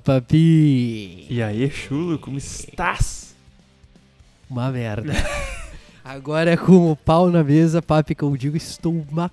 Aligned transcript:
papi! 0.00 1.26
E 1.28 1.42
aí, 1.42 1.70
chulo, 1.70 2.18
como 2.18 2.38
estás? 2.38 3.34
Uma 4.48 4.70
merda. 4.70 5.12
Agora 6.04 6.56
com 6.56 6.90
o 6.90 6.96
pau 6.96 7.30
na 7.30 7.44
mesa, 7.44 7.80
papi, 7.80 8.14
que 8.14 8.22
eu 8.24 8.36
digo, 8.36 8.56
estou 8.56 9.04
uma 9.10 9.30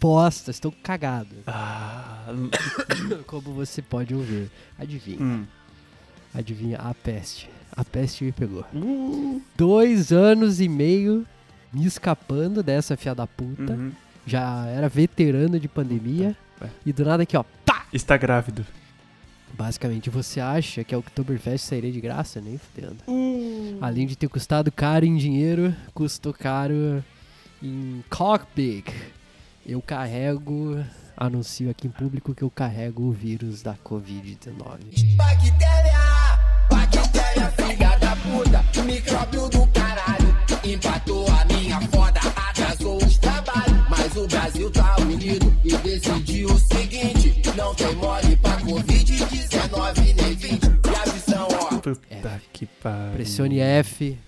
bosta, 0.00 0.50
estou 0.50 0.72
cagado. 0.82 1.34
Ah, 1.46 2.26
Como 3.26 3.52
você 3.54 3.80
pode 3.80 4.14
ouvir. 4.14 4.50
Adivinha, 4.78 5.20
hum. 5.20 5.44
adivinha, 6.34 6.78
a 6.78 6.92
peste. 6.92 7.48
A 7.74 7.84
peste 7.84 8.24
me 8.24 8.32
pegou. 8.32 8.64
Uh, 8.74 9.40
Dois 9.56 10.12
anos 10.12 10.60
e 10.60 10.68
meio 10.68 11.26
me 11.72 11.86
escapando 11.86 12.62
dessa 12.62 12.96
fia 12.96 13.14
da 13.14 13.26
puta. 13.26 13.72
uhum. 13.72 13.92
Já 14.26 14.66
era 14.66 14.88
veterano 14.88 15.58
de 15.58 15.66
pandemia. 15.66 16.36
É. 16.60 16.68
E 16.86 16.92
do 16.92 17.04
nada 17.04 17.22
aqui, 17.24 17.36
ó, 17.36 17.42
pá! 17.64 17.86
Está 17.92 18.16
grávido. 18.16 18.64
Basicamente, 19.52 20.08
você 20.08 20.40
acha 20.40 20.82
que 20.82 20.94
a 20.94 20.98
Oktoberfest 20.98 21.66
sairia 21.66 21.92
de 21.92 22.00
graça? 22.00 22.40
Nem 22.40 22.58
fudendo. 22.58 22.96
Uh. 23.06 23.78
Além 23.80 24.06
de 24.06 24.16
ter 24.16 24.28
custado 24.28 24.72
caro 24.72 25.04
em 25.04 25.16
dinheiro, 25.16 25.74
custou 25.94 26.32
caro 26.32 27.04
em 27.62 28.02
cockpit. 28.10 28.92
Eu 29.64 29.80
carrego, 29.80 30.84
anuncio 31.16 31.70
aqui 31.70 31.86
em 31.86 31.90
público 31.90 32.34
que 32.34 32.42
eu 32.42 32.50
carrego 32.50 33.04
o 33.04 33.12
vírus 33.12 33.62
da 33.62 33.74
Covid-19. 33.74 35.14
Bactéria, 35.16 35.98
bactéria, 36.68 37.50
filha 37.52 37.96
da 37.98 38.16
puta, 38.16 38.82
micróbio 38.82 39.48
do 39.48 39.66
caralho, 39.68 40.36
empatou 40.64 41.28
a 41.28 41.44
minha 41.44 41.80
foda, 41.82 42.20
atrasou 42.48 42.96
os 42.96 43.18
trabalhos, 43.18 43.88
mas 43.88 44.16
o 44.16 44.26
Brasil 44.26 44.70
tá 44.72 44.96
unido 45.00 45.54
e 45.64 45.76
decidiu 45.76 46.48
o 46.48 46.58
seguinte, 46.58 47.40
não 47.56 47.72
tem 47.76 47.94
mole 47.94 48.31
que 52.66 52.66
pariu. 52.82 53.12
Pressione 53.14 53.58
F 53.60 54.18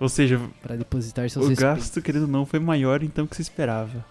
Ou 0.00 0.08
seja, 0.08 0.40
para 0.62 0.76
depositar 0.76 1.28
seus 1.28 1.44
o 1.44 1.48
respeitos. 1.50 1.84
gasto, 1.84 2.02
querido 2.02 2.24
ou 2.24 2.30
não, 2.30 2.46
foi 2.46 2.58
maior 2.58 3.02
então 3.02 3.26
que 3.26 3.36
se 3.36 3.42
esperava. 3.42 4.04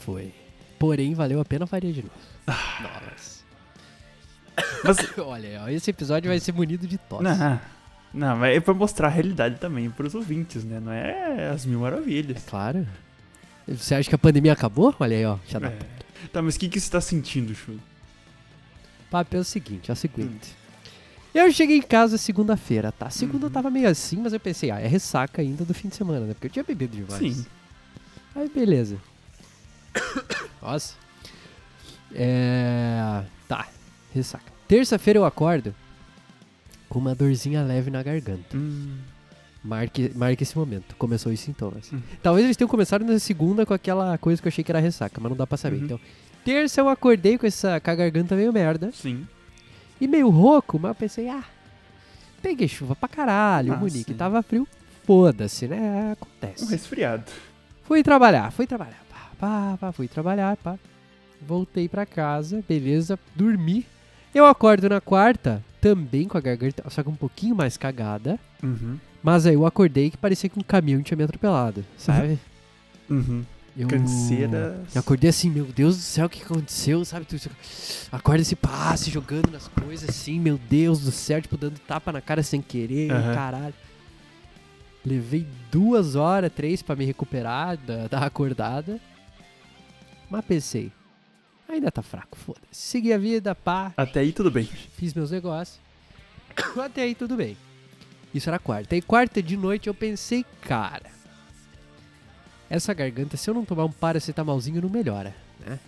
Foi. 0.00 0.32
Porém, 0.78 1.14
valeu 1.14 1.40
a 1.40 1.44
pena 1.44 1.66
faria 1.66 1.92
de 1.92 2.02
novo. 2.02 2.14
Ah. 2.46 3.00
Nossa. 3.10 3.36
Mas, 4.84 4.96
Olha, 5.18 5.70
esse 5.72 5.90
episódio 5.90 6.30
vai 6.30 6.38
ser 6.40 6.52
munido 6.52 6.86
de 6.86 6.96
tosse. 6.96 7.24
não, 7.24 7.60
não, 8.14 8.36
mas 8.36 8.56
é 8.56 8.60
pra 8.60 8.72
mostrar 8.72 9.08
a 9.08 9.10
realidade 9.10 9.56
também 9.58 9.90
pros 9.90 10.14
ouvintes, 10.14 10.64
né? 10.64 10.80
Não 10.80 10.92
é 10.92 11.48
as 11.50 11.66
mil 11.66 11.80
É 11.80 11.82
maravilhas. 11.82 12.42
claro. 12.48 12.86
Você 13.68 13.94
acha 13.96 14.08
que 14.08 14.14
a 14.14 14.18
pandemia 14.18 14.52
acabou? 14.52 14.94
Olha 15.00 15.16
aí, 15.16 15.24
ó. 15.26 15.38
Já 15.48 15.58
dá. 15.58 15.68
É. 15.68 15.78
Tá, 16.32 16.40
mas 16.40 16.54
o 16.54 16.58
que, 16.60 16.68
que 16.68 16.80
você 16.80 16.90
tá 16.90 17.00
sentindo, 17.00 17.52
chulo? 17.54 17.80
Papo 19.10 19.36
é 19.36 19.40
o 19.40 19.44
seguinte, 19.44 19.90
é 19.90 19.92
o 19.92 19.96
seguinte. 19.96 20.54
Eu 21.36 21.52
cheguei 21.52 21.76
em 21.78 21.82
casa 21.82 22.16
segunda-feira, 22.16 22.90
tá? 22.92 23.10
Segunda 23.10 23.46
Uhum. 23.46 23.52
tava 23.52 23.70
meio 23.70 23.88
assim, 23.88 24.16
mas 24.16 24.32
eu 24.32 24.40
pensei, 24.40 24.70
ah, 24.70 24.80
é 24.80 24.86
ressaca 24.86 25.42
ainda 25.42 25.64
do 25.64 25.74
fim 25.74 25.88
de 25.88 25.96
semana, 25.96 26.20
né? 26.26 26.32
Porque 26.34 26.46
eu 26.46 26.50
tinha 26.50 26.64
bebido 26.64 26.96
demais. 26.96 27.36
Sim. 27.36 27.46
Aí, 28.34 28.48
beleza. 28.48 28.96
Nossa. 30.62 30.94
É. 32.14 33.22
Tá, 33.48 33.68
ressaca. 34.14 34.52
Terça-feira 34.66 35.18
eu 35.18 35.24
acordo 35.24 35.74
com 36.88 36.98
uma 36.98 37.14
dorzinha 37.14 37.62
leve 37.62 37.90
na 37.90 38.02
garganta. 38.02 38.56
Hum, 38.56 38.96
Marque, 39.62 40.12
marque 40.14 40.42
esse 40.44 40.56
momento. 40.56 40.94
Começou 40.96 41.32
os 41.32 41.40
sintomas. 41.40 41.90
Uhum. 41.90 42.00
Talvez 42.22 42.44
eles 42.44 42.56
tenham 42.56 42.68
começado 42.68 43.04
na 43.04 43.18
segunda 43.18 43.66
com 43.66 43.74
aquela 43.74 44.16
coisa 44.16 44.40
que 44.40 44.46
eu 44.46 44.50
achei 44.50 44.62
que 44.62 44.70
era 44.70 44.78
ressaca, 44.78 45.20
mas 45.20 45.28
não 45.28 45.36
dá 45.36 45.46
pra 45.46 45.56
saber. 45.58 45.78
Uhum. 45.78 45.84
Então, 45.84 46.00
terça 46.44 46.80
eu 46.80 46.88
acordei 46.88 47.36
com 47.36 47.46
essa 47.46 47.80
com 47.80 47.90
a 47.90 47.94
garganta 47.94 48.36
meio 48.36 48.52
merda 48.52 48.90
sim. 48.92 49.26
E 50.00 50.06
meio 50.06 50.28
rouco, 50.28 50.78
mas 50.78 50.90
eu 50.90 50.94
pensei, 50.94 51.28
ah, 51.28 51.44
peguei 52.42 52.68
chuva 52.68 52.94
pra 52.94 53.08
caralho, 53.08 53.72
Ah, 53.72 53.76
Munique, 53.76 54.12
sim. 54.12 54.16
tava 54.16 54.42
frio, 54.42 54.66
foda-se, 55.04 55.66
né? 55.68 55.78
Um 56.08 56.12
Acontece. 56.12 56.66
resfriado. 56.70 57.24
Fui 57.84 58.02
trabalhar, 58.02 58.50
fui 58.52 58.66
trabalhar, 58.66 59.02
pá, 59.10 59.30
pá, 59.38 59.76
pá, 59.80 59.92
fui 59.92 60.08
trabalhar, 60.08 60.56
pá. 60.56 60.76
Voltei 61.40 61.88
pra 61.88 62.04
casa, 62.06 62.64
beleza, 62.68 63.18
dormi. 63.34 63.86
Eu 64.34 64.46
acordo 64.46 64.88
na 64.88 65.00
quarta, 65.00 65.62
também 65.80 66.26
com 66.26 66.36
a 66.36 66.40
garganta, 66.40 66.82
só 66.90 67.02
que 67.02 67.08
um 67.08 67.14
pouquinho 67.14 67.54
mais 67.54 67.76
cagada. 67.76 68.38
Uhum. 68.62 68.98
Mas 69.22 69.46
aí 69.46 69.54
eu 69.54 69.66
acordei 69.66 70.10
que 70.10 70.16
parecia 70.16 70.48
que 70.48 70.58
um 70.58 70.62
caminhão 70.62 71.02
tinha 71.02 71.16
me 71.16 71.24
atropelado, 71.24 71.84
sabe? 71.96 72.38
Uhum. 73.08 73.44
Eu... 73.76 73.88
Canseira. 73.88 74.82
Eu 74.94 75.00
acordei 75.00 75.28
assim, 75.28 75.50
meu 75.50 75.66
Deus 75.66 75.96
do 75.96 76.02
céu, 76.02 76.26
o 76.26 76.30
que 76.30 76.42
aconteceu, 76.42 77.04
sabe? 77.04 77.26
Tu, 77.26 77.36
acorda 78.10 78.40
esse 78.40 78.56
passe, 78.56 79.10
jogando 79.10 79.50
nas 79.50 79.68
coisas 79.68 80.08
assim, 80.08 80.40
meu 80.40 80.56
Deus 80.56 81.00
do 81.00 81.10
céu, 81.12 81.42
tipo, 81.42 81.58
dando 81.58 81.78
tapa 81.80 82.10
na 82.10 82.22
cara 82.22 82.42
sem 82.42 82.62
querer, 82.62 83.10
Aham. 83.10 83.34
caralho. 83.34 83.74
Levei 85.04 85.46
duas 85.70 86.16
horas, 86.16 86.50
três 86.52 86.82
pra 86.82 86.96
me 86.96 87.04
recuperar 87.04 87.76
da, 87.76 88.08
da 88.08 88.20
acordada. 88.20 88.98
Mas 90.28 90.44
pensei, 90.44 90.90
ainda 91.68 91.92
tá 91.92 92.02
fraco, 92.02 92.36
foda-se. 92.36 92.66
Segui 92.72 93.12
a 93.12 93.18
vida, 93.18 93.54
pá, 93.54 93.92
Até 93.96 94.20
aí 94.20 94.32
tudo 94.32 94.50
bem. 94.50 94.64
fiz 94.64 95.12
meus 95.12 95.30
negócios. 95.30 95.78
Até 96.82 97.02
aí 97.02 97.14
tudo 97.14 97.36
bem. 97.36 97.56
Isso 98.34 98.48
era 98.48 98.58
quarta. 98.58 98.96
E 98.96 99.02
quarta 99.02 99.42
de 99.42 99.56
noite 99.56 99.86
eu 99.86 99.94
pensei, 99.94 100.44
cara, 100.62 101.15
essa 102.68 102.92
garganta, 102.94 103.36
se 103.36 103.48
eu 103.48 103.54
não 103.54 103.64
tomar 103.64 103.84
um 103.84 103.92
paracetamolzinho, 103.92 104.82
não 104.82 104.88
melhora, 104.88 105.34
né? 105.64 105.78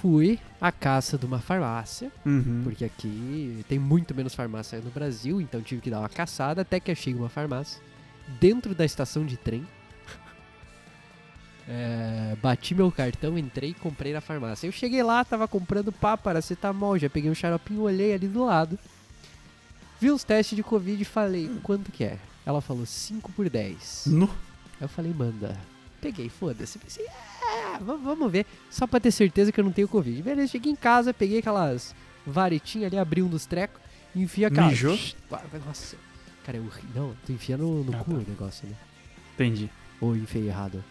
Fui 0.00 0.38
à 0.60 0.70
caça 0.70 1.16
de 1.16 1.24
uma 1.24 1.38
farmácia, 1.38 2.12
Uhum. 2.26 2.60
porque 2.62 2.84
aqui 2.84 3.64
tem 3.68 3.78
muito 3.78 4.14
menos 4.14 4.34
farmácia 4.34 4.78
no 4.80 4.90
Brasil, 4.90 5.40
então 5.40 5.62
tive 5.62 5.80
que 5.80 5.90
dar 5.90 6.00
uma 6.00 6.08
caçada 6.10 6.60
até 6.62 6.78
que 6.78 6.90
achei 6.92 7.14
uma 7.14 7.28
farmácia 7.30 7.80
dentro 8.38 8.74
da 8.74 8.84
estação 8.84 9.24
de 9.24 9.36
trem. 9.36 9.66
É, 11.66 12.36
bati 12.42 12.74
meu 12.74 12.92
cartão, 12.92 13.38
entrei 13.38 13.70
e 13.70 13.74
comprei 13.74 14.12
na 14.12 14.20
farmácia. 14.20 14.66
Eu 14.66 14.72
cheguei 14.72 15.02
lá, 15.02 15.24
tava 15.24 15.48
comprando 15.48 15.90
pá, 15.90 16.14
paracetamol, 16.14 16.98
já 16.98 17.08
peguei 17.08 17.30
um 17.30 17.34
xaropinho, 17.34 17.80
olhei 17.80 18.12
ali 18.12 18.28
do 18.28 18.44
lado. 18.44 18.78
Vi 19.98 20.10
os 20.10 20.22
testes 20.24 20.54
de 20.54 20.62
Covid 20.62 21.00
e 21.00 21.04
falei, 21.06 21.50
quanto 21.62 21.90
que 21.90 22.04
é? 22.04 22.18
Ela 22.44 22.60
falou 22.60 22.84
5 22.84 23.32
por 23.32 23.48
10. 23.48 24.02
No. 24.08 24.28
Aí 24.80 24.82
eu 24.84 24.88
falei, 24.88 25.12
manda. 25.12 25.56
Peguei, 26.00 26.28
foda-se. 26.28 26.78
Pensei, 26.78 27.04
é, 27.06 27.78
va- 27.80 27.96
vamos 27.96 28.30
ver. 28.30 28.44
Só 28.70 28.86
pra 28.86 29.00
ter 29.00 29.10
certeza 29.10 29.50
que 29.50 29.58
eu 29.60 29.64
não 29.64 29.72
tenho 29.72 29.88
Covid. 29.88 30.22
Beleza, 30.22 30.48
cheguei 30.52 30.72
em 30.72 30.76
casa, 30.76 31.14
peguei 31.14 31.38
aquelas 31.38 31.94
varetinhas 32.26 32.86
ali, 32.88 32.98
abri 32.98 33.22
um 33.22 33.28
dos 33.28 33.46
trecos, 33.46 33.80
enfia 34.14 34.48
aquela. 34.48 34.68
Mijou? 34.68 34.98
Pá, 35.30 35.42
Nossa. 35.66 35.96
Cara, 36.44 36.58
eu 36.58 36.64
ri- 36.68 36.82
Não, 36.94 37.14
tu 37.24 37.32
enfia 37.32 37.56
no, 37.56 37.82
no 37.84 37.94
Ah, 37.96 37.98
cu 38.04 38.10
tá. 38.10 38.16
o 38.18 38.24
negócio, 38.28 38.68
né? 38.68 38.74
Entendi. 39.34 39.70
Ou 40.00 40.14
enfiei 40.14 40.48
errado. 40.48 40.84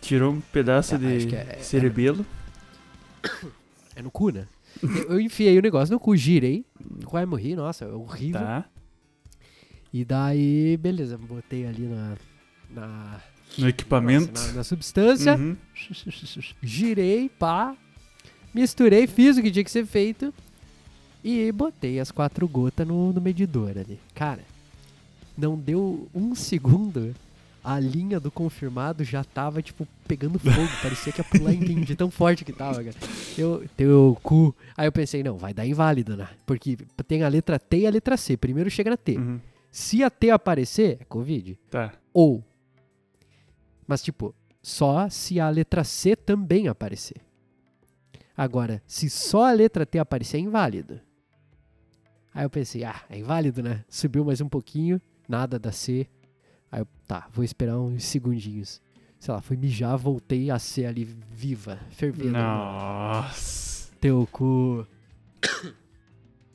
Tirou 0.00 0.32
um 0.32 0.40
pedaço 0.40 0.94
É, 0.94 0.96
acho 0.96 1.26
de 1.28 1.34
é- 1.36 1.56
é- 1.58 1.62
cerebelo. 1.62 2.26
É 3.94 4.00
no 4.00 4.10
cu, 4.10 4.30
né? 4.30 4.48
eu, 4.82 4.88
eu 5.12 5.20
enfiei 5.20 5.58
o 5.58 5.62
negócio 5.62 5.92
no 5.92 6.00
cu, 6.00 6.16
girei. 6.16 6.64
Quase 7.04 7.26
morri, 7.26 7.54
nossa, 7.54 7.84
é 7.84 7.88
horrível. 7.88 8.40
Tá. 8.40 8.64
E 9.92 10.02
daí, 10.04 10.76
beleza, 10.78 11.18
botei 11.18 11.66
ali 11.66 11.82
na. 11.82 12.16
Na 12.74 13.20
No 13.58 13.68
equipamento. 13.68 14.40
na, 14.40 14.52
na 14.52 14.64
substância. 14.64 15.36
Uhum. 15.36 15.56
Girei, 16.62 17.28
pá. 17.28 17.76
Misturei, 18.54 19.06
fiz 19.06 19.36
o 19.36 19.42
que 19.42 19.50
tinha 19.50 19.64
que 19.64 19.70
ser 19.70 19.86
feito. 19.86 20.32
E 21.24 21.52
botei 21.52 22.00
as 22.00 22.10
quatro 22.10 22.46
gotas 22.48 22.86
no, 22.86 23.12
no 23.12 23.20
medidor 23.20 23.70
ali. 23.70 23.98
Cara, 24.14 24.40
não 25.36 25.56
deu 25.56 26.08
um 26.14 26.34
segundo. 26.34 27.14
A 27.64 27.78
linha 27.78 28.18
do 28.18 28.28
confirmado 28.28 29.04
já 29.04 29.22
tava, 29.22 29.62
tipo, 29.62 29.86
pegando 30.08 30.36
fogo. 30.36 30.68
Parecia 30.82 31.12
que 31.12 31.20
ia 31.20 31.24
pular 31.24 31.54
em 31.54 31.80
de 31.82 31.94
tão 31.94 32.10
forte 32.10 32.44
que 32.44 32.52
tava, 32.52 32.82
cara. 32.82 32.96
Eu, 33.38 33.64
teu 33.76 34.18
cu. 34.20 34.52
Aí 34.76 34.88
eu 34.88 34.90
pensei, 34.90 35.22
não, 35.22 35.38
vai 35.38 35.54
dar 35.54 35.64
inválido, 35.64 36.16
né? 36.16 36.28
Porque 36.44 36.76
tem 37.06 37.22
a 37.22 37.28
letra 37.28 37.60
T 37.60 37.78
e 37.78 37.86
a 37.86 37.90
letra 37.90 38.16
C. 38.16 38.36
Primeiro 38.36 38.68
chega 38.68 38.90
na 38.90 38.96
T. 38.96 39.16
Uhum. 39.16 39.38
Se 39.70 40.02
a 40.02 40.10
T 40.10 40.30
aparecer, 40.30 40.98
é 41.00 41.04
Covid. 41.04 41.56
Tá. 41.70 41.92
Ou. 42.12 42.42
Mas, 43.86 44.02
tipo, 44.02 44.34
só 44.62 45.08
se 45.08 45.40
a 45.40 45.48
letra 45.48 45.82
C 45.84 46.14
também 46.14 46.68
aparecer. 46.68 47.20
Agora, 48.36 48.82
se 48.86 49.10
só 49.10 49.46
a 49.46 49.52
letra 49.52 49.84
T 49.84 49.98
aparecer, 49.98 50.38
é 50.38 50.40
inválido. 50.40 51.00
Aí 52.34 52.44
eu 52.44 52.50
pensei, 52.50 52.84
ah, 52.84 53.02
é 53.10 53.18
inválido, 53.18 53.62
né? 53.62 53.84
Subiu 53.88 54.24
mais 54.24 54.40
um 54.40 54.48
pouquinho, 54.48 55.00
nada 55.28 55.58
da 55.58 55.70
C. 55.70 56.06
Aí 56.70 56.80
eu, 56.80 56.88
tá, 57.06 57.28
vou 57.32 57.44
esperar 57.44 57.78
uns 57.78 58.04
segundinhos. 58.04 58.80
Sei 59.18 59.32
lá, 59.32 59.40
fui 59.40 59.56
mijar, 59.56 59.96
voltei 59.98 60.50
a 60.50 60.58
C 60.58 60.86
ali 60.86 61.04
viva, 61.04 61.78
fervendo. 61.90 62.32
Nossa. 62.32 63.92
Teu 64.00 64.26
cu. 64.32 64.86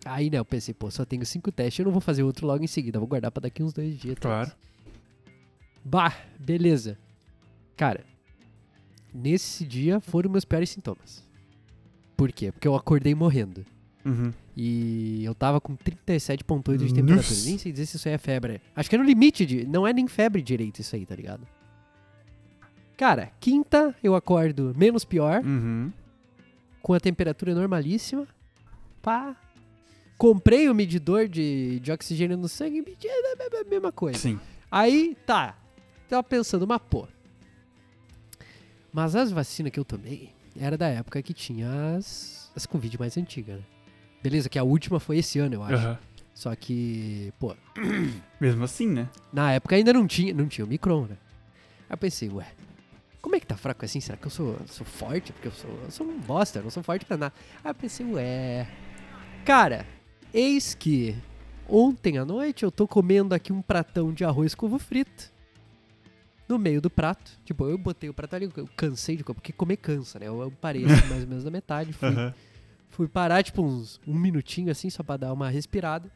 Aí, 0.03 0.29
né, 0.29 0.39
eu 0.39 0.45
pensei, 0.45 0.73
pô, 0.73 0.89
só 0.89 1.05
tenho 1.05 1.25
cinco 1.25 1.51
testes, 1.51 1.79
eu 1.79 1.85
não 1.85 1.91
vou 1.91 2.01
fazer 2.01 2.23
outro 2.23 2.47
logo 2.47 2.63
em 2.63 2.67
seguida, 2.67 2.97
vou 2.97 3.07
guardar 3.07 3.29
pra 3.29 3.41
daqui 3.41 3.61
uns 3.61 3.73
dois 3.73 3.97
dias. 3.99 4.17
Claro. 4.19 4.49
três. 4.49 4.57
Bah, 5.83 6.15
beleza. 6.39 6.97
Cara, 7.77 8.03
nesse 9.13 9.63
dia 9.65 9.99
foram 10.01 10.29
meus 10.29 10.43
piores 10.43 10.69
sintomas. 10.69 11.23
Por 12.17 12.31
quê? 12.31 12.51
Porque 12.51 12.67
eu 12.67 12.75
acordei 12.75 13.13
morrendo. 13.13 13.63
Uhum. 14.03 14.33
E 14.55 15.23
eu 15.23 15.35
tava 15.35 15.61
com 15.61 15.75
37,8 15.77 16.77
de 16.77 16.93
temperatura. 16.93 17.15
Nossa. 17.15 17.45
Nem 17.45 17.57
sei 17.57 17.71
dizer 17.71 17.85
se 17.85 17.97
isso 17.97 18.07
aí 18.07 18.15
é 18.15 18.17
febre. 18.17 18.59
Acho 18.75 18.89
que 18.89 18.95
é 18.95 18.99
no 18.99 19.05
limite 19.05 19.45
de. 19.45 19.65
Não 19.67 19.85
é 19.85 19.93
nem 19.93 20.07
febre 20.07 20.41
direito 20.41 20.79
isso 20.79 20.95
aí, 20.95 21.05
tá 21.05 21.15
ligado? 21.15 21.47
Cara, 22.97 23.31
quinta 23.39 23.95
eu 24.03 24.15
acordo 24.15 24.73
menos 24.75 25.05
pior, 25.05 25.43
Uhum. 25.45 25.91
com 26.81 26.93
a 26.93 26.99
temperatura 26.99 27.53
normalíssima. 27.53 28.27
Pá. 29.01 29.35
Comprei 30.17 30.67
o 30.67 30.73
medidor 30.73 31.27
de, 31.27 31.79
de 31.79 31.91
oxigênio 31.91 32.35
no 32.37 32.47
sangue, 32.49 32.81
media 32.81 33.11
a 33.61 33.69
mesma 33.69 33.91
coisa. 33.91 34.17
Sim. 34.17 34.39
Aí, 34.71 35.15
tá. 35.27 35.55
Tava 36.09 36.23
pensando, 36.23 36.65
mas 36.65 36.81
pô. 36.89 37.07
Mas 38.97 39.15
as 39.15 39.31
vacinas 39.31 39.71
que 39.71 39.79
eu 39.79 39.85
tomei 39.85 40.31
era 40.59 40.75
da 40.75 40.87
época 40.87 41.21
que 41.21 41.31
tinha 41.31 41.95
as, 41.95 42.51
as 42.55 42.65
Covid 42.65 42.97
mais 42.97 43.15
antigas, 43.15 43.57
né? 43.57 43.63
Beleza, 44.23 44.49
que 44.49 44.57
a 44.57 44.63
última 44.63 44.99
foi 44.99 45.19
esse 45.19 45.37
ano, 45.37 45.53
eu 45.53 45.61
acho. 45.61 45.75
Aham. 45.75 45.99
Só 46.33 46.55
que, 46.55 47.31
pô, 47.39 47.55
Mesmo 48.41 48.63
assim, 48.63 48.87
né? 48.87 49.07
na 49.31 49.51
época 49.53 49.75
ainda 49.75 49.93
não 49.93 50.07
tinha, 50.07 50.33
não 50.33 50.47
tinha 50.47 50.65
o 50.65 50.67
Micron, 50.67 51.03
né? 51.03 51.17
Aí 51.81 51.93
eu 51.93 51.97
pensei, 51.99 52.27
ué, 52.29 52.47
como 53.21 53.35
é 53.35 53.39
que 53.39 53.45
tá 53.45 53.55
fraco 53.55 53.85
assim? 53.85 54.01
Será 54.01 54.17
que 54.17 54.25
eu 54.25 54.31
sou, 54.31 54.57
sou 54.65 54.83
forte? 54.83 55.31
Porque 55.31 55.47
eu 55.47 55.51
sou, 55.51 55.69
eu 55.85 55.91
sou 55.91 56.07
um 56.07 56.19
bosta, 56.19 56.57
eu 56.57 56.63
não 56.63 56.71
sou 56.71 56.81
forte 56.81 57.05
pra 57.05 57.17
nada. 57.17 57.33
Aí 57.63 57.69
eu 57.69 57.75
pensei, 57.75 58.03
ué. 58.03 58.67
Cara, 59.45 59.85
eis 60.33 60.73
que 60.73 61.15
ontem 61.69 62.17
à 62.17 62.25
noite 62.25 62.63
eu 62.63 62.71
tô 62.71 62.87
comendo 62.87 63.35
aqui 63.35 63.53
um 63.53 63.61
pratão 63.61 64.11
de 64.11 64.25
arroz 64.25 64.55
com 64.55 64.65
ovo 64.65 64.79
frito. 64.79 65.36
No 66.47 66.57
meio 66.57 66.81
do 66.81 66.89
prato. 66.89 67.31
Tipo, 67.43 67.67
eu 67.67 67.77
botei 67.77 68.09
o 68.09 68.13
prato 68.13 68.35
ali, 68.35 68.49
eu 68.55 68.67
cansei 68.75 69.17
de 69.17 69.23
comer, 69.23 69.35
porque 69.35 69.51
comer 69.51 69.77
cansa, 69.77 70.17
né? 70.19 70.27
Eu, 70.27 70.51
parei 70.61 70.85
assim, 70.85 71.07
mais 71.07 71.23
ou 71.23 71.27
menos 71.27 71.43
na 71.43 71.51
metade, 71.51 71.91
fui 71.93 72.07
Aham. 72.09 72.33
Fui 72.89 73.07
parar, 73.07 73.43
tipo, 73.43 73.61
uns 73.61 73.99
um 74.07 74.13
minutinho 74.15 74.71
assim, 74.71 74.89
só 74.89 75.03
pra 75.03 75.17
dar 75.17 75.33
uma 75.33 75.49
respirada. 75.49 76.09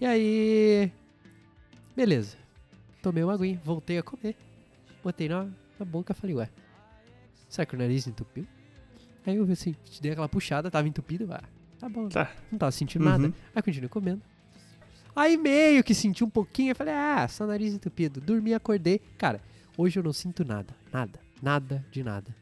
E 0.00 0.04
aí. 0.06 0.92
Beleza. 1.96 2.36
Tomei 3.02 3.24
uma 3.24 3.32
aguinha, 3.34 3.60
voltei 3.64 3.98
a 3.98 4.02
comer. 4.02 4.36
Botei 5.02 5.28
na, 5.28 5.48
na 5.78 5.84
boca 5.84 6.14
falei, 6.14 6.36
ué. 6.36 6.48
Será 7.48 7.66
que 7.66 7.74
o 7.74 7.78
nariz 7.78 8.06
entupiu? 8.06 8.46
Aí 9.26 9.36
eu 9.36 9.44
vi 9.44 9.52
assim, 9.54 9.74
dei 10.00 10.12
aquela 10.12 10.28
puxada, 10.28 10.70
tava 10.70 10.86
entupido. 10.86 11.26
Ah, 11.32 11.42
tá 11.78 11.88
bom? 11.88 12.08
Tá. 12.08 12.30
não 12.50 12.58
tava 12.58 12.70
sentindo 12.72 13.04
Uhum. 13.04 13.10
nada. 13.10 13.34
Aí 13.54 13.62
continuei 13.62 13.88
comendo. 13.88 14.22
Aí 15.14 15.36
meio 15.36 15.84
que 15.84 15.94
senti 15.94 16.24
um 16.24 16.30
pouquinho, 16.30 16.70
eu 16.70 16.76
falei, 16.76 16.94
ah, 16.94 17.26
só 17.28 17.46
nariz 17.46 17.74
entupido. 17.74 18.20
Dormi, 18.20 18.54
acordei. 18.54 19.00
Cara, 19.18 19.40
hoje 19.76 19.98
eu 19.98 20.02
não 20.02 20.12
sinto 20.12 20.44
nada. 20.44 20.74
Nada. 20.92 21.20
Nada 21.40 21.84
de 21.90 22.02
nada. 22.02 22.34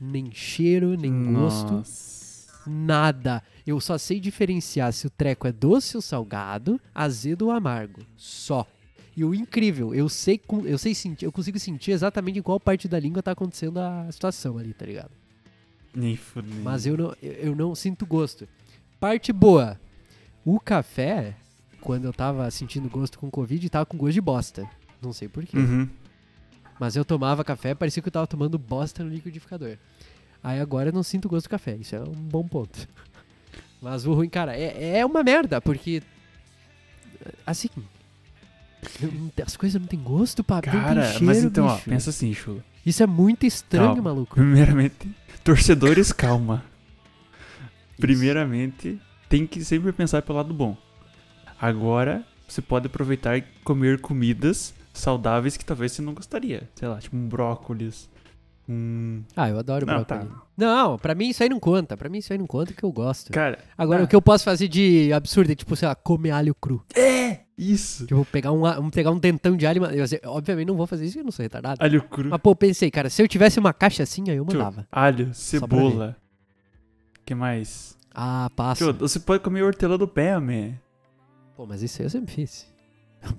Nem 0.00 0.30
cheiro, 0.32 0.96
nem 0.96 1.32
gosto. 1.32 1.72
Nossa. 1.72 2.50
Nada. 2.66 3.42
Eu 3.66 3.80
só 3.80 3.96
sei 3.96 4.20
diferenciar 4.20 4.92
se 4.92 5.06
o 5.06 5.10
treco 5.10 5.46
é 5.46 5.52
doce 5.52 5.96
ou 5.96 6.02
salgado, 6.02 6.80
azedo 6.94 7.46
ou 7.46 7.50
amargo. 7.50 8.00
Só. 8.16 8.66
E 9.16 9.24
o 9.24 9.34
incrível, 9.34 9.94
eu 9.94 10.08
sei, 10.08 10.40
eu 10.64 10.78
sei 10.78 10.94
sentir, 10.94 11.24
eu 11.24 11.32
consigo 11.32 11.58
sentir 11.58 11.90
exatamente 11.90 12.38
em 12.38 12.42
qual 12.42 12.60
parte 12.60 12.88
da 12.88 12.98
língua 12.98 13.22
tá 13.22 13.32
acontecendo 13.32 13.78
a 13.78 14.10
situação 14.10 14.56
ali, 14.56 14.72
tá 14.72 14.86
ligado? 14.86 15.10
Nem. 15.94 16.18
Mas 16.62 16.86
eu 16.86 16.96
não, 16.96 17.14
eu 17.20 17.54
não 17.54 17.74
sinto 17.74 18.06
gosto. 18.06 18.48
Parte 18.98 19.32
boa. 19.32 19.78
O 20.44 20.60
café, 20.60 21.36
quando 21.80 22.04
eu 22.04 22.12
tava 22.12 22.50
sentindo 22.50 22.88
gosto 22.88 23.18
com 23.18 23.30
Covid, 23.30 23.68
tava 23.68 23.86
com 23.86 23.96
gosto 23.96 24.14
de 24.14 24.20
bosta. 24.20 24.68
Não 25.02 25.12
sei 25.12 25.28
porquê. 25.28 25.56
Uhum. 25.56 25.88
Mas 26.78 26.96
eu 26.96 27.04
tomava 27.04 27.44
café, 27.44 27.74
parecia 27.74 28.02
que 28.02 28.08
eu 28.08 28.12
tava 28.12 28.26
tomando 28.26 28.58
bosta 28.58 29.02
no 29.04 29.10
liquidificador. 29.10 29.76
Aí 30.42 30.58
agora 30.60 30.88
eu 30.88 30.92
não 30.92 31.02
sinto 31.02 31.28
gosto 31.28 31.46
do 31.46 31.50
café, 31.50 31.76
isso 31.76 31.94
é 31.94 32.00
um 32.00 32.12
bom 32.12 32.46
ponto. 32.46 32.88
Mas 33.82 34.06
o 34.06 34.12
ruim, 34.12 34.28
cara, 34.28 34.56
é, 34.56 34.98
é 34.98 35.06
uma 35.06 35.22
merda, 35.22 35.60
porque. 35.60 36.02
Assim. 37.46 37.68
As 39.44 39.56
coisas 39.56 39.80
não 39.80 39.86
tem 39.86 40.00
gosto, 40.00 40.42
tem 40.42 40.60
Cara, 40.62 41.04
cheiro, 41.04 41.24
mas 41.26 41.44
então, 41.44 41.66
ó, 41.66 41.74
bicho. 41.74 41.90
pensa 41.90 42.08
assim, 42.08 42.32
Chulo. 42.32 42.64
Isso 42.84 43.02
é 43.02 43.06
muito 43.06 43.44
estranho, 43.44 43.88
Calma. 43.88 44.02
maluco. 44.02 44.34
Primeiramente, 44.34 45.10
torcedores, 45.44 46.12
calma. 46.12 46.64
Primeiramente, 47.98 48.98
tem 49.28 49.46
que 49.46 49.62
sempre 49.62 49.92
pensar 49.92 50.22
pelo 50.22 50.38
lado 50.38 50.54
bom. 50.54 50.76
Agora, 51.60 52.24
você 52.48 52.62
pode 52.62 52.86
aproveitar 52.86 53.36
e 53.36 53.42
comer 53.64 54.00
comidas 54.00 54.74
saudáveis 54.92 55.56
que 55.56 55.64
talvez 55.64 55.92
você 55.92 56.02
não 56.02 56.14
gostaria. 56.14 56.68
Sei 56.74 56.88
lá, 56.88 56.98
tipo 56.98 57.16
um 57.16 57.28
brócolis, 57.28 58.08
um... 58.68 59.22
Ah, 59.36 59.48
eu 59.48 59.58
adoro 59.58 59.84
Não, 59.84 59.94
brócolis. 59.96 60.28
tá. 60.28 60.42
Não, 60.56 60.98
pra 60.98 61.14
mim 61.14 61.28
isso 61.30 61.42
aí 61.42 61.48
não 61.48 61.58
conta. 61.58 61.96
Pra 61.96 62.08
mim 62.08 62.18
isso 62.18 62.32
aí 62.32 62.38
não 62.38 62.46
conta 62.46 62.72
que 62.72 62.84
eu 62.84 62.92
gosto. 62.92 63.32
Cara, 63.32 63.58
Agora, 63.76 64.02
ah. 64.02 64.04
o 64.04 64.08
que 64.08 64.14
eu 64.14 64.22
posso 64.22 64.44
fazer 64.44 64.68
de 64.68 65.12
absurdo 65.12 65.50
é, 65.50 65.54
tipo, 65.54 65.74
sei 65.74 65.88
lá, 65.88 65.94
comer 65.94 66.30
alho 66.30 66.54
cru. 66.54 66.82
é 66.94 67.40
isso. 67.58 68.06
Tipo, 68.06 68.24
pegar 68.24 68.52
um, 68.52 68.88
pegar 68.90 69.10
um 69.10 69.18
dentão 69.18 69.54
de 69.56 69.66
alho. 69.66 69.84
Eu, 69.86 70.06
obviamente 70.30 70.68
não 70.68 70.76
vou 70.76 70.86
fazer 70.86 71.04
isso, 71.04 71.18
eu 71.18 71.24
não 71.24 71.30
sou 71.32 71.42
retardado. 71.42 71.82
Alho 71.82 72.02
cru. 72.02 72.30
Mas, 72.30 72.40
pô, 72.40 72.54
pensei, 72.56 72.90
cara, 72.90 73.10
se 73.10 73.22
eu 73.22 73.28
tivesse 73.28 73.58
uma 73.58 73.72
caixa 73.74 74.02
assim, 74.02 74.30
aí 74.30 74.36
eu 74.36 74.46
Tio, 74.46 74.58
mandava. 74.58 74.86
alho, 74.90 75.26
pra 75.26 75.34
cebola. 75.34 76.16
que 77.26 77.34
mais? 77.34 77.96
Ah, 78.14 78.50
passa. 78.56 78.84
Tio, 78.84 78.94
você 78.94 79.20
pode 79.20 79.42
comer 79.42 79.62
hortelã 79.62 79.98
do 79.98 80.08
pé, 80.08 80.38
man. 80.38 80.74
Pô, 81.60 81.66
mas 81.66 81.82
isso 81.82 82.00
aí 82.00 82.06
eu 82.06 82.10
sempre 82.10 82.32
fiz. 82.32 82.66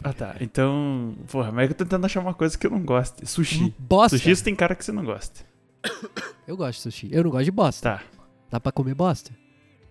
Ah, 0.04 0.14
tá. 0.14 0.36
Então, 0.40 1.16
porra, 1.32 1.52
mas 1.52 1.68
eu 1.68 1.76
tô 1.76 1.84
tentando 1.84 2.06
achar 2.06 2.20
uma 2.20 2.36
coisa 2.36 2.56
que 2.56 2.68
eu 2.68 2.70
não 2.70 2.86
goste. 2.86 3.26
Sushi. 3.26 3.74
Bosta. 3.80 4.16
Sushi 4.16 4.36
você 4.36 4.44
tem 4.44 4.54
cara 4.54 4.76
que 4.76 4.86
você 4.86 4.92
não 4.92 5.04
gosta. 5.04 5.44
Eu 6.48 6.56
gosto 6.56 6.78
de 6.78 6.84
sushi. 6.84 7.10
Eu 7.12 7.24
não 7.24 7.32
gosto 7.32 7.46
de 7.46 7.52
bosta. 7.52 7.98
Tá. 7.98 8.04
Dá 8.52 8.60
pra 8.60 8.72
comer 8.72 8.94
bosta? 8.94 9.32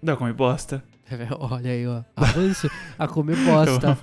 Não, 0.00 0.16
come 0.16 0.32
bosta. 0.32 0.84
Olha 1.40 1.72
aí, 1.72 1.84
ó. 1.88 2.04
Avanço 2.14 2.70
a 2.96 3.08
comer 3.08 3.36
bosta. 3.44 3.98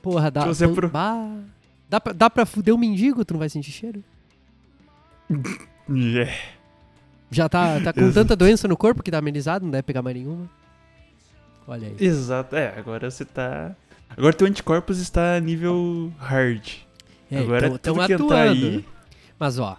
Porra, 0.00 0.30
dá. 0.30 0.46
Você 0.46 0.68
pro- 0.68 0.88
bah. 0.88 1.40
dá, 1.88 2.00
pra, 2.00 2.12
dá 2.12 2.30
pra 2.30 2.46
fuder 2.46 2.72
um 2.72 2.78
mendigo, 2.78 3.24
tu 3.24 3.34
não 3.34 3.40
vai 3.40 3.48
sentir 3.48 3.72
cheiro? 3.72 4.04
Yeah. 5.88 6.32
Já 7.32 7.48
tá, 7.48 7.80
tá 7.80 7.92
com 7.92 8.12
tanta 8.12 8.36
doença 8.36 8.68
no 8.68 8.76
corpo 8.76 9.02
que 9.02 9.10
tá 9.10 9.18
amenizado, 9.18 9.64
não 9.64 9.72
deve 9.72 9.82
pegar 9.82 10.02
mais 10.02 10.16
nenhuma. 10.16 10.48
Olha 11.66 11.88
aí. 11.88 11.96
Exato. 11.98 12.54
É, 12.56 12.78
agora 12.78 13.10
você 13.10 13.24
tá. 13.24 13.74
Agora 14.16 14.32
teu 14.32 14.46
anticorpos 14.46 14.98
está 14.98 15.38
nível 15.40 16.12
hard. 16.18 16.86
É, 17.30 17.38
agora 17.38 17.68
tão, 17.68 17.78
tão 17.78 17.94
tudo 17.94 18.06
que 18.06 18.12
atuando. 18.12 18.34
entrar 18.34 18.50
aí. 18.50 18.84
Mas 19.38 19.58
ó, 19.58 19.76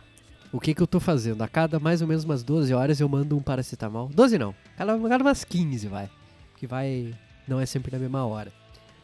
o 0.51 0.59
que 0.59 0.73
que 0.73 0.81
eu 0.81 0.87
tô 0.87 0.99
fazendo? 0.99 1.41
A 1.41 1.47
cada 1.47 1.79
mais 1.79 2.01
ou 2.01 2.07
menos 2.07 2.23
umas 2.23 2.43
12 2.43 2.73
horas 2.73 2.99
eu 2.99 3.07
mando 3.07 3.37
um 3.37 3.41
paracetamol. 3.41 4.09
12 4.09 4.37
não, 4.37 4.53
cada, 4.77 4.97
cada 4.99 5.23
umas 5.23 5.43
15 5.43 5.87
vai. 5.87 6.09
Que 6.57 6.67
vai, 6.67 7.13
não 7.47 7.59
é 7.59 7.65
sempre 7.65 7.91
na 7.91 7.99
mesma 7.99 8.25
hora. 8.25 8.51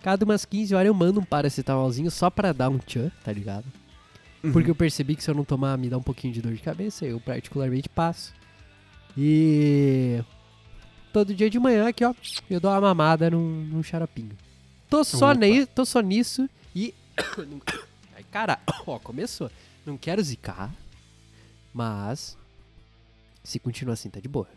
Cada 0.02 0.26
umas 0.26 0.44
15 0.44 0.76
horas 0.76 0.88
eu 0.88 0.94
mando 0.94 1.20
um 1.20 1.26
paracetamolzinho 1.26 2.12
só 2.12 2.30
pra 2.30 2.52
dar 2.52 2.70
um 2.70 2.78
tchan, 2.78 3.12
tá 3.24 3.32
ligado? 3.32 3.66
Uhum. 4.44 4.52
Porque 4.52 4.70
eu 4.70 4.76
percebi 4.76 5.16
que 5.16 5.24
se 5.24 5.32
eu 5.32 5.36
não 5.36 5.46
tomar 5.46 5.78
me 5.78 5.90
dá 5.90 5.98
um 5.98 6.04
pouquinho 6.04 6.34
de 6.34 6.42
dor 6.42 6.54
de 6.54 6.62
cabeça, 6.62 7.06
eu 7.06 7.20
particularmente 7.20 7.88
passo. 7.88 8.34
E 9.18 10.22
todo 11.14 11.34
dia 11.34 11.50
de 11.50 11.60
manhã 11.60 11.88
aqui, 11.88 12.04
ó, 12.04 12.14
eu 12.50 12.60
dou 12.60 12.72
uma 12.72 12.82
mamada 12.82 13.30
num, 13.30 13.64
num 13.66 13.84
xaropinho. 13.84 14.36
Tô 14.90 15.04
só, 15.04 15.32
Opa. 15.32 15.40
tô 15.74 15.86
só 15.86 16.02
nisso 16.02 16.50
e. 16.76 16.94
Ai, 18.16 18.26
cara, 18.32 18.60
ó, 18.86 18.98
começou. 19.00 19.50
Não 19.86 19.96
quero 19.96 20.22
zicar, 20.24 20.74
mas. 21.74 22.36
Se 23.44 23.60
continuar 23.60 23.94
assim, 23.94 24.10
tá 24.10 24.20
de 24.20 24.28
boa. 24.28 24.48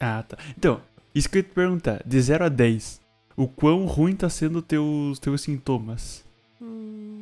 Ah, 0.00 0.24
tá. 0.26 0.38
Então, 0.56 0.80
isso 1.14 1.28
que 1.28 1.38
eu 1.38 1.42
ia 1.42 1.48
te 1.48 1.54
perguntar. 1.54 2.02
De 2.06 2.20
0 2.20 2.44
a 2.44 2.48
10, 2.48 3.00
o 3.36 3.46
quão 3.46 3.86
ruim 3.86 4.16
tá 4.16 4.30
sendo 4.30 4.62
teus, 4.62 5.18
teus 5.18 5.42
sintomas? 5.42 6.24
Hum, 6.60 7.21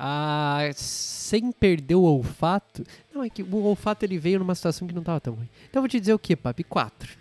Ah, 0.00 0.60
sem 0.76 1.50
perder 1.50 1.96
o 1.96 2.02
olfato. 2.02 2.84
Não, 3.12 3.24
é 3.24 3.28
que 3.28 3.42
o 3.42 3.56
olfato 3.64 4.04
ele 4.04 4.16
veio 4.16 4.38
numa 4.38 4.54
situação 4.54 4.86
que 4.86 4.94
não 4.94 5.02
tava 5.02 5.20
tão 5.20 5.34
ruim. 5.34 5.48
Então 5.68 5.80
eu 5.80 5.82
vou 5.82 5.88
te 5.88 5.98
dizer 5.98 6.14
o 6.14 6.18
que, 6.20 6.36
papi? 6.36 6.62
Quatro. 6.62 7.16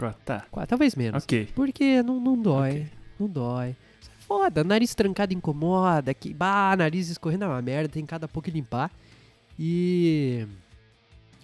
Ah, 0.00 0.12
Tá. 0.24 0.46
Quatro, 0.50 0.68
talvez 0.70 0.94
menos. 0.96 1.22
Ok. 1.22 1.48
Porque 1.54 2.02
não, 2.02 2.18
não 2.20 2.36
dói. 2.40 2.70
Ok. 2.70 2.86
Não 3.20 3.28
dói. 3.28 3.76
Foda, 4.26 4.62
nariz 4.64 4.94
trancado 4.94 5.32
incomoda. 5.32 6.12
Que, 6.12 6.34
bah, 6.34 6.74
nariz 6.76 7.08
escorrendo 7.08 7.44
é 7.44 7.48
uma 7.48 7.62
merda. 7.62 7.88
Tem 7.88 8.04
cada 8.04 8.26
pouco 8.28 8.44
que 8.46 8.50
limpar. 8.50 8.90
E. 9.58 10.46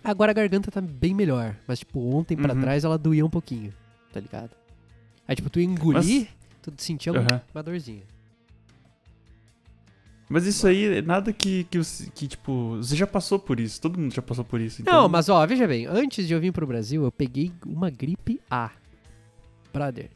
Agora 0.03 0.33
a 0.33 0.35
garganta 0.35 0.71
tá 0.71 0.81
bem 0.81 1.15
melhor. 1.15 1.57
Mas, 1.67 1.79
tipo, 1.79 1.99
ontem 2.15 2.37
pra 2.37 2.53
Uhum. 2.53 2.61
trás 2.61 2.85
ela 2.85 2.99
doía 2.99 3.25
um 3.25 3.31
pouquinho. 3.31 3.73
Tá 4.13 4.21
ligado? 4.21 4.51
Aí, 5.27 5.35
tipo, 5.35 5.49
tu 5.49 5.59
engolir, 5.61 6.29
tu 6.63 6.73
sentia 6.77 7.13
Aham. 7.13 7.41
uma 7.55 7.63
dorzinha. 7.63 8.03
Mas 10.29 10.47
isso 10.47 10.67
aí 10.67 10.85
é 10.99 11.03
nada 11.03 11.33
que, 11.33 11.65
que, 11.65 11.79
que, 12.15 12.27
tipo, 12.29 12.77
você 12.79 12.97
já 12.97 13.07
passou 13.07 13.39
por 13.39 13.61
isso. 13.61 13.81
Todo 13.81 13.99
mundo 13.99 14.13
já 14.15 14.23
passou 14.23 14.45
por 14.45 14.61
isso. 14.61 14.81
Então... 14.83 15.03
Não, 15.03 15.09
mas 15.09 15.29
ó, 15.29 15.47
veja 15.47 15.67
bem, 15.67 15.87
antes 15.87 16.27
de 16.27 16.33
eu 16.33 16.41
vir 16.41 16.53
pro 16.53 16.67
Brasil, 16.67 17.05
eu 17.05 17.13
peguei 17.13 17.53
uma 17.67 17.91
gripe 17.91 18.41
A. 18.51 18.71
Brother, 19.73 20.09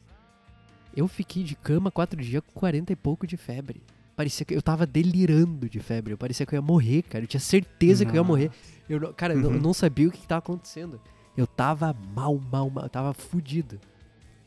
eu 0.96 1.06
fiquei 1.08 1.42
de 1.42 1.54
cama 1.54 1.90
quatro 1.90 2.20
dias 2.22 2.42
com 2.46 2.52
40 2.58 2.92
e 2.92 2.96
pouco 2.96 3.26
de 3.26 3.36
febre. 3.36 3.82
Parecia 4.16 4.44
que 4.46 4.54
eu 4.54 4.62
tava 4.62 4.86
delirando 4.86 5.68
de 5.68 5.78
febre. 5.78 6.16
Parecia 6.16 6.44
que 6.46 6.54
eu 6.54 6.58
ia 6.58 6.62
morrer, 6.62 7.02
cara. 7.02 7.24
Eu 7.24 7.28
tinha 7.28 7.40
certeza 7.40 8.04
que 8.04 8.10
eu 8.12 8.16
ia 8.16 8.24
morrer. 8.24 8.50
Eu, 8.88 9.12
cara, 9.14 9.34
eu 9.34 9.38
não- 9.40 9.50
eu 9.50 9.56
Uhum. 9.56 9.62
não 9.62 9.72
sabia 9.74 10.08
o 10.08 10.10
que, 10.10 10.18
que 10.18 10.26
tava 10.26 10.38
acontecendo. 10.40 11.00
eu 11.36 11.46
tava 11.46 11.94
mal, 12.14 12.36
mal, 12.50 12.68
mal. 12.70 12.84
Eu 12.84 12.88
tava 12.90 13.12
fudido. 13.14 13.78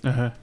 Aham. 0.03 0.33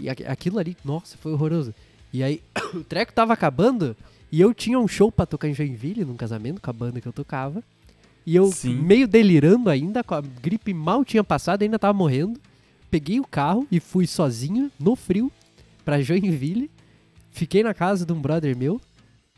E 0.00 0.08
aqu- 0.08 0.24
aquilo 0.26 0.58
ali, 0.58 0.74
nossa, 0.84 1.18
foi 1.18 1.32
horroroso. 1.32 1.74
E 2.12 2.22
aí, 2.22 2.40
o 2.74 2.82
treco 2.82 3.12
tava 3.12 3.32
acabando 3.34 3.94
e 4.30 4.40
eu 4.40 4.52
tinha 4.52 4.78
um 4.78 4.88
show 4.88 5.10
pra 5.10 5.24
tocar 5.26 5.48
em 5.48 5.54
Joinville, 5.54 6.04
num 6.04 6.16
casamento 6.16 6.60
com 6.60 6.70
a 6.70 6.72
banda 6.72 7.00
que 7.00 7.06
eu 7.08 7.12
tocava. 7.12 7.62
E 8.24 8.34
eu, 8.34 8.50
Sim. 8.50 8.74
meio 8.74 9.06
delirando 9.06 9.70
ainda, 9.70 10.02
com 10.02 10.14
a 10.14 10.20
gripe 10.20 10.74
mal 10.74 11.04
tinha 11.04 11.22
passado, 11.22 11.62
ainda 11.62 11.78
tava 11.78 11.96
morrendo. 11.96 12.40
Peguei 12.90 13.20
o 13.20 13.26
carro 13.26 13.66
e 13.70 13.78
fui 13.78 14.06
sozinho, 14.06 14.70
no 14.80 14.96
frio, 14.96 15.30
pra 15.84 16.00
Joinville. 16.00 16.70
Fiquei 17.30 17.62
na 17.62 17.72
casa 17.74 18.04
de 18.04 18.12
um 18.12 18.20
brother 18.20 18.56
meu, 18.56 18.80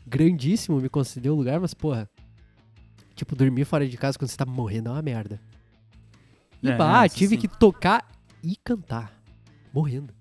grandíssimo, 0.07 0.79
me 0.79 0.89
concedeu 0.89 1.33
o 1.33 1.37
lugar, 1.37 1.59
mas 1.59 1.73
porra. 1.73 2.09
Tipo, 3.15 3.35
dormir 3.35 3.65
fora 3.65 3.87
de 3.87 3.97
casa 3.97 4.17
quando 4.17 4.29
você 4.29 4.37
tá 4.37 4.45
morrendo 4.45 4.89
é 4.89 4.93
uma 4.93 5.01
merda. 5.01 5.39
E 6.63 6.69
É, 6.69 6.75
bah, 6.75 7.07
tive 7.09 7.35
sim. 7.35 7.41
que 7.41 7.47
tocar 7.47 8.09
e 8.43 8.55
cantar. 8.63 9.13
Morrendo. 9.73 10.13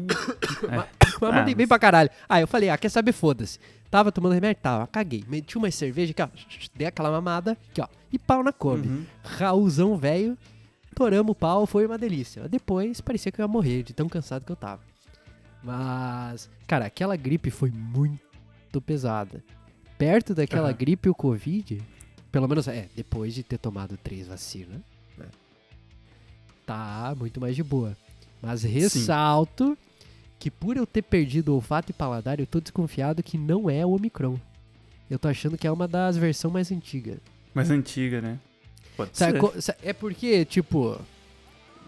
É. 0.00 0.76
Mas 1.20 1.32
Ah, 1.32 1.32
mandei 1.32 1.54
bem 1.54 1.66
pra 1.66 1.78
caralho. 1.78 2.10
Aí 2.28 2.42
eu 2.42 2.46
falei, 2.48 2.68
ah, 2.70 2.76
quer 2.78 2.88
saber, 2.88 3.12
foda-se. 3.12 3.58
Tava 3.90 4.10
tomando 4.10 4.32
remédio? 4.32 4.60
Tava, 4.62 4.86
caguei. 4.86 5.24
Meti 5.28 5.56
uma 5.56 5.70
cerveja 5.70 6.10
aqui, 6.12 6.22
ó. 6.22 6.28
Dei 6.74 6.86
aquela 6.86 7.10
mamada, 7.10 7.52
aqui, 7.70 7.80
ó. 7.80 7.88
E 8.12 8.18
pau 8.18 8.42
na 8.42 8.52
Kombi. 8.52 8.88
Uhum. 8.88 9.04
Raulzão 9.22 9.96
velho. 9.96 10.36
Toramos 10.94 11.32
o 11.32 11.34
pau, 11.34 11.66
foi 11.66 11.86
uma 11.86 11.98
delícia. 11.98 12.48
Depois 12.48 13.00
parecia 13.00 13.30
que 13.32 13.40
eu 13.40 13.44
ia 13.44 13.48
morrer 13.48 13.82
de 13.82 13.92
tão 13.92 14.08
cansado 14.08 14.44
que 14.44 14.52
eu 14.52 14.56
tava. 14.56 14.80
Mas, 15.62 16.48
cara, 16.66 16.86
aquela 16.86 17.16
gripe 17.16 17.50
foi 17.50 17.70
muito 17.70 18.80
pesada. 18.80 19.42
Perto 19.98 20.34
daquela 20.34 20.68
Aham. 20.68 20.76
gripe, 20.76 21.08
o 21.08 21.14
Covid, 21.14 21.80
pelo 22.30 22.46
menos, 22.46 22.68
é, 22.68 22.88
depois 22.94 23.34
de 23.34 23.42
ter 23.42 23.58
tomado 23.58 23.96
três 23.96 24.26
vacinas, 24.26 24.80
né? 25.16 25.26
Tá 26.66 27.14
muito 27.18 27.40
mais 27.40 27.54
de 27.56 27.62
boa. 27.62 27.96
Mas 28.44 28.62
ressalto 28.62 29.76
que 30.38 30.50
por 30.50 30.76
eu 30.76 30.86
ter 30.86 31.02
perdido 31.02 31.52
o 31.52 31.54
olfato 31.54 31.90
e 31.90 31.94
paladar, 31.94 32.38
eu 32.38 32.46
tô 32.46 32.60
desconfiado 32.60 33.22
que 33.22 33.38
não 33.38 33.70
é 33.70 33.84
o 33.84 33.92
Omicron. 33.92 34.38
Eu 35.08 35.18
tô 35.18 35.28
achando 35.28 35.56
que 35.56 35.66
é 35.66 35.70
uma 35.70 35.88
das 35.88 36.16
versões 36.16 36.52
mais 36.52 36.72
antigas. 36.72 37.18
Mais 37.54 37.70
antiga, 37.70 38.20
né? 38.20 38.38
Pode 38.96 39.16
Sabe 39.16 39.38
ser. 39.60 39.76
é 39.82 39.92
porque, 39.92 40.44
tipo, 40.44 41.00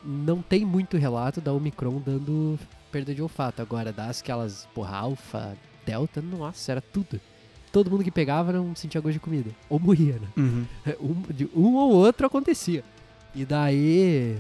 não 0.05 0.41
tem 0.41 0.65
muito 0.65 0.97
relato 0.97 1.41
da 1.41 1.53
Omicron 1.53 2.01
dando 2.01 2.59
perda 2.91 3.15
de 3.15 3.21
olfato. 3.21 3.61
Agora, 3.61 3.93
das 3.93 4.21
aquelas, 4.21 4.67
porra, 4.75 4.97
alfa, 4.97 5.57
delta, 5.85 6.23
nossa, 6.23 6.73
era 6.73 6.81
tudo. 6.81 7.21
Todo 7.73 7.91
mundo 7.91 8.05
que 8.05 8.11
pegava 8.11 8.53
não 8.53 8.75
sentia 8.75 9.01
gosto 9.01 9.15
de 9.15 9.21
comida. 9.21 9.51
Ou 9.69 9.79
morria, 9.79 10.15
né? 10.15 10.29
Uhum. 10.37 10.67
Um, 11.01 11.33
de 11.33 11.49
um 11.55 11.75
ou 11.75 11.93
outro 11.93 12.27
acontecia. 12.27 12.83
E 13.35 13.45
daí. 13.45 14.39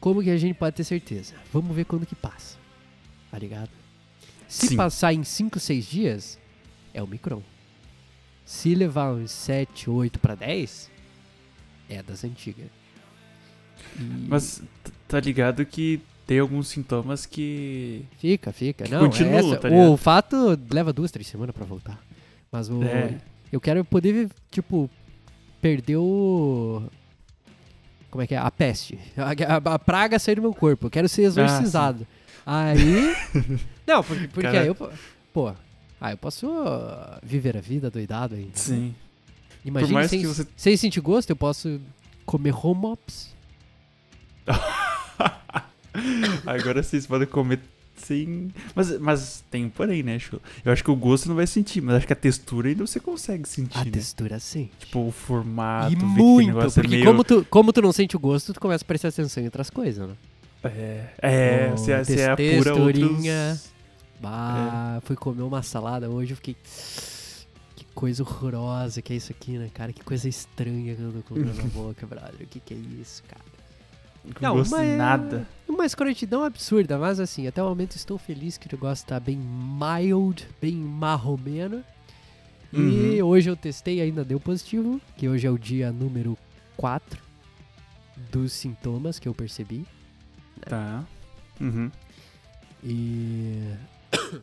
Como 0.00 0.22
que 0.22 0.30
a 0.30 0.36
gente 0.38 0.54
pode 0.54 0.76
ter 0.76 0.84
certeza? 0.84 1.34
Vamos 1.52 1.74
ver 1.76 1.84
quando 1.84 2.06
que 2.06 2.14
passa. 2.14 2.56
Tá 3.30 3.38
ligado? 3.38 3.70
Se 4.48 4.68
Sim. 4.68 4.76
passar 4.76 5.12
em 5.12 5.22
5, 5.22 5.60
6 5.60 5.86
dias, 5.86 6.38
é 6.92 7.02
o 7.02 7.06
Micron. 7.06 7.42
Se 8.44 8.74
levar 8.74 9.12
uns 9.12 9.30
7, 9.30 9.88
8 9.90 10.18
pra 10.18 10.34
10, 10.34 10.90
é 11.88 12.02
das 12.02 12.24
antigas. 12.24 12.66
E 13.98 14.02
Mas 14.28 14.62
tá 15.06 15.20
ligado 15.20 15.64
que 15.64 16.00
tem 16.26 16.38
alguns 16.38 16.68
sintomas 16.68 17.26
que. 17.26 18.04
Fica, 18.18 18.52
fica. 18.52 18.84
que 18.84 18.90
Não, 18.90 19.00
continua, 19.00 19.38
essa, 19.38 19.56
tá 19.56 19.68
o 19.68 19.90
olfato 19.90 20.58
leva 20.70 20.92
duas, 20.92 21.10
três 21.10 21.26
semanas 21.28 21.54
pra 21.54 21.64
voltar. 21.64 22.00
Mas 22.50 22.68
o, 22.68 22.82
É. 22.82 23.18
eu 23.52 23.60
quero 23.60 23.84
poder, 23.84 24.28
tipo, 24.50 24.90
perder 25.60 25.96
o. 25.96 26.82
Como 28.10 28.22
é 28.22 28.26
que 28.26 28.34
é? 28.34 28.38
A 28.38 28.50
peste. 28.50 28.98
A, 29.16 29.30
a- 29.54 29.74
a 29.74 29.78
praga 29.78 30.18
sair 30.18 30.36
do 30.36 30.42
meu 30.42 30.54
corpo. 30.54 30.86
Eu 30.86 30.90
quero 30.90 31.08
ser 31.08 31.22
exorcizado. 31.22 32.06
aí. 32.44 33.14
Não, 33.86 34.02
porque, 34.02 34.28
porque 34.28 34.48
Cara- 34.48 34.60
aí 34.62 34.66
eu. 34.68 34.74
Pô. 35.32 35.52
Ah, 36.00 36.12
eu 36.12 36.16
posso 36.16 36.48
uh, 36.48 37.18
viver 37.22 37.56
a 37.56 37.60
vida 37.60 37.90
doidado 37.90 38.34
aí. 38.34 38.50
Sim. 38.54 38.94
Imagina 39.64 40.08
sem, 40.08 40.20
que 40.22 40.26
você- 40.26 40.46
sem 40.56 40.76
sentir 40.76 41.00
gosto, 41.00 41.30
eu 41.30 41.36
posso 41.36 41.80
comer 42.24 42.54
home 42.54 42.86
ops. 42.86 43.34
Agora 46.46 46.82
vocês 46.82 47.06
podem 47.06 47.28
comer 47.28 47.60
sem. 48.00 48.48
Mas, 48.74 48.98
mas 48.98 49.44
tem 49.50 49.64
um 49.66 49.70
porém, 49.70 50.02
né? 50.02 50.18
Eu 50.64 50.72
acho 50.72 50.82
que 50.84 50.90
o 50.90 50.96
gosto 50.96 51.28
não 51.28 51.36
vai 51.36 51.46
sentir, 51.46 51.80
mas 51.80 51.96
acho 51.96 52.06
que 52.06 52.12
a 52.12 52.16
textura 52.16 52.68
ainda 52.68 52.86
você 52.86 52.98
consegue 53.00 53.48
sentir. 53.48 53.78
A 53.78 53.84
né? 53.84 53.90
textura 53.90 54.38
sim. 54.40 54.70
Tipo, 54.78 55.06
o 55.06 55.10
formato. 55.12 55.92
e 55.92 55.96
muito, 55.96 56.60
é 56.60 56.70
porque 56.70 56.88
meio- 56.88 57.04
como, 57.04 57.24
tu, 57.24 57.46
como 57.48 57.72
tu 57.72 57.80
não 57.82 57.92
sente 57.92 58.16
o 58.16 58.18
gosto, 58.18 58.52
tu 58.52 58.60
começa 58.60 58.84
a 58.84 58.86
prestar 58.86 59.08
atenção 59.08 59.42
em 59.42 59.46
outras 59.46 59.70
coisas, 59.70 60.08
né? 60.08 60.14
É, 60.62 61.04
é 61.22 61.70
Oh, 61.72 61.76
você, 61.76 61.96
você 62.04 62.14
tes- 62.16 62.24
apura 62.26 62.46
texturinha. 62.74 63.48
outros. 63.50 63.70
Bah, 64.20 65.00
fui 65.04 65.16
comer 65.16 65.42
uma 65.42 65.62
salada 65.62 66.10
hoje, 66.10 66.32
eu 66.32 66.36
fiquei. 66.36 66.54
Que 67.74 67.84
coisa 67.94 68.22
horrorosa 68.22 69.00
que 69.00 69.12
é 69.14 69.16
isso 69.16 69.32
aqui, 69.32 69.52
né, 69.52 69.70
cara? 69.72 69.92
Que 69.92 70.04
coisa 70.04 70.28
estranha 70.28 70.94
que 70.94 71.00
eu 71.00 71.12
tô 71.12 71.22
colocando 71.22 71.56
na 71.56 71.62
boca, 71.72 72.06
brother. 72.06 72.42
O 72.42 72.46
que, 72.46 72.60
que 72.60 72.74
é 72.74 72.76
isso, 73.00 73.22
cara? 73.26 73.40
Com 74.34 74.50
gosto 74.52 74.70
de 74.70 74.76
mas- 74.76 74.98
nada. 74.98 75.46
Uma 75.68 75.86
escrotidão 75.86 76.42
absurda, 76.44 76.98
mas 76.98 77.20
assim, 77.20 77.46
até 77.46 77.62
o 77.62 77.68
momento 77.68 77.96
estou 77.96 78.18
feliz 78.18 78.58
que 78.58 78.66
o 78.66 78.70
negócio 78.72 79.06
tá 79.06 79.18
bem 79.20 79.38
mild, 79.38 80.46
bem 80.60 80.74
marromeno. 80.74 81.82
E 82.72 83.20
Uhum. 83.20 83.26
hoje 83.28 83.48
eu 83.50 83.56
testei, 83.56 84.00
ainda 84.00 84.24
deu 84.24 84.38
positivo, 84.38 85.00
que 85.16 85.28
hoje 85.28 85.46
é 85.46 85.50
o 85.50 85.58
dia 85.58 85.90
número 85.92 86.36
4 86.76 87.20
dos 88.30 88.52
sintomas 88.52 89.18
que 89.18 89.26
eu 89.28 89.34
percebi. 89.34 89.84
Tá. 90.60 91.04
Uhum. 91.60 91.90
E. 92.84 93.72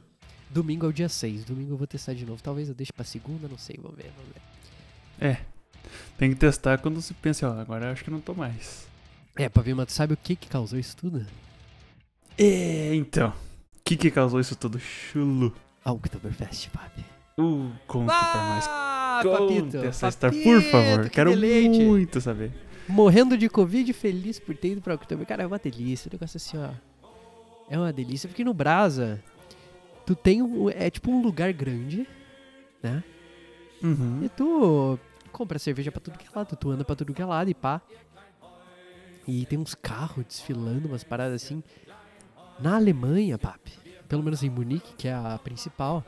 Domingo 0.50 0.86
é 0.86 0.90
o 0.90 0.94
dia 0.94 1.10
6. 1.10 1.44
Domingo 1.46 1.74
eu 1.74 1.78
vou 1.78 1.86
testar 1.88 2.14
de 2.14 2.26
novo. 2.26 2.42
Talvez 2.42 2.70
eu 2.70 2.76
deixe 2.76 2.92
pra 2.94 3.04
segunda, 3.06 3.48
não 3.48 3.58
sei. 3.58 3.78
Vamos 3.82 3.98
ver, 3.98 4.12
vamos 4.16 4.32
ver. 5.20 5.40
Tem 6.18 6.30
que 6.30 6.36
testar 6.36 6.78
quando 6.80 7.02
você 7.02 7.14
pensa, 7.22 7.50
ó, 7.50 7.60
agora 7.60 7.86
eu 7.88 7.92
acho 7.92 8.04
que 8.04 8.10
não 8.12 8.20
tô 8.20 8.34
mais. 8.34 8.87
É, 9.38 9.50
pra 9.50 9.62
ver, 9.64 9.74
mas 9.76 9.88
tu 9.88 9.92
sabe 9.94 10.14
o 10.14 10.18
que 10.18 10.36
que 10.36 10.48
causou 10.48 10.78
isso 10.80 10.96
tudo? 10.98 11.26
É, 12.38 12.94
então. 12.96 13.30
O 13.30 13.80
que 13.84 13.96
que 13.96 14.12
causou 14.12 14.40
isso 14.40 14.56
tudo? 14.56 14.80
Chulo. 14.80 15.54
A 15.84 15.92
Oktoberfest, 15.92 16.70
papi. 16.70 17.04
Uh, 17.40 17.72
conta 17.88 18.14
pra 18.14 18.56
nós. 18.56 18.66
Ah, 18.68 19.22
Conta 19.24 19.78
essa 19.88 20.08
história, 20.10 20.44
por 20.44 20.62
favor. 20.64 21.04
que 21.06 21.10
Quero 21.12 21.30
deleite. 21.32 21.80
muito 21.84 22.20
saber. 22.20 22.52
Morrendo 22.88 23.38
de 23.38 23.48
Covid, 23.50 23.92
feliz 23.94 24.40
por 24.40 24.56
ter 24.56 24.70
ido 24.70 24.82
pra 24.82 24.96
Oktober. 24.96 25.26
Cara, 25.26 25.44
é 25.44 25.48
uma 25.48 25.58
delícia. 25.60 26.10
O 26.10 26.14
negócio 26.14 26.38
assim, 26.38 26.58
ó. 26.58 26.70
É 27.70 27.78
uma 27.78 27.92
delícia. 27.94 28.28
Porque 28.28 28.44
no 28.44 28.54
Brasa, 28.54 29.22
tu 30.06 30.16
tem 30.16 30.42
um. 30.42 30.70
É 30.70 30.90
tipo 30.90 31.12
um 31.12 31.22
lugar 31.22 31.52
grande, 31.54 32.08
né? 32.82 33.04
Uhum. 33.84 34.22
E 34.24 34.30
tu 34.30 34.98
compra 35.32 35.60
cerveja 35.60 35.92
pra 35.92 36.02
tudo 36.02 36.18
que 36.18 36.26
é 36.26 36.30
lado, 36.36 36.56
tu 36.56 36.70
anda 36.72 36.84
pra 36.84 36.96
tudo 36.96 37.14
que 37.14 37.22
é 37.22 37.26
lado 37.26 37.50
e 37.50 37.54
pá. 37.54 37.82
E 39.28 39.46
tem 39.46 39.60
uns 39.60 39.76
carros 39.76 40.26
desfilando, 40.26 40.88
umas 40.88 41.04
paradas 41.04 41.44
assim. 41.44 41.62
Na 42.60 42.76
Alemanha, 42.76 43.38
papi, 43.38 43.74
pelo 44.08 44.24
menos 44.24 44.42
em 44.42 44.50
Munique, 44.50 44.96
que 44.96 45.08
é 45.08 45.14
a 45.14 45.40
principal, 45.44 46.04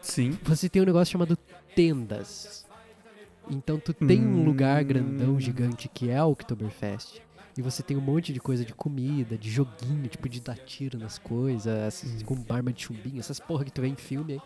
Sim. 0.00 0.38
você 0.42 0.68
tem 0.68 0.80
um 0.80 0.84
negócio 0.86 1.12
chamado 1.12 1.36
tendas. 1.74 2.64
Então 3.50 3.78
tu 3.78 3.92
tem 3.92 4.24
um 4.24 4.44
lugar 4.44 4.82
grandão, 4.84 5.34
Hum. 5.34 5.40
gigante, 5.40 5.88
que 5.88 6.08
é 6.08 6.22
o 6.22 6.30
Oktoberfest. 6.30 7.20
E 7.58 7.62
você 7.62 7.82
tem 7.82 7.96
um 7.96 8.00
monte 8.00 8.32
de 8.32 8.38
coisa 8.40 8.64
de 8.64 8.72
comida, 8.72 9.36
de 9.36 9.50
joguinho, 9.50 10.08
tipo 10.08 10.28
de 10.28 10.40
dar 10.40 10.56
tiro 10.56 10.98
nas 10.98 11.18
coisas, 11.18 12.04
com 12.24 12.36
arma 12.48 12.72
de 12.72 12.82
chumbinho, 12.82 13.18
essas 13.18 13.40
porra 13.40 13.64
que 13.64 13.72
tu 13.72 13.80
vê 13.82 13.88
em 13.88 13.96
filme 13.96 14.34
aí. 14.34 14.40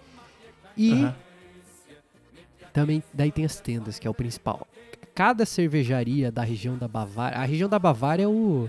E 0.76 0.92
Aham. 0.92 1.14
também, 2.72 3.02
daí 3.12 3.30
tem 3.30 3.44
as 3.44 3.60
tendas, 3.60 3.98
que 3.98 4.06
é 4.06 4.10
o 4.10 4.14
principal. 4.14 4.66
Cada 5.14 5.46
cervejaria 5.46 6.32
da 6.32 6.42
região 6.42 6.76
da 6.76 6.88
Bavária. 6.88 7.38
A 7.38 7.44
região 7.44 7.68
da 7.68 7.78
Bavária 7.78 8.24
é 8.24 8.28
o. 8.28 8.68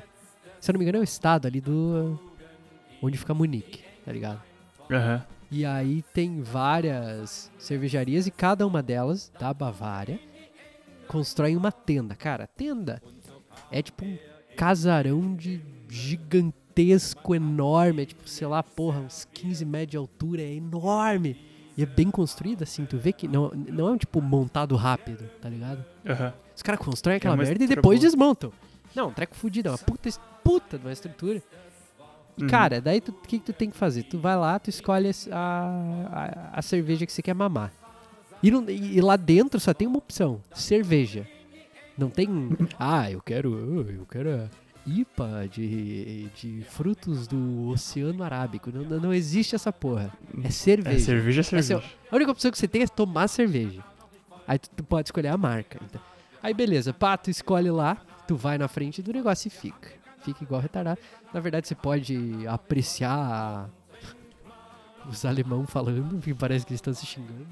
Se 0.59 0.69
eu 0.69 0.73
não 0.73 0.79
me 0.79 0.85
engano, 0.85 0.99
é 0.99 1.01
o 1.01 1.03
estado 1.03 1.47
ali 1.47 1.59
do. 1.59 2.19
Onde 3.01 3.17
fica 3.17 3.33
Munique, 3.33 3.81
tá 4.03 4.11
ligado? 4.11 4.41
Aham. 4.91 5.25
E 5.49 5.65
aí 5.65 6.03
tem 6.13 6.41
várias 6.41 7.51
cervejarias 7.57 8.27
e 8.27 8.31
cada 8.31 8.65
uma 8.65 8.81
delas, 8.81 9.31
da 9.39 9.53
Bavária, 9.53 10.19
constrói 11.07 11.55
uma 11.55 11.71
tenda. 11.71 12.15
Cara, 12.15 12.47
tenda 12.47 13.01
é 13.71 13.81
tipo 13.81 14.05
um 14.05 14.17
casarão 14.55 15.35
de 15.35 15.61
gigantesco, 15.89 17.33
enorme. 17.33 18.03
É 18.03 18.05
tipo, 18.05 18.27
sei 18.27 18.47
lá, 18.47 18.61
porra, 18.61 18.99
uns 18.99 19.25
15 19.33 19.65
metros 19.65 19.91
de 19.91 19.97
altura. 19.97 20.41
É 20.41 20.53
enorme. 20.53 21.37
E 21.77 21.83
é 21.83 21.85
bem 21.85 22.11
construída, 22.11 22.63
assim. 22.63 22.85
Tu 22.85 22.97
vê 22.97 23.11
que 23.11 23.27
não, 23.27 23.49
não 23.49 23.87
é 23.87 23.91
um 23.91 23.97
tipo 23.97 24.21
montado 24.21 24.75
rápido, 24.75 25.27
tá 25.41 25.49
ligado? 25.49 25.94
Aham. 26.05 26.33
Os 26.55 26.61
caras 26.61 26.79
constroem 26.79 27.17
aquela 27.17 27.35
uma 27.35 27.43
merda 27.43 27.63
e 27.63 27.67
depois 27.67 27.99
boa. 27.99 28.09
desmontam. 28.09 28.51
Não, 28.95 29.09
um 29.09 29.13
treco 29.13 29.35
fudido, 29.35 29.67
é 29.67 29.71
uma 29.71 29.77
puta, 29.77 30.09
puta 30.43 30.77
de 30.77 30.85
uma 30.85 30.93
estrutura. 30.93 31.41
E, 32.37 32.41
Uhum. 32.43 32.49
Cara, 32.49 32.81
daí 32.81 32.97
o 32.99 33.13
que, 33.13 33.39
que 33.39 33.45
tu 33.45 33.53
tem 33.53 33.69
que 33.69 33.77
fazer? 33.77 34.03
Tu 34.03 34.19
vai 34.19 34.35
lá, 34.35 34.59
tu 34.59 34.69
escolhe 34.69 35.09
a, 35.31 36.49
a, 36.53 36.59
a 36.59 36.61
cerveja 36.61 37.05
que 37.05 37.11
você 37.13 37.21
quer 37.21 37.33
mamar. 37.33 37.71
E, 38.43 38.51
não- 38.51 38.69
e- 38.69 38.99
lá 38.99 39.15
dentro 39.15 39.57
só 39.57 39.73
tem 39.73 39.87
uma 39.87 39.97
opção: 39.99 40.41
cerveja. 40.53 41.25
Não 41.97 42.09
tem. 42.09 42.27
Ah, 42.77 43.09
eu 43.09 43.21
quero. 43.21 43.89
Eu 43.89 44.05
quero. 44.05 44.49
IPA 44.85 45.47
de, 45.49 46.27
de 46.35 46.61
frutos 46.69 47.25
do 47.25 47.69
Oceano 47.69 48.21
Arábico. 48.21 48.69
Não, 48.69 48.99
não- 48.99 49.13
existe 49.13 49.55
essa 49.55 49.71
porra. 49.71 50.11
É 50.43 50.49
cerveja. 50.49 50.97
É 50.97 50.99
cerveja, 50.99 51.39
é 51.39 51.41
Essa 51.41 51.55
é 51.55 51.61
cerveja. 51.61 51.93
A 52.11 52.15
única 52.17 52.31
opção 52.31 52.51
que 52.51 52.57
você 52.57 52.67
tem 52.67 52.81
é 52.83 52.87
tomar 52.87 53.27
cerveja. 53.29 53.81
Aí 54.47 54.59
tu, 54.59 54.69
tu 54.75 54.83
pode 54.83 55.07
escolher 55.07 55.29
a 55.29 55.37
marca. 55.37 55.79
Então. 55.83 56.01
Aí 56.41 56.53
beleza, 56.53 56.93
pá, 56.93 57.17
tu 57.17 57.29
escolhe 57.29 57.71
lá, 57.71 57.97
tu 58.27 58.35
vai 58.35 58.57
na 58.57 58.67
frente 58.67 59.01
do 59.01 59.11
negócio 59.11 59.47
e 59.47 59.51
fica. 59.51 59.89
Fica 60.23 60.43
igual 60.43 60.61
retardado. 60.61 60.99
Na 61.33 61.39
verdade, 61.39 61.67
você 61.67 61.75
pode 61.75 62.45
apreciar 62.47 63.11
a- 63.15 63.65
os 65.09 65.23
alemão 65.25 65.65
falando, 65.67 66.19
que 66.21 66.33
parece 66.33 66.65
que 66.65 66.71
eles 66.71 66.79
estão 66.79 66.93
se 66.93 67.05
xingando. 67.05 67.45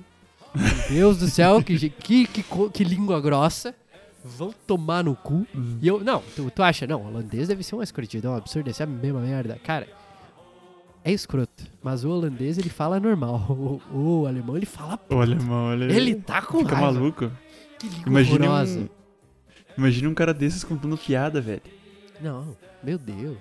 Meu 0.56 0.88
Deus 0.90 1.18
do 1.18 1.28
céu, 1.28 1.64
que, 1.64 1.90
que, 1.90 2.28
que, 2.28 2.44
que 2.72 2.84
língua 2.84 3.20
grossa. 3.20 3.74
Vão 4.24 4.54
tomar 4.66 5.04
no 5.04 5.16
cu. 5.16 5.46
Hum. 5.54 5.78
E 5.82 5.88
eu, 5.88 6.00
não, 6.02 6.22
tu, 6.36 6.50
tu 6.50 6.64
acha, 6.64 6.88
não, 6.88 7.06
holandês 7.06 7.50
deve 7.50 7.62
ser 7.62 7.76
uma 7.76 7.84
escrotidão 7.84 8.34
absurda, 8.36 8.66
deve 8.68 8.78
ser 8.78 8.84
a 8.84 8.88
mesma 8.88 9.20
merda. 9.20 9.60
Cara, 9.64 9.86
é 11.04 11.12
escroto, 11.12 11.64
mas 11.82 12.04
o 12.04 12.10
holandês 12.10 12.58
ele 12.58 12.70
fala 12.70 13.00
normal. 13.00 13.46
O, 13.94 14.22
o 14.22 14.26
alemão 14.28 14.56
ele 14.58 14.66
fala. 14.66 15.00
O 15.10 15.20
alemão, 15.22 15.74
ele, 15.74 15.94
Ele 15.94 16.16
tá 16.16 16.42
com 16.42 16.60
fica 16.60 16.76
raiva. 16.76 16.92
maluco. 16.94 17.32
Que 17.80 17.88
língua 17.88 18.08
Imagine 18.08 18.48
horrorosa. 18.48 18.80
um, 18.80 18.90
imagine 19.78 20.08
um 20.08 20.14
cara 20.14 20.34
desses 20.34 20.64
contando 20.64 20.98
piada, 20.98 21.42
velho. 21.42 21.62
Não, 22.22 22.56
meu 22.84 22.98
Deus. 22.98 23.38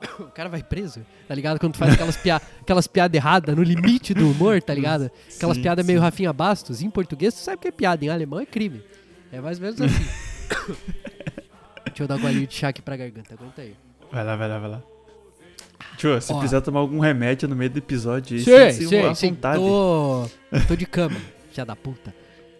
O 0.20 0.24
cara 0.24 0.48
vai 0.50 0.62
preso, 0.62 1.00
tá 1.26 1.34
ligado? 1.34 1.58
Quando 1.58 1.72
tu 1.72 1.78
faz 1.78 1.94
aquelas, 1.94 2.16
pia 2.18 2.36
aquelas 2.60 2.86
piadas 2.86 3.16
erradas 3.16 3.56
no 3.56 3.62
limite 3.62 4.12
do 4.12 4.30
humor, 4.30 4.62
tá 4.62 4.74
ligado? 4.74 5.10
Aquelas 5.34 5.56
Sim, 5.56 5.62
piadas 5.62 5.86
meio. 5.86 6.00
Rafinha 6.00 6.32
Bastos. 6.34 6.82
Em 6.82 6.90
português, 6.90 7.32
tu 7.34 7.40
sabe 7.40 7.62
que 7.62 7.68
é 7.68 7.70
piada, 7.72 8.04
em 8.04 8.08
alemão 8.10 8.38
é 8.40 8.44
crime. 8.46 8.82
É 9.32 9.40
mais 9.40 9.58
ou 9.58 9.64
menos 9.64 9.80
assim. 9.80 10.04
Deixa 11.86 12.02
eu 12.02 12.06
dar 12.08 12.16
um 12.16 12.20
golinho 12.20 12.46
de 12.46 12.54
chá 12.54 12.68
aqui 12.68 12.82
pra 12.82 12.94
garganta, 12.96 13.32
aguenta 13.34 13.62
aí. 13.62 13.74
Vai 14.12 14.22
lá, 14.24 14.36
vai 14.36 14.48
lá, 14.48 14.58
vai 14.58 14.70
lá. 14.70 14.82
Tio, 15.96 16.20
se 16.20 16.32
Ó. 16.32 16.38
precisar 16.38 16.60
tomar 16.60 16.80
algum 16.80 16.98
remédio 16.98 17.48
no 17.48 17.56
meio 17.56 17.70
do 17.70 17.78
episódio, 17.78 18.36
aí, 18.36 18.66
à 19.06 19.14
sim. 19.14 19.30
vontade. 19.30 19.58
Tô, 19.58 20.26
tô 20.68 20.76
de 20.76 20.86
cama, 20.86 21.16
já 21.52 21.64
da 21.64 21.74
puta. 21.76 22.14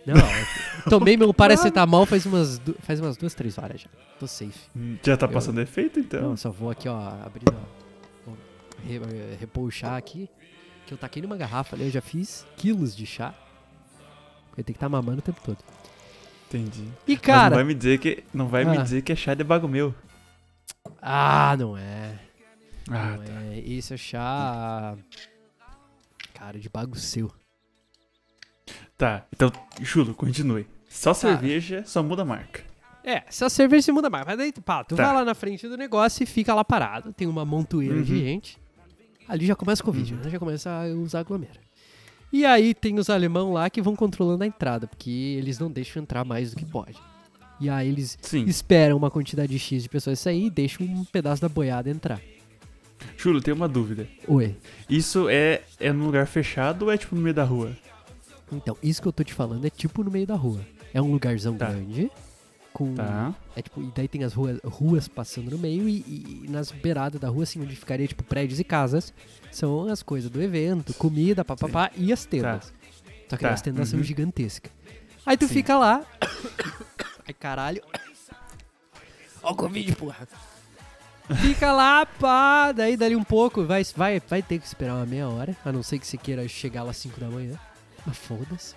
Não, 0.06 0.14
eu 0.14 0.90
tomei 0.90 1.16
meu 1.16 1.34
paracetamol 1.34 2.06
faz 2.06 2.24
umas, 2.26 2.58
du- 2.58 2.76
faz 2.80 3.00
umas 3.00 3.16
duas, 3.16 3.34
três 3.34 3.58
horas 3.58 3.80
já. 3.80 3.88
Tô 4.20 4.26
safe. 4.26 4.54
Hum, 4.74 4.96
Já 5.02 5.16
tá 5.16 5.26
passando 5.26 5.60
efeito, 5.60 5.98
então? 5.98 6.22
Não, 6.22 6.36
só 6.36 6.48
vou 6.50 6.70
aqui, 6.70 6.88
ó, 6.88 6.96
abrindo, 7.24 7.52
ó, 7.52 8.24
vou 8.24 8.36
re, 8.86 8.96
eh, 8.96 9.36
repor 9.40 9.64
o 9.64 9.70
chá 9.70 9.96
aqui. 9.96 10.30
Que 10.86 10.94
eu 10.94 10.98
taquei 10.98 11.20
numa 11.20 11.36
garrafa 11.36 11.74
ali, 11.74 11.86
eu 11.86 11.90
já 11.90 12.00
fiz 12.00 12.46
quilos 12.56 12.94
de 12.96 13.04
chá. 13.04 13.34
Eu 14.56 14.62
tenho 14.62 14.66
que 14.66 14.72
estar 14.72 14.88
mamando 14.88 15.18
o 15.18 15.22
tempo 15.22 15.40
todo. 15.44 15.58
Entendi. 16.48 16.84
E 17.08 17.12
Mas 17.14 17.20
cara. 17.20 17.48
não 17.50 17.56
vai 17.56 17.64
me 17.64 17.74
dizer 17.74 17.98
que, 17.98 18.22
não 18.32 18.46
vai 18.46 18.64
me 18.64 18.78
Ah. 18.78 18.82
dizer 18.82 19.02
que 19.02 19.10
é 19.12 19.16
chá 19.16 19.34
de 19.34 19.42
bago 19.42 19.66
meu. 19.66 19.92
Ah, 21.02 21.56
não 21.58 21.76
é. 21.76 22.14
Ah, 22.90 23.16
não 23.16 23.24
tá. 23.24 23.32
é. 23.52 23.58
Isso 23.60 23.94
é 23.94 23.96
chá. 23.96 24.96
Cara, 26.34 26.58
de 26.58 26.68
bago 26.68 26.96
seu. 26.96 27.30
Tá, 28.96 29.26
então, 29.32 29.52
Chulo, 29.82 30.14
continue. 30.14 30.66
Só 30.88 31.12
cerveja, 31.12 31.82
só 31.84 32.02
muda 32.02 32.22
a 32.22 32.24
marca. 32.24 32.64
É, 33.04 33.22
essa 33.28 33.48
cerveja 33.48 33.82
se 33.82 33.92
muda 33.92 34.08
mais. 34.10 34.24
Mas 34.26 34.36
daí, 34.38 34.52
pá, 34.52 34.82
tu 34.82 34.96
Tá. 34.96 35.04
vai 35.04 35.14
lá 35.14 35.24
na 35.24 35.34
frente 35.34 35.68
do 35.68 35.76
negócio 35.76 36.22
e 36.22 36.26
fica 36.26 36.54
lá 36.54 36.64
parado. 36.64 37.12
Tem 37.12 37.26
uma 37.28 37.44
montoeira 37.44 38.02
de 38.02 38.12
Uhum. 38.14 38.18
gente. 38.18 38.58
Ali 39.28 39.46
já 39.46 39.54
começa 39.54 39.82
o 39.82 39.84
Covid, 39.84 40.14
né? 40.14 40.30
Já 40.30 40.38
começa 40.38 40.70
a 40.70 40.86
usar 40.94 41.20
aglomera. 41.20 41.60
E 42.32 42.44
aí 42.44 42.74
tem 42.74 42.98
os 42.98 43.08
alemão 43.08 43.52
lá 43.52 43.68
que 43.70 43.80
vão 43.82 43.94
controlando 43.94 44.42
a 44.42 44.46
entrada, 44.46 44.86
porque 44.86 45.10
eles 45.10 45.58
não 45.58 45.70
deixam 45.70 46.02
entrar 46.02 46.24
mais 46.24 46.50
do 46.50 46.56
que 46.56 46.64
pode. 46.64 46.98
E 47.60 47.70
aí 47.70 47.88
eles 47.88 48.18
Sim. 48.20 48.44
esperam 48.44 48.96
uma 48.96 49.10
quantidade 49.10 49.56
X 49.58 49.82
de 49.84 49.88
pessoas 49.88 50.18
sair 50.18 50.46
e 50.46 50.50
deixam 50.50 50.84
um 50.86 51.04
pedaço 51.04 51.40
da 51.40 51.48
boiada 51.48 51.88
entrar. 51.88 52.20
Chulo, 53.16 53.40
tem 53.40 53.52
uma 53.52 53.68
dúvida. 53.68 54.08
Oi. 54.26 54.56
Isso 54.88 55.28
é, 55.28 55.62
é 55.80 55.92
num 55.92 56.06
lugar 56.06 56.26
fechado 56.26 56.86
ou 56.86 56.92
é 56.92 56.96
tipo 56.98 57.14
no 57.14 57.20
meio 57.22 57.34
da 57.34 57.44
rua? 57.44 57.76
Então, 58.52 58.76
isso 58.82 59.02
que 59.02 59.08
eu 59.08 59.12
tô 59.12 59.24
te 59.24 59.34
falando 59.34 59.64
é 59.66 59.70
tipo 59.70 60.02
no 60.04 60.10
meio 60.10 60.26
da 60.26 60.34
rua. 60.34 60.60
É 60.94 61.00
um 61.02 61.10
lugarzão 61.10 61.56
Tá. 61.56 61.66
grande. 61.66 62.10
Com 62.72 62.94
Tá. 62.94 63.34
É 63.56 63.62
tipo, 63.62 63.80
e 63.82 63.90
daí 63.94 64.06
tem 64.06 64.22
as 64.22 64.34
ruas, 64.34 64.58
ruas 64.62 65.08
passando 65.08 65.50
no 65.50 65.58
meio 65.58 65.88
e, 65.88 65.96
e- 66.44 66.46
nas 66.48 66.70
beiradas 66.70 67.18
da 67.20 67.28
rua, 67.28 67.42
assim, 67.44 67.60
onde 67.60 67.74
ficaria, 67.74 68.06
tipo, 68.06 68.22
prédios 68.22 68.60
e 68.60 68.64
casas, 68.64 69.12
são 69.50 69.88
as 69.88 70.02
coisas 70.02 70.30
do 70.30 70.42
evento, 70.42 70.92
comida, 70.94 71.44
papapá, 71.44 71.90
e 71.96 72.12
as 72.12 72.24
tendas. 72.26 72.72
Só 73.28 73.36
que 73.36 73.42
Tá, 73.42 73.50
as 73.50 73.62
tendas 73.62 73.88
são 73.88 73.98
uhum. 73.98 74.04
gigantescas. 74.04 74.70
Aí 75.24 75.36
tu 75.36 75.48
Sim. 75.48 75.54
fica 75.54 75.76
lá. 75.78 76.04
Ai, 77.26 77.34
caralho. 77.34 77.82
Ó 79.42 79.52
o 79.52 79.54
Covid, 79.56 79.96
porra. 79.96 80.28
Fica 81.40 81.72
lá, 81.72 82.06
pá, 82.06 82.70
daí 82.72 82.96
dali 82.96 83.16
um 83.16 83.24
pouco, 83.24 83.64
vai, 83.64 83.82
vai, 83.96 84.20
vai 84.28 84.42
ter 84.42 84.58
que 84.60 84.66
esperar 84.66 84.94
uma 84.94 85.06
meia 85.06 85.28
hora, 85.28 85.56
a 85.64 85.72
não 85.72 85.82
ser 85.82 85.98
que 85.98 86.06
você 86.06 86.16
queira 86.16 86.46
chegar 86.46 86.82
lá 86.84 86.90
às 86.90 86.96
5 86.98 87.18
da 87.18 87.28
manhã. 87.28 87.58
Mas 88.06 88.16
foda-se. 88.16 88.74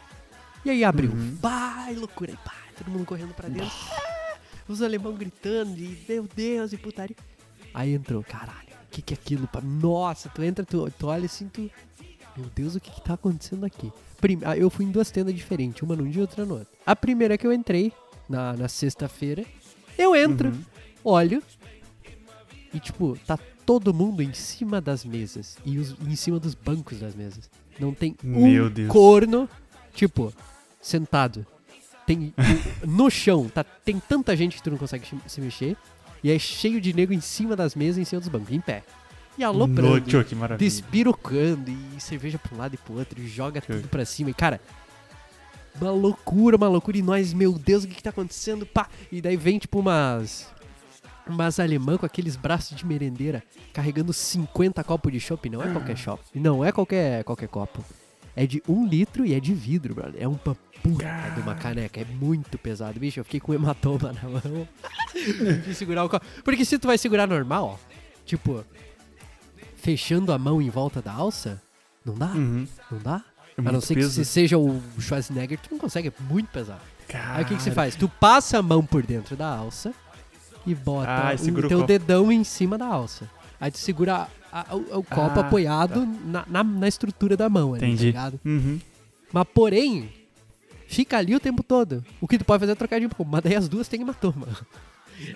E 0.66 0.70
aí 0.72 0.84
abriu. 0.84 1.12
Uhum. 1.12 1.38
Vai, 1.40 1.94
loucura. 1.94 2.32
E 2.32 2.38
pá, 2.38 2.54
todo 2.78 2.90
mundo 2.90 3.06
correndo 3.06 3.34
pra 3.34 3.48
dentro. 3.48 3.70
Ah, 3.92 4.38
os 4.68 4.82
alemão 4.82 5.14
gritando 5.14 5.78
e 5.80 5.98
meu 6.10 6.28
Deus, 6.36 6.74
e 6.74 6.78
putaria. 6.78 7.16
Aí 7.74 7.94
entrou, 7.94 8.24
caralho, 8.24 8.68
o 8.88 8.90
que 8.92 9.02
que 9.02 9.14
é 9.14 9.18
aquilo? 9.18 9.48
pá? 9.48 9.62
Nossa, 9.62 10.28
tu 10.30 10.42
entra, 10.44 10.66
tu, 10.66 10.90
tu 10.98 11.08
olha 11.08 11.26
assim, 11.26 11.48
tu... 11.48 11.70
Meu 12.36 12.48
Deus, 12.56 12.76
o 12.76 12.80
que 12.80 12.90
que 12.92 13.02
tá 13.02 13.14
acontecendo 13.16 13.66
aqui? 13.66 13.92
Prim- 14.20 14.40
ah, 14.44 14.58
eu 14.58 14.70
fui 14.70 14.86
em 14.86 14.92
duas 14.92 15.12
tendas 15.12 15.36
diferentes, 15.36 15.82
uma 15.84 15.96
num 15.96 16.10
dia 16.10 16.20
e 16.20 16.22
outra 16.22 16.46
no 16.46 16.56
outro. 16.56 16.68
A 16.86 16.96
primeira 16.96 17.38
que 17.38 17.46
eu 17.46 17.52
entrei, 17.54 17.92
na, 18.30 18.54
na 18.54 18.68
sexta-feira, 18.68 19.44
eu 19.98 20.16
entro, 20.16 20.50
Uhum. 20.50 20.62
olho, 21.04 21.44
e 22.74 22.80
tipo, 22.80 23.18
tá 23.26 23.38
todo 23.66 23.94
mundo 23.94 24.22
em 24.22 24.34
cima 24.34 24.80
das 24.82 25.04
mesas. 25.06 25.58
E 25.66 25.78
os, 25.78 25.96
em 26.06 26.16
cima 26.16 26.40
dos 26.40 26.54
bancos 26.56 27.00
das 27.00 27.16
mesas. 27.16 27.50
Não 27.80 27.94
tem 27.94 28.16
um 28.24 28.48
Meu 28.52 28.70
Deus. 28.70 28.90
corno, 28.90 29.48
tipo, 29.94 30.34
sentado. 30.82 31.46
Tem 32.06 32.34
no 32.86 33.10
chão, 33.10 33.48
tá, 33.48 33.64
tem 33.64 34.00
tanta 34.00 34.36
gente 34.36 34.58
que 34.58 34.64
tu 34.64 34.72
não 34.72 34.78
consegue 34.78 35.06
se- 35.28 35.42
mexer. 35.42 35.78
E 36.24 36.32
é 36.32 36.38
cheio 36.40 36.82
de 36.82 36.92
nego 36.94 37.14
em 37.14 37.22
cima 37.22 37.56
das 37.56 37.76
mesas, 37.76 37.98
em 37.98 38.06
cima 38.06 38.20
dos 38.20 38.28
bancos, 38.30 38.52
em 38.52 38.60
pé. 38.60 38.84
E 39.38 39.44
aloprando, 39.44 40.18
No, 40.18 40.24
que 40.26 40.36
maravilha. 40.36 40.58
despirocando, 40.70 41.72
e 41.72 42.02
cerveja 42.02 42.38
pra 42.38 42.54
um 42.54 42.58
lado 42.58 42.74
e 42.74 42.78
pro 42.78 42.96
outro, 42.98 43.22
e 43.22 43.28
joga 43.28 43.62
tudo 43.62 43.88
pra 43.88 44.04
cima. 44.04 44.30
E, 44.32 44.34
cara, 44.34 44.60
uma 45.80 45.92
loucura, 45.92 46.58
uma 46.58 46.68
loucura. 46.68 46.98
E 46.98 47.02
nós, 47.02 47.32
meu 47.32 47.54
Deus, 47.54 47.84
o 47.86 47.88
que 47.88 47.96
que 47.96 48.04
tá 48.04 48.10
acontecendo? 48.10 48.66
Pá! 48.66 48.90
E 49.10 49.22
daí 49.22 49.38
vem, 49.38 49.58
tipo, 49.60 49.80
umas... 49.80 50.48
Umas 51.30 51.60
alemã 51.60 51.98
com 51.98 52.06
aqueles 52.06 52.36
braços 52.36 52.76
de 52.76 52.86
merendeira, 52.86 53.44
carregando 53.74 54.12
50 54.12 54.84
copos 54.84 55.12
de 55.12 55.20
chopp. 55.20 55.50
Não 55.50 55.62
é 55.62 55.72
qualquer 55.72 55.98
chopp. 55.98 56.24
Não 56.34 56.66
é 56.66 56.72
qualquer, 56.72 57.24
qualquer 57.24 57.48
copo. 57.48 57.84
É 58.36 58.46
de 58.46 58.64
um 58.68 58.86
litro 58.86 59.26
e 59.26 59.34
é 59.34 59.40
de 59.40 59.54
vidro, 59.54 59.94
brother. 59.96 60.22
É 60.22 60.28
uma 60.28 60.38
puta 60.82 61.06
de 61.36 61.42
uma 61.42 61.56
caneca. 61.56 62.00
É 62.00 62.06
muito 62.06 62.58
pesado, 62.58 63.00
bicho. 63.00 63.20
Eu 63.20 63.24
fiquei 63.26 63.40
com 63.40 63.54
hematoma 63.54 64.14
na 64.14 64.30
mão. 64.30 64.68
de 65.66 65.76
segurar 65.76 66.04
o 66.06 66.10
copo. 66.10 66.26
Porque 66.44 66.64
se 66.64 66.80
tu 66.80 66.88
vai 66.88 66.98
segurar 66.98 67.28
normal, 67.28 67.80
ó, 67.80 68.00
tipo, 68.26 68.64
fechando 69.76 70.32
a 70.32 70.38
mão 70.38 70.62
em 70.62 70.70
volta 70.70 71.02
da 71.02 71.12
alça, 71.12 71.62
não 72.06 72.14
dá. 72.16 72.28
Uhum. 72.28 72.68
Não 72.92 73.00
dá. 73.00 73.24
É 73.58 73.68
a 73.68 73.72
não 73.72 73.82
ser 73.82 73.96
que 73.96 74.02
peso. 74.02 74.14
você 74.14 74.24
seja 74.24 74.58
o 74.58 74.82
Schwarzenegger, 75.00 75.60
tu 75.60 75.70
não 75.72 75.80
consegue, 75.80 76.08
é 76.08 76.14
muito 76.24 76.48
pesado. 76.50 76.82
Aí 77.14 77.44
o 77.44 77.46
que, 77.48 77.56
que 77.56 77.62
você 77.62 77.72
Cara. 77.72 77.76
faz? 77.76 77.96
Tu 77.96 78.08
passa 78.08 78.60
a 78.60 78.62
mão 78.62 78.86
por 78.86 79.04
dentro 79.06 79.36
da 79.36 79.48
alça 79.48 79.94
e 80.66 80.76
bota 80.76 81.10
Ah, 81.10 81.34
o 81.36 81.68
teu 81.68 81.84
dedão 81.86 82.32
em 82.32 82.44
cima 82.44 82.78
da 82.78 82.86
alça. 82.86 83.30
Aí 83.60 83.72
tu 83.72 83.78
segura 83.78 84.28
a- 84.52 84.66
a- 84.72 84.76
o, 84.76 85.00
o 85.00 85.04
copo 85.04 85.40
Ah, 85.40 85.42
apoiado 85.42 86.06
na, 86.26 86.46
na, 86.48 86.64
na 86.64 86.88
estrutura 86.88 87.36
da 87.36 87.50
mão 87.50 87.72
ali, 87.74 87.82
tá 87.82 87.88
Entendi. 87.88 88.06
ligado? 88.06 88.40
Uhum. 88.46 88.80
Mas 89.34 89.46
porém, 89.54 90.10
fica 90.88 91.18
ali 91.18 91.36
o 91.36 91.40
tempo 91.40 91.62
todo. 91.64 92.04
O 92.22 92.28
que 92.28 92.38
tu 92.38 92.46
pode 92.46 92.60
fazer 92.62 92.72
é 92.72 92.76
trocar 92.76 93.00
de 93.00 93.08
pouco, 93.08 93.30
mas 93.32 93.42
daí 93.44 93.56
as 93.56 93.68
duas 93.68 93.88
tem 93.88 94.02
hematoma. 94.02 94.48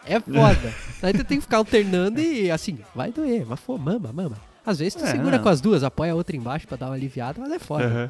É 0.05 0.17
foda. 0.17 0.73
Aí 1.03 1.11
tu 1.11 1.25
tem 1.25 1.37
que 1.39 1.43
ficar 1.43 1.57
alternando 1.57 2.17
e 2.21 2.49
assim, 2.49 2.79
vai 2.95 3.11
doer, 3.11 3.45
mas 3.45 3.59
pô, 3.59 3.77
mama, 3.77 4.13
mama. 4.13 4.37
Às 4.65 4.79
vezes 4.79 4.95
tu 4.95 5.03
É, 5.03 5.07
segura 5.11 5.35
não. 5.35 5.43
com 5.43 5.49
as 5.49 5.59
duas, 5.59 5.83
apoia 5.83 6.13
a 6.13 6.15
outra 6.15 6.37
embaixo 6.37 6.65
pra 6.65 6.77
dar 6.77 6.85
uma 6.85 6.93
aliviada, 6.95 7.41
mas 7.41 7.51
é 7.51 7.59
foda. 7.59 7.83
Aham. 7.85 8.09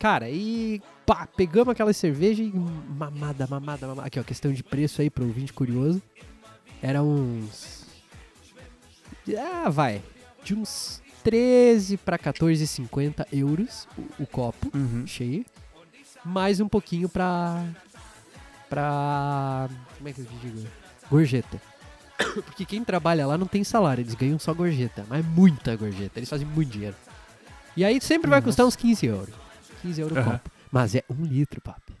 Cara, 0.00 0.28
e 0.28 0.82
pá, 1.10 1.26
pegamos 1.26 1.72
aquela 1.72 1.92
cerveja 1.92 2.40
e 2.40 2.52
mamada, 2.52 3.44
mamada, 3.44 3.84
mamada. 3.88 4.06
Aqui, 4.06 4.20
ó, 4.20 4.22
questão 4.22 4.52
de 4.52 4.62
preço 4.62 5.00
aí 5.02 5.10
pro 5.10 5.26
ouvinte 5.26 5.52
curioso. 5.52 6.00
Era 6.80 7.02
uns. 7.02 7.84
Ah, 9.36 9.68
vai. 9.68 10.00
De 10.44 10.54
uns 10.54 11.02
13 11.24 11.96
pra 11.96 12.16
14,50 12.16 13.26
euros 13.32 13.88
o, 13.98 14.22
o 14.22 14.26
copo 14.26 14.70
Uhum. 14.72 15.04
cheio. 15.04 15.44
Mais 16.24 16.60
um 16.60 16.68
pouquinho 16.68 17.08
pra. 17.08 17.64
pra. 18.68 19.68
Como 19.96 20.08
é 20.08 20.12
que 20.12 20.20
eu 20.20 20.26
digo? 20.40 20.64
Gorjeta. 21.10 21.60
Porque 22.46 22.64
quem 22.64 22.84
trabalha 22.84 23.26
lá 23.26 23.36
não 23.36 23.48
tem 23.48 23.64
salário, 23.64 24.02
eles 24.02 24.14
ganham 24.14 24.38
só 24.38 24.54
gorjeta. 24.54 25.04
Mas 25.08 25.26
muita 25.26 25.74
gorjeta, 25.74 26.20
eles 26.20 26.28
fazem 26.28 26.46
muito 26.46 26.70
dinheiro. 26.70 26.94
E 27.76 27.84
aí 27.84 28.00
sempre 28.00 28.30
vai 28.30 28.40
custar 28.40 28.64
uns 28.64 28.76
15 28.76 29.06
euros. 29.06 29.34
15 29.82 30.00
euros 30.02 30.16
o 30.16 30.20
Aham. 30.20 30.30
copo. 30.38 30.50
Mas 30.70 30.94
é 30.94 31.04
um 31.10 31.24
litro, 31.24 31.60
papi. 31.60 31.92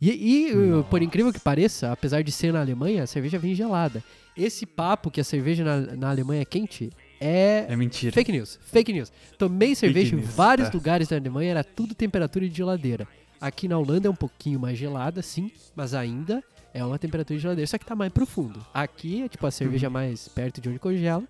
E, 0.00 0.10
e, 0.48 0.52
uh, 0.52 0.84
por 0.84 1.02
incrível 1.02 1.32
que 1.32 1.38
pareça, 1.38 1.92
apesar 1.92 2.22
de 2.22 2.32
ser 2.32 2.52
na 2.52 2.60
Alemanha, 2.60 3.04
a 3.04 3.06
cerveja 3.06 3.38
vem 3.38 3.54
gelada. 3.54 4.02
Esse 4.36 4.66
papo 4.66 5.10
que 5.10 5.20
a 5.20 5.24
cerveja 5.24 5.64
na, 5.64 5.96
na 5.96 6.10
Alemanha 6.10 6.42
é 6.42 6.44
quente 6.44 6.90
é, 7.20 7.66
É 7.68 7.76
mentira. 7.76 8.12
fake 8.12 8.32
news. 8.32 8.58
Fake 8.62 8.92
news. 8.92 9.12
Tomei 9.38 9.74
cerveja 9.74 10.14
em 10.14 10.18
news, 10.18 10.34
vários 10.34 10.68
tá. 10.68 10.74
lugares 10.74 11.08
da 11.08 11.16
Alemanha, 11.16 11.52
era 11.52 11.64
tudo 11.64 11.94
temperatura 11.94 12.48
de 12.48 12.54
geladeira. 12.54 13.06
Aqui 13.40 13.68
na 13.68 13.78
Holanda 13.78 14.08
é 14.08 14.10
um 14.10 14.16
pouquinho 14.16 14.58
mais 14.58 14.76
gelada, 14.76 15.22
sim, 15.22 15.50
mas 15.76 15.94
ainda 15.94 16.42
é 16.72 16.84
uma 16.84 16.98
temperatura 16.98 17.36
de 17.36 17.42
geladeira, 17.42 17.66
só 17.66 17.78
que 17.78 17.84
tá 17.84 17.94
mais 17.94 18.12
profundo. 18.12 18.64
Aqui 18.72 19.22
é 19.22 19.28
tipo 19.28 19.46
a 19.46 19.50
cerveja 19.50 19.88
mais 19.88 20.26
perto 20.28 20.60
de 20.60 20.68
onde 20.68 20.78
congela, 20.78 21.22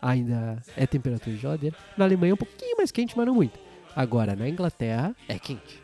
ainda 0.00 0.62
é 0.76 0.86
temperatura 0.86 1.34
de 1.34 1.42
geladeira. 1.42 1.76
Na 1.96 2.04
Alemanha 2.04 2.30
é 2.30 2.34
um 2.34 2.38
pouquinho 2.38 2.76
mais 2.76 2.90
quente, 2.90 3.16
mas 3.16 3.26
não 3.26 3.34
muito. 3.34 3.58
Agora, 3.94 4.34
na 4.34 4.48
Inglaterra, 4.48 5.14
é 5.28 5.38
quente. 5.38 5.81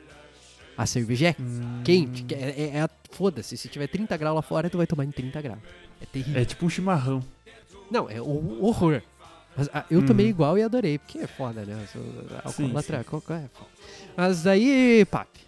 A 0.79 0.87
cerveja 0.87 1.29
é 1.31 1.37
Hum, 1.39 1.83
quente. 1.85 2.23
que 2.23 2.35
É, 2.35 2.39
é- 2.57 2.71
é 2.77 2.81
a- 2.83 2.91
Foda-se, 3.11 3.57
se 3.57 3.69
tiver 3.69 3.89
30 3.89 4.17
graus 4.17 4.37
lá 4.37 4.43
fora, 4.43 4.71
tu 4.71 4.77
vai 4.77 4.87
tomar 4.87 5.05
em 5.05 5.11
30 5.11 5.43
graus. 5.43 5.59
É 6.01 6.07
terrível. 6.07 6.41
É 6.41 6.45
tipo 6.45 6.65
um 6.65 6.71
chimarrão. 6.71 7.21
Não, 7.91 8.09
é 8.09 8.21
o 8.21 8.63
horror. 8.65 9.03
Mas 9.57 9.69
ah, 9.75 9.85
eu 9.91 10.07
tomei 10.07 10.27
Uhum. 10.27 10.31
igual 10.31 10.57
e 10.59 10.63
adorei, 10.63 10.99
porque 10.99 11.19
é 11.19 11.27
foda, 11.27 11.65
né? 11.65 11.85
Sim, 11.93 11.99
alcoólatra, 12.45 12.99
é 12.99 13.03
foda. 13.03 13.51
Mas 14.17 14.47
aí, 14.47 15.05
papi, 15.07 15.41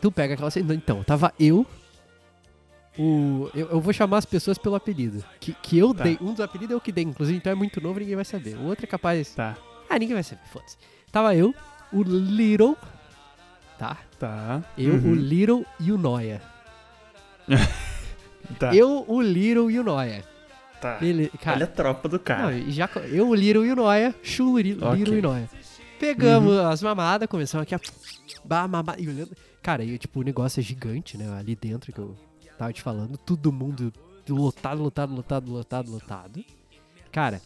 tu 0.00 0.10
pega 0.10 0.32
aquela... 0.34 0.48
Então, 0.74 1.04
tava 1.04 1.34
eu... 1.38 1.66
O, 2.98 3.50
eu, 3.54 3.68
eu 3.70 3.80
vou 3.80 3.92
chamar 3.92 4.18
as 4.18 4.24
pessoas 4.26 4.58
pelo 4.58 4.74
apelido. 4.74 5.24
Que, 5.40 5.52
que 5.54 5.78
eu 5.78 5.94
Tá. 5.94 6.04
dei. 6.04 6.18
Um 6.20 6.32
dos 6.32 6.40
apelidos 6.40 6.74
é 6.74 6.76
o 6.76 6.80
que 6.80 6.92
dei, 6.92 7.04
inclusive, 7.04 7.36
então 7.38 7.50
é 7.52 7.54
muito 7.54 7.80
novo 7.80 7.98
ninguém 7.98 8.14
vai 8.16 8.24
saber. 8.24 8.56
O 8.56 8.64
outro 8.66 8.84
é 8.84 8.88
capaz. 8.88 9.34
Tá. 9.34 9.56
Ah, 9.90 9.98
ninguém 9.98 10.14
vai 10.14 10.22
saber, 10.22 10.42
foda-se. 10.52 10.76
Tava 11.10 11.34
eu, 11.34 11.54
o 11.92 12.02
Little. 12.02 12.76
Tá? 13.78 13.96
Tá. 14.22 14.62
Eu, 14.78 14.94
o 14.94 14.96
Uhum. 14.98 15.14
Little 15.16 15.66
e 15.80 15.90
o 15.90 15.98
Noia. 15.98 16.40
Tá. 18.58 18.72
Eu, 18.74 19.04
o 19.08 19.20
Little 19.20 19.68
e 19.70 19.78
o 19.80 19.82
Noia. 19.82 20.22
Tá. 20.80 20.98
Ele, 21.02 21.28
cara, 21.40 21.56
Olha 21.56 21.64
a 21.64 21.68
tropa 21.68 22.08
do 22.08 22.18
cara. 22.20 22.50
Não, 22.52 22.70
já, 22.70 22.88
eu, 23.10 23.28
o 23.28 23.34
Little 23.34 23.64
e 23.66 23.72
o 23.72 23.76
Noia, 23.76 24.14
Chu, 24.22 24.58
Li- 24.58 24.74
Little 24.74 24.88
Ok. 24.92 25.18
e 25.18 25.22
Noia. 25.22 25.50
Pegamos 25.98 26.56
as 26.58 26.80
mamadas, 26.82 27.28
começamos 27.28 27.62
aqui 27.64 27.74
a. 27.74 27.80
Bah, 28.44 28.68
mamá, 28.68 28.94
e 28.98 29.08
olhando. 29.08 29.30
Cara, 29.60 29.82
e 29.84 29.98
tipo, 29.98 30.20
o 30.20 30.22
negócio 30.22 30.60
é 30.60 30.62
gigante, 30.62 31.16
né? 31.18 31.28
Ali 31.36 31.56
dentro 31.56 31.92
que 31.92 31.98
eu 31.98 32.16
tava 32.58 32.72
te 32.72 32.80
falando. 32.82 33.16
Todo 33.18 33.50
mundo 33.52 33.92
lotado, 34.28 34.80
lotado, 34.82 35.12
lotado, 35.14 35.50
lotado, 35.50 35.90
lotado. 35.90 36.44
Cara, 37.10 37.40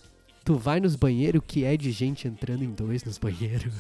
tu 0.47 0.55
vai 0.57 0.81
nos 0.81 0.97
banheiros, 0.97 1.43
que 1.47 1.65
é 1.65 1.77
de 1.77 1.91
gente 1.91 2.27
entrando 2.27 2.63
em 2.65 2.71
dois 2.71 3.05
nos 3.05 3.19
banheiros. 3.19 3.75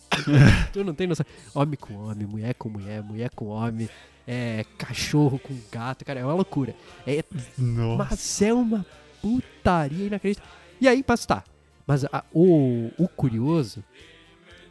tu 0.72 0.84
não 0.84 0.94
tem 0.94 1.06
noção. 1.06 1.26
Homem 1.54 1.76
com 1.76 1.94
homem, 1.94 2.26
mulher 2.26 2.54
com 2.54 2.68
mulher, 2.68 3.02
mulher 3.02 3.30
com 3.30 3.46
homem. 3.46 3.88
É, 4.26 4.64
cachorro 4.78 5.38
com 5.38 5.56
gato, 5.72 6.04
cara, 6.04 6.20
é 6.20 6.24
uma 6.24 6.34
loucura. 6.34 6.76
É 7.06 7.24
Nossa. 7.58 8.04
mas 8.10 8.42
é 8.42 8.52
uma 8.52 8.86
putaria 9.20 10.06
inacreditável. 10.06 10.52
E 10.80 10.86
aí, 10.86 11.04
mas 11.06 11.26
tá. 11.26 11.42
Mas 11.86 12.04
a- 12.04 12.24
o, 12.32 12.90
o 12.98 13.08
curioso 13.08 13.82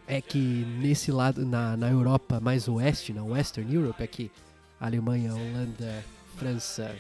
é 0.08 0.22
que 0.22 0.38
nesse 0.80 1.12
lado, 1.12 1.46
na, 1.46 1.76
na 1.76 1.90
Europa 1.90 2.40
mais 2.40 2.68
oeste, 2.68 3.12
na 3.14 3.24
Western 3.24 3.74
Europe, 3.76 4.02
aqui, 4.04 4.32
Alemanha, 4.80 5.34
Holanda, 5.34 6.04
França, 6.38 6.96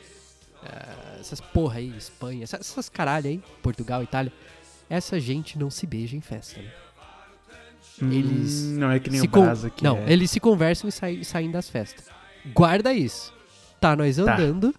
ah, 0.65 1.17
essas 1.19 1.39
porra 1.41 1.77
aí, 1.79 1.89
Espanha, 1.97 2.43
essas, 2.43 2.59
essas 2.61 2.89
caralho 2.89 3.27
aí, 3.27 3.41
Portugal, 3.61 4.01
Itália, 4.03 4.31
essa 4.89 5.19
gente 5.19 5.57
não 5.57 5.69
se 5.69 5.85
beija 5.87 6.15
em 6.15 6.21
festa, 6.21 6.61
né? 6.61 6.71
eles 8.01 8.63
Hum, 8.63 8.77
não 8.79 8.91
é 8.91 8.99
que 8.99 9.09
nem 9.09 9.19
se 9.21 9.27
o 9.27 9.29
Brasa 9.29 9.69
que 9.69 9.83
Não, 9.83 9.97
é... 9.97 10.11
eles 10.11 10.31
se 10.31 10.39
conversam 10.39 10.87
e 10.89 10.91
saem, 10.91 11.23
saem 11.23 11.51
das 11.51 11.69
festas. 11.69 12.05
Guarda 12.53 12.91
isso. 12.93 13.31
Tá, 13.79 13.95
nós 13.95 14.15
Tá. 14.17 14.23
andando, 14.23 14.73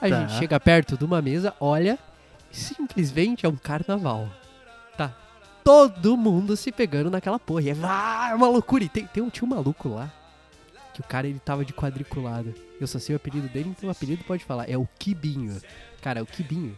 a 0.00 0.08
Tá. 0.08 0.20
gente 0.20 0.38
chega 0.38 0.58
perto 0.58 0.96
de 0.96 1.04
uma 1.04 1.20
mesa, 1.20 1.54
olha, 1.60 1.98
simplesmente 2.50 3.44
é 3.44 3.48
um 3.48 3.56
carnaval. 3.56 4.28
Tá. 4.96 5.14
Todo 5.62 6.16
mundo 6.16 6.56
se 6.56 6.72
pegando 6.72 7.10
naquela 7.10 7.38
porra. 7.38 7.62
E 7.62 7.70
é, 7.70 7.76
ah, 7.82 8.28
é 8.30 8.34
uma 8.34 8.48
loucura. 8.48 8.84
E 8.84 8.88
tem, 8.88 9.06
tem 9.06 9.22
um 9.22 9.28
tio 9.30 9.46
maluco 9.46 9.88
lá, 9.90 10.10
que 10.94 11.00
o 11.00 11.04
cara 11.04 11.26
ele 11.26 11.38
tava 11.38 11.64
de 11.64 11.72
quadriculado. 11.72 12.54
Eu 12.80 12.86
só 12.86 12.98
sei 12.98 13.14
o 13.14 13.16
apelido 13.16 13.48
dele, 13.48 13.70
então 13.70 13.88
o 13.88 13.92
apelido 13.92 14.22
pode 14.24 14.44
falar. 14.44 14.68
É 14.68 14.76
o 14.76 14.86
Kibinho. 14.98 15.60
Cara, 16.00 16.20
é 16.20 16.22
o 16.22 16.26
Kibinho. 16.26 16.76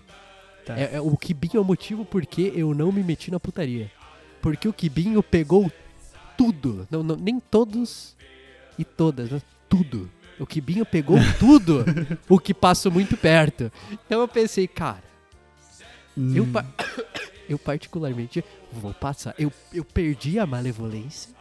Tá. 0.65 0.79
É, 0.79 0.95
é- 0.97 1.01
o 1.01 1.17
Kibinho 1.17 1.57
é 1.59 1.61
o 1.61 1.65
motivo 1.65 2.05
porque 2.05 2.53
eu 2.55 2.75
não 2.75 2.91
me 2.93 3.03
meti 3.03 3.31
na 3.31 3.41
putaria. 3.41 3.91
Porque 4.41 4.69
o 4.69 4.73
Kibinho 4.73 5.23
pegou 5.23 5.71
tudo. 6.37 6.87
Não, 6.91 7.03
não, 7.03 7.17
nem 7.17 7.41
todos 7.41 8.15
e 8.79 8.85
todas, 8.85 9.31
mas 9.31 9.43
tudo. 9.69 10.11
O 10.39 10.47
Kibinho 10.47 10.85
pegou 10.85 11.17
tudo 11.39 11.85
o 12.29 12.39
que 12.39 12.53
passou 12.53 12.91
muito 12.93 13.17
perto. 13.17 13.71
Então 13.91 14.21
eu 14.21 14.29
pensei, 14.29 14.67
cara, 14.69 15.03
eu, 16.17 16.45
Hum, 16.45 16.53
pa- 16.53 16.65
eu 17.49 17.59
particularmente 17.59 18.45
vou 18.73 18.93
passar. 18.95 19.35
Eu, 19.39 19.53
eu 19.73 19.85
perdi 19.85 20.39
a 20.39 20.47
malevolência. 20.47 21.33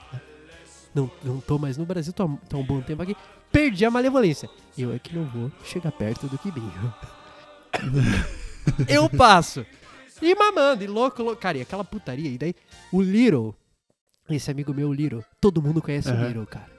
Não, 0.93 1.09
não 1.23 1.39
tô 1.39 1.57
mais 1.57 1.77
no 1.77 1.85
Brasil, 1.85 2.13
tô, 2.13 2.23
há- 2.23 2.57
um 2.57 2.63
bom 2.63 2.81
tempo 2.81 3.01
aqui. 3.01 3.15
Perdi 3.51 3.85
a 3.85 3.91
malevolência. 3.91 4.49
Eu 4.77 4.93
é 4.93 4.99
que 4.99 5.15
não 5.15 5.25
vou 5.25 5.51
chegar 5.63 5.91
perto 5.91 6.27
do 6.27 6.37
Kibinho. 6.37 6.93
eu 8.87 9.09
passo. 9.09 9.65
E 10.21 10.33
mamando, 10.35 10.83
e 10.83 10.87
louco, 10.87 11.21
louco. 11.23 11.41
Cara, 11.41 11.57
e 11.57 11.61
aquela 11.61 11.83
putaria. 11.83 12.29
E 12.29 12.37
daí, 12.37 12.55
o 12.91 13.01
Little, 13.01 13.55
esse 14.29 14.49
amigo 14.49 14.73
meu, 14.73 14.89
o 14.89 14.93
Little, 14.93 15.23
todo 15.41 15.61
mundo 15.61 15.81
conhece 15.81 16.09
o 16.09 16.13
Aham. 16.13 16.27
Little, 16.27 16.45
cara. 16.45 16.71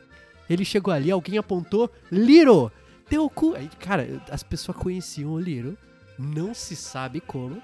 Ele 0.49 0.65
chegou 0.65 0.93
ali, 0.93 1.11
alguém 1.11 1.39
apontou, 1.39 1.91
Little, 2.11 2.71
teu 3.09 3.29
cu. 3.29 3.55
Aí, 3.55 3.69
cara, 3.81 4.23
as 4.31 4.43
pessoas 4.43 4.77
conheciam 4.77 5.33
o 5.33 5.39
Little, 5.41 5.77
não 6.19 6.55
se 6.55 6.75
sabe 6.77 7.21
como. 7.21 7.61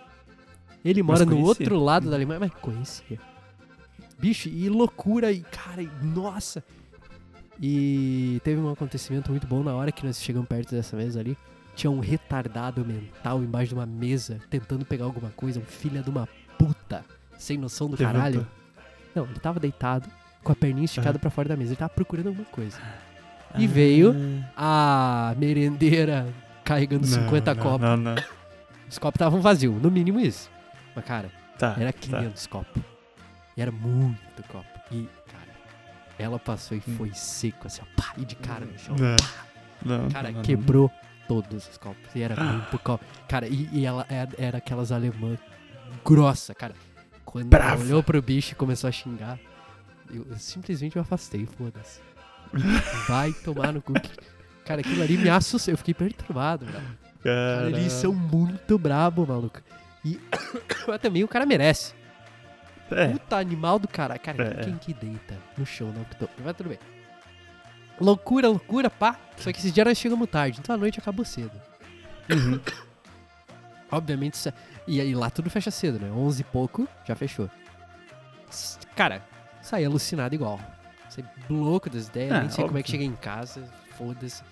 Ele 0.84 1.02
mora 1.02 1.24
no 1.24 1.38
outro 1.44 1.78
lado 1.78 2.08
da 2.10 2.16
Alemanha, 2.16 2.40
mas 2.40 2.52
conhecia. 2.54 3.18
Bicho, 4.20 4.48
e 4.48 4.68
loucura, 4.68 5.32
e 5.32 5.40
cara, 5.40 5.82
e 5.82 5.90
nossa. 6.02 6.62
E 7.60 8.40
teve 8.44 8.60
um 8.60 8.70
acontecimento 8.70 9.30
muito 9.30 9.46
bom 9.46 9.62
na 9.62 9.74
hora 9.74 9.92
que 9.92 10.04
nós 10.06 10.20
chegamos 10.22 10.48
perto 10.48 10.70
dessa 10.74 10.96
mesa 10.96 11.20
ali. 11.20 11.36
Tinha 11.74 11.90
um 11.90 12.00
retardado 12.00 12.84
mental 12.84 13.42
embaixo 13.42 13.68
de 13.68 13.74
uma 13.74 13.86
mesa 13.86 14.38
tentando 14.50 14.84
pegar 14.84 15.04
alguma 15.04 15.30
coisa, 15.30 15.60
um 15.60 15.64
filho 15.64 16.02
de 16.02 16.10
uma 16.10 16.28
puta, 16.58 17.04
sem 17.38 17.56
noção 17.58 17.88
do 17.88 17.96
Levantou. 17.96 18.20
caralho. 18.20 18.46
Não, 19.14 19.24
ele 19.24 19.38
tava 19.40 19.58
deitado, 19.60 20.08
com 20.42 20.52
a 20.52 20.54
perninha 20.54 20.84
esticada 20.84 21.18
pra 21.18 21.30
fora 21.30 21.48
da 21.48 21.56
mesa. 21.56 21.70
Ele 21.70 21.76
tava 21.76 21.90
procurando 21.90 22.28
alguma 22.28 22.46
coisa. 22.46 22.78
E 23.56 23.66
veio 23.66 24.14
a 24.56 25.34
merendeira 25.36 26.26
carregando 26.64 27.06
Não, 27.06 27.24
50 27.24 27.54
não, 27.54 27.62
copos. 27.62 27.80
Não, 27.80 27.96
não. 27.96 28.14
Os 28.88 28.98
copos 28.98 29.16
estavam 29.16 29.40
vazios, 29.40 29.80
no 29.82 29.90
mínimo 29.90 30.20
isso. 30.20 30.50
Mas, 30.94 31.04
cara, 31.04 31.30
Tá. 31.58 31.74
era 31.78 31.92
tá. 31.92 31.98
500 32.00 32.46
copos. 32.46 32.82
E 33.56 33.60
era 33.62 33.70
muito 33.72 34.42
copo. 34.48 34.66
E, 34.90 35.08
cara, 35.26 35.50
ela 36.18 36.38
passou 36.38 36.76
e 36.76 36.80
foi 36.80 37.12
seco, 37.14 37.66
assim, 37.66 37.82
ó, 37.82 38.00
pá, 38.00 38.12
e 38.16 38.24
de 38.24 38.36
cara 38.36 38.64
no 38.64 38.78
chão. 38.78 38.96
Não. 38.96 39.16
Não, 39.82 40.10
Cara, 40.10 40.28
não, 40.28 40.36
não. 40.36 40.42
quebrou 40.42 40.90
todos 41.26 41.68
os 41.68 41.78
copos. 41.78 42.14
E 42.14 42.20
era 42.22 42.36
muito 42.42 42.78
copo. 42.80 43.04
Cara, 43.28 43.46
e, 43.48 43.68
e 43.72 43.86
ela 43.86 44.04
era, 44.08 44.30
era 44.36 44.58
aquelas 44.58 44.92
alemã 44.92 45.38
grossa, 46.04 46.54
cara. 46.54 46.74
Quando 47.24 47.46
Brava. 47.48 47.76
ela 47.76 47.84
olhou 47.84 48.02
pro 48.02 48.20
bicho 48.20 48.52
e 48.52 48.54
começou 48.54 48.88
a 48.88 48.92
xingar, 48.92 49.38
eu, 50.12 50.26
eu 50.28 50.36
simplesmente 50.36 50.96
me 50.96 51.00
afastei, 51.00 51.46
foda-se. 51.46 52.00
Vai 53.08 53.32
tomar 53.32 53.72
no 53.72 53.80
cu. 53.80 53.94
Cara, 54.64 54.80
aquilo 54.80 55.02
ali 55.02 55.16
me 55.16 55.30
assustou. 55.30 55.72
Eu 55.72 55.78
fiquei 55.78 55.94
perturbado, 55.94 56.66
cara. 56.66 56.84
Cara, 57.22 57.70
eles 57.70 57.92
são 57.92 58.12
muito 58.12 58.78
brabo, 58.78 59.26
maluco. 59.26 59.60
E 60.04 60.18
também 61.00 61.22
o 61.24 61.28
cara 61.28 61.46
merece. 61.46 61.94
É. 62.90 63.08
Puta 63.08 63.36
animal 63.36 63.78
do 63.78 63.86
cara. 63.88 64.18
Cara, 64.18 64.42
É. 64.60 64.64
quem 64.64 64.76
que 64.76 64.92
deita 64.94 65.36
no 65.56 65.64
chão 65.66 65.92
não 65.92 66.04
Mas 66.44 66.56
tudo 66.56 66.68
bem. 66.70 66.78
Loucura, 68.00 68.48
loucura, 68.48 68.88
pá. 68.88 69.18
Só 69.36 69.52
que 69.52 69.58
esses 69.58 69.72
dias 69.72 69.86
nós 69.86 69.98
chegamos 69.98 70.28
tarde, 70.28 70.58
então 70.60 70.74
a 70.74 70.78
noite 70.78 70.98
acabou 70.98 71.24
cedo. 71.24 71.52
Uhum. 72.30 72.60
Obviamente, 73.92 74.34
isso 74.34 74.48
é- 74.48 74.54
e 74.86 75.00
aí 75.00 75.14
lá 75.14 75.28
tudo 75.30 75.50
fecha 75.50 75.70
cedo, 75.70 75.98
né? 75.98 76.10
11 76.10 76.42
e 76.42 76.44
pouco, 76.44 76.88
já 77.06 77.14
fechou. 77.14 77.50
Cara, 78.96 79.22
saí 79.62 79.84
alucinado 79.84 80.34
igual. 80.34 80.60
Saí 81.08 81.24
louco 81.48 81.90
das 81.90 82.06
ideias, 82.08 82.32
Ah, 82.32 82.40
nem 82.40 82.50
sei 82.50 82.64
como 82.64 82.78
é 82.78 82.82
que 82.82 82.86
óbvio. 82.88 82.90
cheguei 82.92 83.06
em 83.06 83.16
casa, 83.16 83.64
foda-se. 83.96 84.42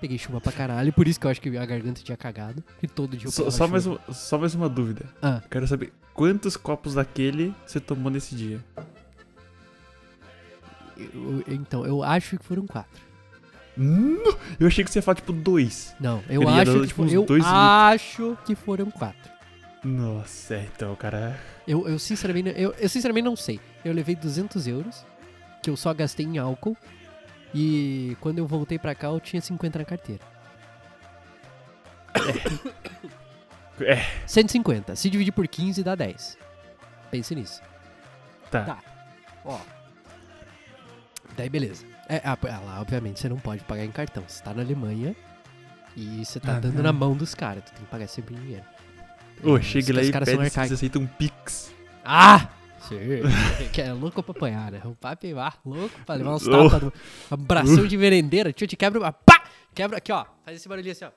Peguei 0.00 0.16
chuva 0.18 0.40
pra 0.40 0.52
caralho, 0.52 0.92
por 0.92 1.08
isso 1.08 1.18
que 1.18 1.26
eu 1.26 1.30
acho 1.30 1.40
que 1.40 1.56
a 1.56 1.66
garganta 1.66 2.00
tinha 2.02 2.16
cagado. 2.16 2.62
E 2.82 2.86
todo 2.86 3.16
dia 3.16 3.26
eu 3.26 3.32
Só, 3.32 3.44
pegava 3.44 3.56
só 3.56 3.66
mais 3.68 3.86
uma, 3.86 4.00
só 4.12 4.38
mais 4.38 4.54
uma 4.54 4.68
dúvida. 4.68 5.06
Ah. 5.22 5.40
Quero 5.50 5.66
saber 5.66 5.92
quantos 6.18 6.56
copos 6.56 6.94
daquele 6.94 7.54
você 7.64 7.78
tomou 7.78 8.10
nesse 8.10 8.34
dia? 8.34 8.58
Eu- 10.96 11.44
então, 11.46 11.86
eu 11.86 12.02
acho 12.02 12.36
que 12.36 12.44
foram 12.44 12.66
quatro. 12.66 13.00
Hum, 13.78 14.18
Eu 14.58 14.66
achei 14.66 14.82
que 14.82 14.90
você 14.90 14.98
ia 14.98 15.02
falar 15.02 15.14
tipo 15.14 15.32
dois. 15.32 15.94
Não, 16.00 16.20
eu 16.28 16.42
acho 16.48 16.72
dar, 16.72 16.80
que 16.80 16.86
tipo, 16.88 17.02
eu 17.04 17.20
litros. 17.20 17.44
acho 17.46 18.36
que 18.44 18.56
foram 18.56 18.90
quatro. 18.90 19.30
Nossa, 19.84 20.54
é, 20.56 20.68
então, 20.74 20.92
cara. 20.96 21.38
Eu, 21.68 21.86
eu 21.88 21.96
sinceramente, 22.00 22.52
eu, 22.60 22.72
eu 22.76 22.88
sinceramente 22.88 23.24
não 23.24 23.36
sei. 23.36 23.60
Eu 23.84 23.92
levei 23.92 24.16
200 24.16 24.66
euros, 24.66 25.06
que 25.62 25.70
eu 25.70 25.76
só 25.76 25.94
gastei 25.94 26.26
em 26.26 26.36
álcool. 26.38 26.76
E 27.54 28.16
quando 28.20 28.38
eu 28.38 28.46
voltei 28.48 28.76
pra 28.80 28.92
cá, 28.96 29.06
eu 29.06 29.20
tinha 29.20 29.40
50 29.40 29.78
na 29.78 29.84
carteira. 29.84 30.22
É. 32.18 33.27
150. 34.26 34.96
Se 34.96 35.08
dividir 35.10 35.32
por 35.32 35.46
15 35.46 35.82
dá 35.82 35.94
10. 35.94 36.36
Pense 37.10 37.34
nisso. 37.34 37.60
Tá. 38.50 38.64
Tá. 38.64 38.78
Ó. 39.44 39.58
Daí 41.36 41.48
beleza. 41.48 41.84
É, 42.08 42.20
ah, 42.24 42.38
lá, 42.64 42.80
obviamente, 42.80 43.20
você 43.20 43.28
não 43.28 43.38
pode 43.38 43.62
pagar 43.64 43.84
em 43.84 43.90
cartão. 43.90 44.24
Você 44.26 44.42
tá 44.42 44.52
na 44.54 44.62
Alemanha 44.62 45.14
e 45.96 46.24
você 46.24 46.40
tá 46.40 46.56
Ah, 46.56 46.60
dando 46.60 46.76
não. 46.76 46.82
na 46.82 46.92
mão 46.92 47.14
dos 47.16 47.34
caras. 47.34 47.64
Tu 47.64 47.72
tem 47.72 47.84
que 47.84 47.90
pagar 47.90 48.06
sempre 48.08 48.34
em 48.34 48.38
dinheiro. 48.40 48.64
Ô, 49.44 49.56
É, 49.56 49.62
chega 49.62 49.92
lá 49.94 50.02
e 50.02 50.10
pede 50.10 50.24
se 50.24 50.32
arcaicos. 50.32 50.52
vocês 50.52 50.72
aceitam 50.72 51.06
Pix. 51.06 51.72
Ah! 52.04 52.48
Sim. 52.88 52.98
que 53.72 53.82
é 53.82 53.92
louco 53.92 54.22
pra 54.22 54.32
apanhar, 54.32 54.72
né? 54.72 54.80
O 54.84 54.94
papo 54.94 55.26
é 55.26 55.32
ah, 55.32 55.52
louco 55.64 55.94
pra 56.06 56.14
levar 56.14 56.34
uns 56.36 56.46
Oh. 56.48 56.70
tapas, 56.70 56.82
um 56.84 56.90
abração 57.30 57.86
de 57.86 57.96
merendeira. 57.98 58.50
Tio, 58.52 58.66
te 58.66 58.76
quebra 58.76 58.98
uma. 58.98 59.12
Pá! 59.12 59.42
Quebra 59.74 59.98
aqui, 59.98 60.10
ó. 60.10 60.24
Faz 60.44 60.56
esse 60.56 60.68
barulhinho 60.68 60.92
assim, 60.92 61.04
ó. 61.04 61.10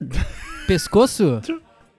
Pescoço. 0.68 1.40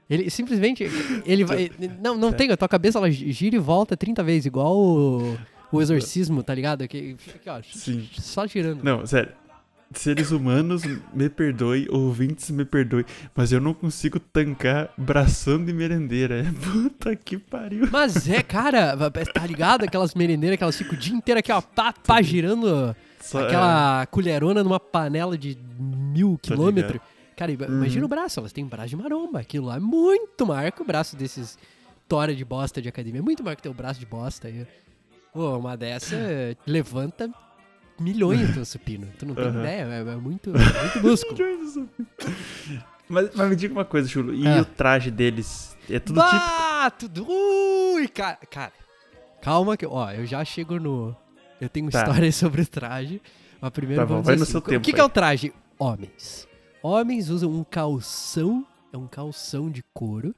Ele 0.10 0.30
simplesmente. 0.30 0.90
Ele 1.26 1.44
vai. 1.44 1.70
Não, 2.02 2.18
não 2.18 2.32
tem. 2.32 2.50
A 2.52 2.58
tua 2.58 2.70
cabeça 2.70 2.98
ela 2.98 3.12
gira 3.12 3.56
e 3.56 3.60
volta 3.60 3.98
30 3.98 4.24
vezes, 4.24 4.46
igual 4.46 4.76
o, 4.78 5.38
o 5.72 5.82
exorcismo, 5.82 6.42
tá 6.42 6.54
ligado? 6.56 6.88
Que 6.88 7.16
fica 7.18 7.38
aqui, 7.38 7.50
ó. 7.50 7.62
Sim. 7.78 8.08
Só 8.14 8.48
girando. 8.48 8.84
Não, 8.84 9.06
sério. 9.06 9.32
Seres 9.94 10.32
humanos, 10.32 10.84
me 11.14 11.30
perdoe, 11.30 11.88
ouvintes, 11.90 12.52
me 12.52 12.66
perdoe, 12.66 13.06
mas 13.34 13.54
eu 13.54 13.62
não 13.62 13.74
consigo 13.74 14.20
tancar 14.20 14.90
bração 14.98 15.64
de 15.64 15.72
merendeira. 15.72 16.46
Puta 16.62 17.16
que 17.16 17.38
pariu. 17.38 17.88
Mas 17.90 18.28
é, 18.30 18.44
cara, 18.44 18.98
tá 19.34 19.48
ligado? 19.48 19.86
Aquelas 19.86 20.14
merendeiras 20.14 20.58
que 20.58 20.64
elas 20.64 20.78
ficam 20.78 20.94
o 20.94 20.98
dia 20.98 21.16
inteiro 21.16 21.40
aqui, 21.40 21.54
ó, 21.54 21.62
pá, 21.62 21.94
pá, 22.06 22.22
girando 22.22 22.94
Só- 23.22 23.46
aquela 23.46 24.06
colherona 24.08 24.62
numa 24.62 24.80
panela 24.80 25.38
de 25.38 25.58
mil 25.80 26.38
Tá 26.42 26.50
quilômetros. 26.50 27.00
Cara, 27.38 27.52
Uhum. 27.52 27.58
imagina 27.78 28.04
o 28.04 28.10
braço, 28.10 28.40
elas 28.42 28.52
têm 28.52 28.66
braço 28.66 28.90
de 28.90 28.96
maromba. 28.98 29.40
Aquilo 29.40 29.68
lá 29.68 29.78
é 29.78 29.80
muito 29.80 30.46
maior 30.46 30.72
que 30.72 30.82
o 30.82 30.86
braço 30.86 31.16
desses 31.16 31.58
tora 32.10 32.36
de 32.36 32.44
bosta 32.44 32.82
de 32.82 32.90
academia. 32.90 33.20
É 33.20 33.24
muito 33.24 33.44
maior 33.44 33.56
que 33.56 33.62
teu 33.62 33.74
braço 33.74 34.00
de 34.00 34.06
bosta 34.06 34.48
aí. 34.50 34.68
Pô, 35.34 35.56
uma 35.58 35.78
dessa 35.78 36.16
levanta 36.68 37.32
milhões 38.00 38.54
do 38.56 38.66
supino. 38.66 39.08
Tu 39.20 39.26
não 39.26 39.36
tem 39.36 39.46
Aham. 39.46 39.60
ideia, 39.60 39.82
é, 39.84 40.00
é 40.00 40.16
muito, 40.16 40.50
é 40.50 40.82
muito 40.84 41.02
músculo. 41.08 41.88
Mas, 43.10 43.34
mas 43.34 43.50
me 43.50 43.56
diga 43.56 43.74
uma 43.74 43.86
coisa, 43.86 44.06
Chulo. 44.10 44.34
E 44.34 44.46
Ah. 44.46 44.62
o 44.62 44.66
traje 44.66 45.10
deles? 45.10 45.78
É 45.90 45.98
tudo 45.98 46.20
tipo. 46.22 46.36
bah, 46.36 46.90
tudo. 46.92 47.26
Ui, 47.26 48.06
cara, 48.10 48.38
cara. 48.52 48.74
Calma 49.42 49.78
que, 49.78 49.86
ó, 49.86 50.12
eu 50.12 50.26
já 50.26 50.44
chego 50.44 50.78
no. 50.78 51.16
Eu 51.62 51.70
tenho 51.70 51.90
Tá. 51.90 52.00
história 52.00 52.30
sobre 52.34 52.64
o 52.64 52.68
traje. 52.68 53.22
Mas 53.62 53.72
primeiro 53.72 54.02
Tá 54.02 54.06
bom, 54.06 54.16
vamos 54.16 54.26
vai 54.26 54.36
dizer 54.36 54.40
no 54.40 54.44
assim, 54.44 54.52
seu 54.52 54.60
o 54.60 54.62
que, 54.64 54.70
tempo 54.72 54.84
que 54.84 54.94
aí. 54.94 55.00
é 55.00 55.04
o 55.06 55.10
traje? 55.10 55.54
Homens. 55.80 56.47
Homens 56.88 57.30
usam 57.30 57.52
um 57.52 57.66
calção. 57.66 58.66
É 58.94 58.98
um 58.98 59.08
calção 59.08 59.70
de 59.70 59.84
couro. 59.94 60.34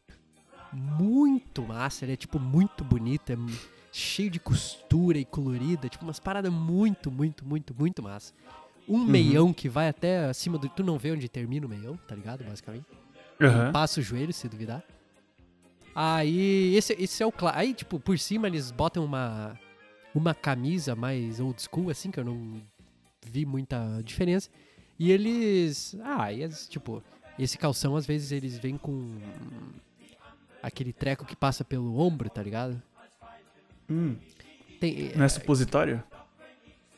Muito 0.73 1.61
massa. 1.61 2.05
Ele 2.05 2.13
é 2.13 2.15
tipo 2.15 2.39
muito 2.39 2.83
bonito. 2.83 3.31
É 3.31 3.37
cheio 3.91 4.31
de 4.31 4.39
costura 4.39 5.19
e 5.19 5.25
colorida. 5.25 5.87
Tipo 5.87 6.05
umas 6.05 6.19
paradas 6.19 6.51
muito, 6.51 7.11
muito, 7.11 7.45
muito, 7.45 7.75
muito 7.77 8.01
massa. 8.01 8.33
Um 8.87 8.97
Uhum. 9.01 9.05
meião 9.05 9.53
que 9.53 9.69
vai 9.69 9.89
até 9.89 10.25
acima 10.25 10.57
do. 10.57 10.67
Tu 10.67 10.83
não 10.83 10.97
vê 10.97 11.11
onde 11.11 11.29
termina 11.29 11.67
o 11.67 11.69
meião, 11.69 11.95
tá 12.07 12.15
ligado? 12.15 12.43
Basicamente. 12.43 12.85
Aham. 13.39 13.71
Passa 13.71 13.99
o 13.99 14.03
joelho, 14.03 14.33
se 14.33 14.49
duvidar. 14.49 14.83
Aí, 15.93 16.75
esse, 16.75 16.93
esse 16.93 17.21
é 17.21 17.27
o. 17.27 17.33
Aí, 17.53 17.75
tipo, 17.75 17.99
por 17.99 18.17
cima 18.17 18.47
eles 18.47 18.71
botam 18.71 19.05
uma, 19.05 19.55
uma 20.15 20.33
camisa 20.33 20.95
mais 20.95 21.39
old 21.39 21.61
school, 21.61 21.91
assim, 21.91 22.09
que 22.09 22.19
eu 22.19 22.25
não 22.25 22.59
vi 23.23 23.45
muita 23.45 24.01
diferença. 24.03 24.49
E 24.99 25.11
eles. 25.11 25.95
Ah, 26.03 26.31
e 26.33 26.43
eles, 26.43 26.67
tipo, 26.67 27.01
esse 27.37 27.57
calção, 27.57 27.95
às 27.95 28.05
vezes, 28.05 28.31
eles 28.33 28.57
vêm 28.57 28.77
com 28.77 29.15
aquele 30.61 30.91
treco 30.91 31.25
que 31.25 31.35
passa 31.35 31.63
pelo 31.63 31.97
ombro, 31.99 32.29
tá 32.29 32.43
ligado? 32.43 32.81
Hum, 33.89 34.15
Tem, 34.79 35.11
não 35.15 35.25
é 35.25 35.29
supositório? 35.29 36.03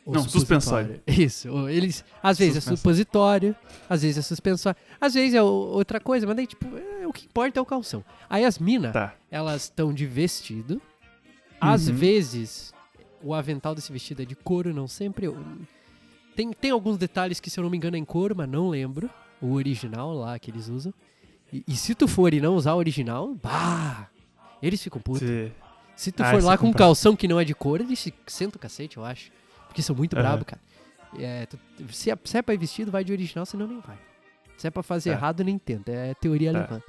o 0.04 0.12
Não, 0.12 0.28
suspensório. 0.28 1.00
Isso. 1.06 1.48
Eles, 1.68 2.04
às 2.22 2.36
vezes 2.38 2.56
é 2.56 2.60
Suspensório. 2.60 2.76
supositório, 2.78 3.56
às 3.88 4.02
vezes 4.02 4.18
é 4.18 4.22
suspensório, 4.22 4.78
às 5.00 5.14
vezes 5.14 5.34
é 5.34 5.42
outra 5.42 6.00
coisa, 6.00 6.26
mas 6.26 6.34
daí, 6.36 6.46
tipo, 6.46 6.66
é, 6.76 7.06
o 7.06 7.12
que 7.12 7.24
importa 7.26 7.60
é 7.60 7.62
o 7.62 7.66
calção. 7.66 8.04
Aí 8.28 8.44
as 8.44 8.58
minas, 8.58 8.92
Tá. 8.92 9.14
elas 9.30 9.62
estão 9.64 9.94
de 9.94 10.04
vestido. 10.06 10.82
Às 11.60 11.86
Uhum. 11.86 11.94
vezes, 11.94 12.74
o 13.22 13.32
avental 13.32 13.76
desse 13.76 13.92
vestido 13.92 14.22
é 14.22 14.24
de 14.24 14.34
couro, 14.34 14.74
não 14.74 14.88
sempre. 14.88 15.28
Tem, 16.34 16.50
tem 16.52 16.70
alguns 16.70 16.96
detalhes 16.98 17.40
que, 17.40 17.50
se 17.50 17.58
eu 17.60 17.62
não 17.64 17.70
me 17.70 17.76
engano, 17.76 17.96
é 17.96 17.98
em 17.98 18.04
couro, 18.04 18.34
mas 18.36 18.48
não 18.48 18.68
lembro. 18.68 19.10
O 19.40 19.52
original 19.54 20.14
lá 20.14 20.38
que 20.38 20.50
eles 20.50 20.68
usam. 20.68 20.92
E, 21.52 21.62
e 21.66 21.76
se 21.76 21.94
tu 21.94 22.06
for 22.08 22.32
e 22.32 22.40
não 22.40 22.54
usar 22.54 22.74
o 22.74 22.78
original, 22.78 23.34
bah! 23.34 24.08
Eles 24.62 24.82
ficam 24.82 25.00
putos. 25.00 25.22
Você- 25.28 25.52
Se 25.94 26.10
tu 26.10 26.22
Ah, 26.22 26.30
for 26.30 26.40
se 26.40 26.46
lá 26.46 26.56
com 26.56 26.68
um 26.68 26.72
calção 26.72 27.14
que 27.14 27.28
não 27.28 27.38
é 27.38 27.44
de 27.44 27.54
couro, 27.54 27.82
eles 27.82 27.98
se 27.98 28.14
sentam 28.26 28.56
o 28.56 28.60
cacete, 28.60 28.96
eu 28.96 29.04
acho. 29.04 29.30
Porque 29.68 29.82
são 29.82 29.94
muito 29.94 30.14
Aham. 30.14 30.22
brabo, 30.22 30.44
cara. 30.44 30.60
É, 31.18 31.44
tu- 31.46 31.58
se, 31.90 32.10
é, 32.10 32.16
se 32.24 32.38
é 32.38 32.42
pra 32.42 32.54
ir 32.54 32.58
vestido, 32.58 32.90
vai 32.90 33.04
de 33.04 33.12
original, 33.12 33.44
senão 33.44 33.66
nem 33.66 33.80
vai. 33.80 33.98
Se 34.56 34.66
é 34.66 34.70
pra 34.70 34.82
fazer 34.82 35.10
Tá. 35.10 35.16
errado, 35.16 35.44
nem 35.44 35.58
tenta. 35.58 35.90
É 35.92 36.14
teoria 36.14 36.50
Tá. 36.52 36.58
alemã. 36.60 36.82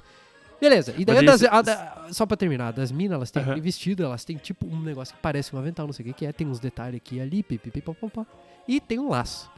Beleza, 0.60 0.94
e 0.96 1.04
daí 1.04 1.24
Mas 1.24 1.40
das- 1.40 1.52
a 1.52 1.62
da- 1.62 2.08
só 2.12 2.24
pra 2.24 2.36
terminar, 2.36 2.72
das 2.72 2.90
minas, 2.92 3.16
elas 3.16 3.30
têm 3.30 3.60
vestido, 3.60 4.02
elas 4.04 4.24
têm 4.24 4.36
tipo 4.36 4.66
um 4.66 4.80
negócio 4.80 5.14
que 5.14 5.20
parece 5.20 5.54
um 5.54 5.58
avental, 5.58 5.86
não 5.86 5.92
sei 5.92 6.04
o 6.04 6.08
que 6.08 6.14
que 6.20 6.26
é, 6.26 6.32
tem 6.32 6.46
uns 6.46 6.58
detalhes 6.60 6.96
aqui 6.96 7.16
e 7.16 7.20
ali, 7.20 7.42
pipipipopopó. 7.42 8.24
E 8.66 8.80
tem 8.80 8.98
um 8.98 9.08
laço. 9.10 9.50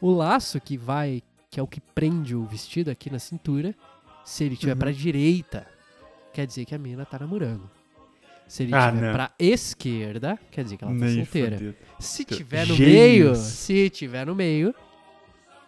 O 0.00 0.10
laço 0.10 0.60
que 0.60 0.76
vai, 0.76 1.22
que 1.50 1.60
é 1.60 1.62
o 1.62 1.66
que 1.66 1.80
prende 1.80 2.34
o 2.34 2.44
vestido 2.44 2.90
aqui 2.90 3.10
na 3.10 3.18
cintura, 3.18 3.74
se 4.24 4.42
ele 4.44 4.56
tiver 4.56 4.72
Uhum. 4.72 4.78
pra 4.78 4.90
direita, 4.92 5.66
quer 6.32 6.46
dizer 6.46 6.64
que 6.64 6.74
a 6.74 6.78
mina 6.78 7.04
tá 7.04 7.18
namorando. 7.18 7.70
Se 8.48 8.64
ele 8.64 8.74
Ah, 8.74 8.90
tiver 8.90 9.06
não. 9.06 9.12
pra 9.12 9.30
esquerda, 9.38 10.36
quer 10.50 10.64
dizer 10.64 10.76
que 10.76 10.82
ela 10.84 10.92
tá 10.92 10.98
Nem 10.98 11.16
solteira. 11.24 11.50
fodido. 11.56 11.76
Se 12.00 12.24
tiver 12.24 12.66
no 12.66 12.74
Gênios. 12.74 12.92
meio, 12.94 13.36
se 13.36 13.90
tiver 13.90 14.26
no 14.26 14.34
meio, 14.34 14.74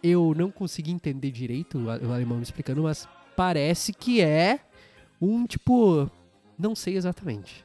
eu 0.03 0.35
não 0.37 0.51
consegui 0.51 0.91
entender 0.91 1.31
direito 1.31 1.79
o 1.79 1.89
alemão 1.91 2.39
me 2.39 2.43
explicando, 2.43 2.83
mas 2.83 3.07
parece 3.37 3.93
que 3.93 4.21
é 4.21 4.61
um 5.21 5.47
tipo, 5.47 6.11
não 6.59 6.75
sei 6.75 6.97
exatamente. 6.97 7.65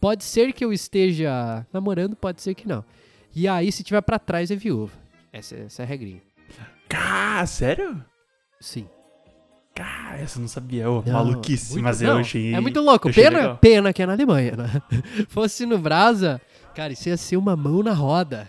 Pode 0.00 0.24
ser 0.24 0.52
que 0.52 0.64
eu 0.64 0.72
esteja 0.72 1.66
namorando, 1.72 2.16
pode 2.16 2.40
ser 2.40 2.54
que 2.54 2.66
não. 2.66 2.84
E 3.34 3.46
aí, 3.46 3.70
se 3.70 3.82
tiver 3.84 4.00
pra 4.00 4.18
trás, 4.18 4.50
é 4.50 4.56
viúva. 4.56 4.92
Essa, 5.32 5.56
essa 5.56 5.82
é 5.82 5.84
a 5.84 5.88
regrinha. 5.88 6.22
Cá, 6.88 7.44
sério? 7.46 8.02
Sim. 8.58 8.88
Cá, 9.74 10.16
essa 10.18 10.38
eu 10.38 10.40
não 10.40 10.48
sabia. 10.48 10.90
Ô, 10.90 11.02
Não, 11.06 11.12
maluquice, 11.12 11.72
muito- 11.72 11.84
mas 11.84 12.00
não, 12.00 12.10
eu 12.14 12.18
achei. 12.18 12.54
É 12.54 12.60
muito 12.60 12.80
louco. 12.80 13.12
Pena, 13.12 13.38
legal. 13.38 13.58
pena 13.58 13.92
que 13.92 14.02
é 14.02 14.06
na 14.06 14.14
Alemanha, 14.14 14.56
né? 14.56 14.82
Fosse 15.28 15.64
no 15.66 15.78
Brasa, 15.78 16.40
cara, 16.74 16.92
isso 16.92 17.08
ia 17.08 17.16
ser 17.16 17.36
uma 17.36 17.54
mão 17.54 17.82
na 17.82 17.92
roda. 17.92 18.48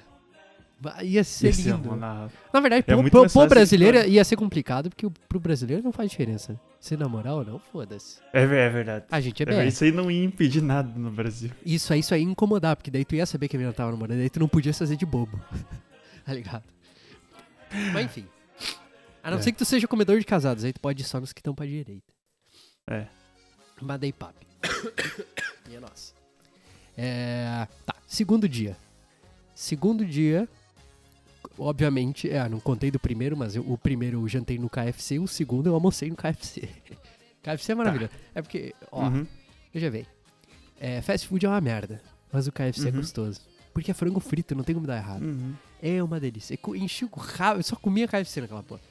Ia 1.03 1.23
ser 1.23 1.49
é 1.49 1.51
lindo. 1.51 1.89
uma 1.89 1.95
na- 1.95 2.29
Na 2.53 2.59
verdade, 2.59 2.83
É 2.87 2.95
pro, 2.95 3.09
pro, 3.09 3.29
pro 3.29 3.47
brasileiro 3.47 3.99
ia 4.07 4.23
ser 4.23 4.35
complicado, 4.35 4.89
porque 4.89 5.07
pro 5.29 5.39
brasileiro 5.39 5.83
não 5.83 5.91
faz 5.91 6.09
diferença. 6.09 6.59
Se 6.79 6.97
namorar 6.97 7.33
ou 7.35 7.45
não, 7.45 7.59
foda-se. 7.59 8.19
É, 8.33 8.41
é 8.41 8.69
verdade. 8.69 9.05
A 9.11 9.21
gente 9.21 9.43
é 9.43 9.53
É. 9.53 9.67
Isso 9.67 9.83
aí 9.83 9.91
não 9.91 10.09
ia 10.09 10.23
impedir 10.23 10.61
nada 10.61 10.91
no 10.97 11.11
Brasil. 11.11 11.51
Isso 11.65 11.93
aí, 11.93 11.99
isso 11.99 12.13
aí 12.13 12.23
ia 12.23 12.27
incomodar, 12.29 12.75
porque 12.75 12.89
daí 12.89 13.05
tu 13.05 13.15
ia 13.15 13.25
saber 13.25 13.47
que 13.47 13.55
a 13.55 13.59
menina 13.59 13.73
tava 13.73 13.91
namorando, 13.91 14.17
daí 14.17 14.29
tu 14.29 14.39
não 14.39 14.47
podia 14.47 14.73
fazer 14.73 14.95
de 14.95 15.05
bobo. 15.05 15.39
tá 16.25 16.33
ligado? 16.33 16.63
Mas 17.93 18.05
enfim. 18.05 18.25
A 19.23 19.29
não 19.29 19.37
É. 19.37 19.41
ser 19.41 19.51
que 19.51 19.57
tu 19.59 19.65
seja 19.65 19.87
comedor 19.87 20.17
de 20.19 20.25
casados, 20.25 20.63
aí 20.63 20.73
tu 20.73 20.79
pode 20.79 21.01
ir 21.03 21.05
só 21.05 21.19
nos 21.19 21.31
que 21.31 21.39
estão 21.39 21.53
pra 21.53 21.65
direita. 21.65 22.11
É. 22.89 23.05
Mas 23.79 23.99
daí 23.99 24.11
papi. 24.11 24.47
Minha 25.67 25.79
nossa. 25.81 26.13
É, 26.97 27.67
tá, 27.85 27.95
segundo 28.07 28.49
dia. 28.49 28.75
Segundo 29.53 30.03
dia, 30.03 30.49
obviamente, 31.57 32.29
é, 32.29 32.47
não 32.49 32.59
contei 32.59 32.89
do 32.91 32.99
primeiro, 32.99 33.35
mas 33.37 33.55
eu- 33.55 33.63
o 33.69 33.77
primeiro 33.77 34.21
eu 34.21 34.27
jantei 34.27 34.57
no 34.57 34.69
KFC, 34.69 35.19
o 35.19 35.27
segundo 35.27 35.67
eu 35.67 35.73
almocei 35.73 36.09
no 36.09 36.15
KFC. 36.15 36.67
KFC 37.43 37.71
é 37.71 37.75
maravilhoso. 37.75 38.11
É 38.35 38.41
porque, 38.41 38.73
ó, 38.91 39.07
Uhum. 39.07 39.25
veja 39.73 39.89
bem, 39.91 40.05
é, 40.79 41.01
fast 41.01 41.27
food 41.27 41.45
é 41.45 41.49
uma 41.49 41.61
merda, 41.61 42.01
mas 42.31 42.47
o 42.47 42.51
KFC 42.51 42.87
é 42.87 42.91
Uhum. 42.91 42.97
gostoso. 42.97 43.41
Porque 43.73 43.91
é 43.91 43.93
frango 43.93 44.19
frito, 44.19 44.53
não 44.53 44.63
tem 44.63 44.75
como 44.75 44.85
dar 44.85 44.97
errado. 44.97 45.23
Uhum. 45.23 45.53
É 45.81 46.03
uma 46.03 46.19
delícia. 46.19 46.59
Eu 46.61 46.75
Enchi 46.75 47.05
o 47.05 47.09
rabo, 47.15 47.59
eu 47.59 47.63
só 47.63 47.75
comia 47.75 48.07
KFC 48.07 48.41
naquela 48.41 48.61
porra. 48.61 48.81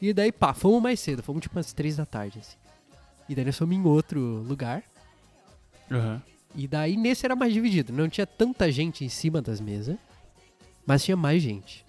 E 0.00 0.12
daí, 0.12 0.32
pá, 0.32 0.52
fomos 0.54 0.82
mais 0.82 0.98
cedo, 0.98 1.22
fomos 1.22 1.42
tipo 1.42 1.56
umas 1.56 1.72
três 1.72 1.96
da 1.96 2.04
tarde, 2.06 2.38
assim. 2.40 2.56
E 3.28 3.34
daí 3.34 3.44
nós 3.44 3.56
fomos 3.56 3.76
em 3.76 3.82
outro 3.84 4.18
lugar. 4.48 4.82
Aham. 5.90 6.22
E 6.54 6.66
daí 6.66 6.96
nesse 6.96 7.24
era 7.24 7.36
mais 7.36 7.52
dividido. 7.52 7.92
Não 7.92 8.08
tinha 8.08 8.26
tanta 8.26 8.70
gente 8.72 9.04
em 9.04 9.08
cima 9.08 9.40
das 9.40 9.60
mesas, 9.60 9.96
mas 10.84 11.04
tinha 11.04 11.16
mais 11.16 11.42
gente. 11.42 11.84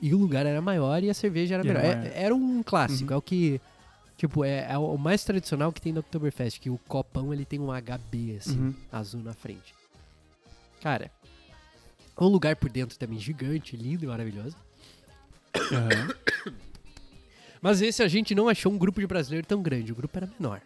E 0.00 0.14
o 0.14 0.18
lugar 0.18 0.44
era 0.46 0.60
maior 0.60 1.02
e 1.02 1.08
a 1.10 1.14
cerveja 1.14 1.54
era 1.54 1.66
E 1.66 1.70
era 1.70 1.78
melhor. 1.80 1.92
É- 1.92 1.96
maior. 2.00 2.12
Era 2.16 2.34
um 2.34 2.62
clássico, 2.62 3.10
Uhum. 3.10 3.14
é 3.16 3.18
o 3.18 3.22
que. 3.22 3.60
Tipo, 4.16 4.44
é, 4.44 4.66
é 4.70 4.78
o 4.78 4.96
mais 4.96 5.22
tradicional 5.24 5.70
que 5.72 5.80
tem 5.80 5.92
no 5.92 6.00
Oktoberfest, 6.00 6.58
que 6.58 6.70
o 6.70 6.78
copão 6.88 7.32
ele 7.34 7.44
tem 7.44 7.60
um 7.60 7.70
HB 7.70 8.36
assim, 8.38 8.58
Uhum. 8.58 8.74
azul 8.90 9.22
na 9.22 9.34
frente. 9.34 9.74
Cara, 10.82 11.10
O 12.18 12.26
lugar 12.28 12.56
por 12.56 12.70
dentro 12.70 12.98
também 12.98 13.18
gigante, 13.18 13.76
lindo 13.76 14.04
e 14.04 14.08
maravilhoso. 14.08 14.56
Aham. 15.54 16.14
Mas 17.60 17.82
esse 17.82 18.02
a 18.02 18.08
gente 18.08 18.34
não 18.34 18.48
achou 18.48 18.72
um 18.72 18.78
grupo 18.78 19.00
de 19.00 19.06
brasileiro 19.06 19.46
tão 19.46 19.62
grande, 19.62 19.92
o 19.92 19.94
grupo 19.94 20.16
era 20.16 20.26
menor. 20.38 20.62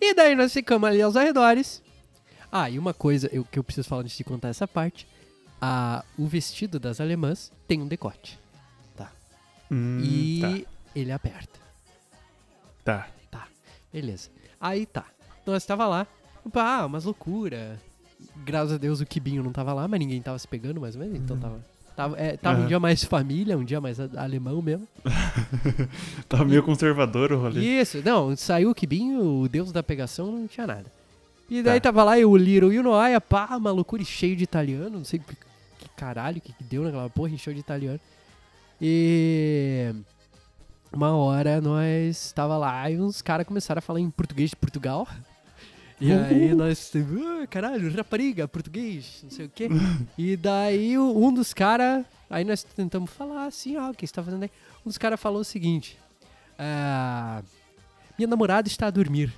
E 0.00 0.12
daí 0.14 0.34
nós 0.34 0.52
ficamos 0.52 0.86
ali 0.88 1.00
aos 1.00 1.16
arredores. 1.16 1.82
Ah, 2.52 2.68
e 2.68 2.78
uma 2.78 2.92
coisa 2.92 3.28
eu- 3.32 3.44
que 3.44 3.58
eu 3.58 3.64
preciso 3.64 3.88
falar 3.88 4.02
antes 4.02 4.16
de 4.18 4.24
contar 4.24 4.48
essa 4.48 4.68
parte. 4.68 5.06
Ah, 5.60 6.04
o 6.18 6.26
vestido 6.26 6.78
das 6.78 7.00
alemãs 7.00 7.50
tem 7.66 7.80
um 7.80 7.88
decote. 7.88 8.38
Hum, 9.70 9.98
e 10.02 10.66
ele 10.94 11.12
aperta. 11.12 11.58
Tá. 12.84 13.08
Tá, 13.30 13.46
beleza. 13.92 14.30
Aí 14.60 14.86
tá. 14.86 15.04
Nós 15.44 15.64
tava 15.66 15.86
lá. 15.86 16.06
Ah, 16.54 16.86
umas 16.86 17.04
loucura. 17.04 17.80
Graças 18.44 18.72
a 18.74 18.78
Deus 18.78 19.00
o 19.00 19.06
Kibinho 19.06 19.42
não 19.42 19.52
tava 19.52 19.72
lá, 19.72 19.86
mas 19.88 19.98
ninguém 19.98 20.22
tava 20.22 20.38
se 20.38 20.46
pegando 20.46 20.80
mais 20.80 20.94
ou 20.94 21.02
menos, 21.02 21.18
então 21.18 21.36
tava. 21.38 21.64
Tava, 21.96 22.16
é, 22.20 22.36
tava 22.36 22.58
um 22.58 22.60
Aham. 22.60 22.68
dia 22.68 22.78
mais 22.80 23.02
família, 23.04 23.56
um 23.56 23.64
dia 23.64 23.80
mais 23.80 23.98
alemão 24.16 24.60
mesmo. 24.60 24.86
Tá. 25.02 25.10
Tava 26.28 26.44
meio 26.44 26.62
conservador 26.62 27.32
o 27.32 27.38
rolê. 27.40 27.58
Isso, 27.80 28.02
não, 28.04 28.36
saiu 28.36 28.70
o 28.70 28.74
Kibinho, 28.74 29.40
o 29.40 29.48
deus 29.48 29.72
da 29.72 29.82
pegação, 29.82 30.30
não 30.30 30.46
tinha 30.46 30.66
nada. 30.66 30.84
E 31.48 31.62
daí 31.62 31.80
Tá. 31.80 31.88
tava 31.90 32.04
lá 32.04 32.18
eu, 32.18 32.30
o 32.30 32.36
Little 32.36 32.70
e 32.70 32.78
o 32.78 32.82
Noia, 32.82 33.18
pá, 33.18 33.56
uma 33.56 33.70
loucura 33.70 34.02
e 34.02 34.04
cheio 34.04 34.36
de 34.36 34.44
italiano, 34.44 34.98
não 34.98 35.04
sei 35.04 35.18
que, 35.20 35.34
que 35.34 35.88
caralho, 35.96 36.38
que, 36.38 36.52
que 36.52 36.64
deu 36.64 36.82
naquela 36.82 37.08
porra, 37.08 37.30
encheu 37.30 37.54
de 37.54 37.60
italiano. 37.60 37.98
E 38.80 39.94
uma 40.92 41.14
hora 41.14 41.60
nós 41.60 42.32
tava 42.32 42.56
lá 42.56 42.90
e 42.90 43.00
uns 43.00 43.22
caras 43.22 43.46
começaram 43.46 43.78
a 43.78 43.82
falar 43.82 44.00
em 44.00 44.10
português 44.10 44.50
de 44.50 44.56
Portugal. 44.56 45.06
E 45.98 46.12
aí 46.12 46.54
nós, 46.54 46.92
ah, 46.94 47.46
caralho, 47.46 47.90
rapariga, 47.96 48.46
português, 48.46 49.20
não 49.22 49.30
sei 49.30 49.46
o 49.46 49.48
quê. 49.48 49.66
E 50.18 50.36
daí 50.36 50.98
um 50.98 51.32
dos 51.32 51.54
caras, 51.54 52.04
aí 52.28 52.44
nós 52.44 52.62
tentamos 52.62 53.10
falar 53.10 53.46
assim, 53.46 53.78
ó, 53.78 53.88
o 53.88 53.94
que 53.94 54.06
você 54.06 54.12
tá 54.12 54.22
fazendo 54.22 54.42
aí? 54.42 54.50
Um 54.84 54.90
dos 54.90 54.98
caras 54.98 55.18
falou 55.18 55.40
o 55.40 55.44
seguinte, 55.44 55.98
ah, 56.58 57.42
minha 58.18 58.28
namorada 58.28 58.68
está 58.68 58.88
a 58.88 58.90
dormir. 58.90 59.32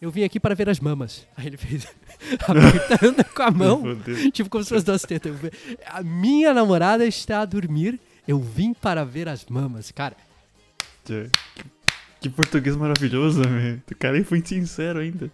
Eu 0.00 0.10
vim 0.10 0.22
aqui 0.22 0.38
para 0.38 0.54
ver 0.54 0.68
as 0.68 0.78
mamas. 0.78 1.26
Aí 1.36 1.46
ele 1.46 1.56
fez 1.56 1.86
apertando 2.46 3.24
com 3.24 3.42
a 3.42 3.50
mão, 3.50 3.82
tipo 4.32 4.50
como 4.50 4.62
se 4.62 4.70
fosse 4.70 4.84
duas 4.84 5.02
tetas. 5.02 5.34
A 5.86 6.02
minha 6.02 6.52
namorada 6.52 7.04
está 7.04 7.40
a 7.40 7.44
dormir. 7.44 7.98
Eu 8.26 8.40
vim 8.40 8.72
para 8.74 9.04
ver 9.04 9.28
as 9.28 9.46
mamas. 9.46 9.90
Cara, 9.90 10.16
Que, 11.04 11.30
que 12.20 12.28
português 12.30 12.76
maravilhoso, 12.76 13.42
velho. 13.42 13.82
O 13.90 13.94
cara 13.96 14.24
foi 14.24 14.42
sincero 14.44 14.98
ainda. 14.98 15.30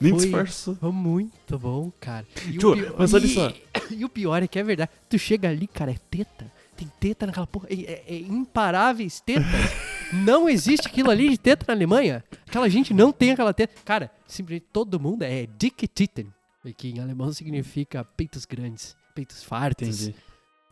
Nem 0.00 0.12
Foi- 0.12 0.20
disfarçou. 0.22 0.76
foi 0.76 0.92
muito 0.92 1.58
bom, 1.58 1.90
cara. 1.98 2.24
E 2.46 2.56
Tio, 2.56 2.72
pior- 2.74 2.94
mas 2.96 3.12
olha 3.14 3.26
e- 3.26 3.34
só. 3.34 3.52
E 3.90 4.04
o 4.04 4.08
pior 4.08 4.42
é 4.42 4.46
que 4.46 4.58
é 4.58 4.62
verdade. 4.62 4.90
Tu 5.08 5.18
chega 5.18 5.48
ali, 5.48 5.66
cara, 5.66 5.90
é 5.90 5.96
teta. 6.10 6.52
Tem 6.76 6.86
teta 7.00 7.26
naquela 7.26 7.46
porra. 7.46 7.66
É, 7.70 7.74
é- 7.74 8.04
é 8.06 8.18
imparáveis 8.20 9.20
tetas. 9.20 9.42
não 10.12 10.48
existe 10.48 10.86
aquilo 10.86 11.10
ali 11.10 11.30
de 11.30 11.38
teta 11.38 11.64
na 11.66 11.74
Alemanha. 11.74 12.22
Aquela 12.46 12.68
gente 12.68 12.94
não 12.94 13.10
tem 13.10 13.32
aquela 13.32 13.52
teta. 13.52 13.74
Cara, 13.84 14.10
simplesmente 14.28 14.66
todo 14.72 15.00
mundo 15.00 15.22
é 15.22 15.48
Dick 15.58 15.88
Titten. 15.88 16.28
Que 16.76 16.90
em 16.90 17.00
alemão 17.00 17.32
significa 17.32 18.04
peitos 18.04 18.44
grandes, 18.44 18.94
peitos 19.14 19.42
fartos. 19.42 20.02
Entendi. 20.02 20.14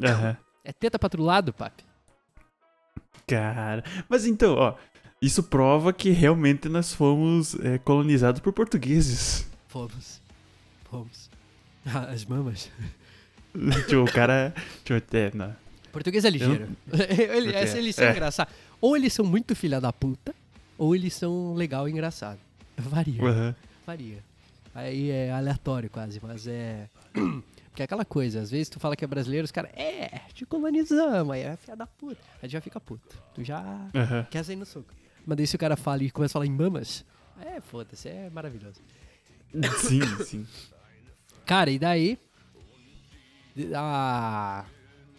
Aham. 0.05 0.37
É 0.67 0.73
teta 0.73 0.99
pra 0.99 1.09
lado, 1.23 1.53
papi. 1.53 1.85
Cara. 3.27 3.85
Mas 4.09 4.27
então, 4.27 4.55
ó. 4.57 4.75
Isso 5.23 5.43
prova 5.45 5.93
que 5.93 6.11
realmente 6.11 6.69
nós 6.69 6.93
fomos 6.93 7.55
é, 7.61 7.79
colonizados 7.79 8.41
por 8.41 8.53
portugueses. 8.53 9.49
Fomos. 9.69 10.21
Fomos. 10.91 11.31
Ah, 11.87 12.01
As 12.13 12.25
mamas. 12.25 12.71
Tio, 13.89 14.05
o 14.05 14.13
cara. 14.13 14.53
Tio, 14.85 14.97
é, 14.97 15.31
não. 15.35 15.55
Português 15.93 16.25
é 16.25 16.31
ligeiro. 16.31 16.69
Ele- 16.93 17.45
Porque- 17.45 17.57
essa 17.57 17.79
eles 17.79 17.95
são 17.95 18.05
é. 18.07 18.11
engraçados. 18.11 18.53
Ou 18.81 18.97
eles 18.97 19.13
são 19.13 19.25
muito 19.25 19.55
filha 19.57 19.81
da 19.81 19.93
puta, 19.93 20.35
ou 20.77 20.95
eles 20.95 21.15
são 21.15 21.55
legal 21.55 21.89
e 21.89 21.93
engraçado. 21.93 22.39
Varia. 22.77 23.23
Aham. 23.25 23.55
Varia. 23.87 24.19
Aí 24.75 25.11
é 25.11 25.31
aleatório 25.33 25.89
quase, 25.89 26.21
mas 26.23 26.47
é. 26.47 26.91
Porque 27.77 27.83
é 27.83 27.85
aquela 27.85 28.07
coisa, 28.07 28.41
às 28.41 28.51
vezes 28.51 28.71
tu 28.71 28.81
fala 28.81 28.97
que 28.97 29.05
é 29.05 29.07
brasileiro, 29.07 29.45
os 29.45 29.51
caras, 29.53 29.71
é, 29.75 30.23
te 30.33 30.47
colonizamos, 30.47 31.35
aí 31.35 31.43
é 31.43 31.59
filha 31.59 31.77
da 31.77 31.87
puta. 31.87 32.23
Aí 32.43 32.49
tu 32.49 32.53
já 32.53 32.61
fica 32.63 32.81
puto. 32.81 33.23
Tu 33.35 33.45
já 33.45 33.61
Aham. 33.95 34.27
quer 34.31 34.43
sair 34.47 34.57
no 34.57 34.65
soco. 34.65 34.95
Mas 35.27 35.37
daí 35.37 35.47
se 35.47 35.57
o 35.57 35.59
cara 35.59 35.77
fala 35.77 36.03
e 36.03 36.11
começa 36.11 36.33
a 36.33 36.37
falar 36.41 36.47
em 36.47 36.53
mamas, 36.53 37.05
é, 37.39 37.61
foda-se, 37.61 38.09
é 38.09 38.31
maravilhoso. 38.31 38.81
Sim, 39.77 40.01
sim. 40.25 40.47
Cara, 41.45 41.71
e 41.71 41.79
daí. 41.79 42.19
Ah. 43.75 44.65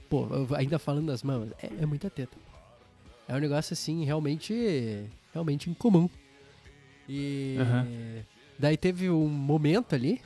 Pô, 0.10 0.28
ainda 0.56 0.80
falando 0.80 1.06
das 1.08 1.22
mamas, 1.22 1.52
é, 1.62 1.67
é 1.84 1.86
muita 1.86 2.10
teta. 2.10 2.36
É 3.28 3.36
um 3.36 3.39
negócio 3.39 3.74
assim, 3.74 4.04
realmente. 4.04 5.08
Realmente 5.32 5.70
incomum. 5.70 6.10
E. 7.08 7.56
Aham. 7.60 7.88
Daí 8.58 8.78
teve 8.78 9.12
um 9.12 9.30
momento 9.30 9.93
ali. 9.93 10.20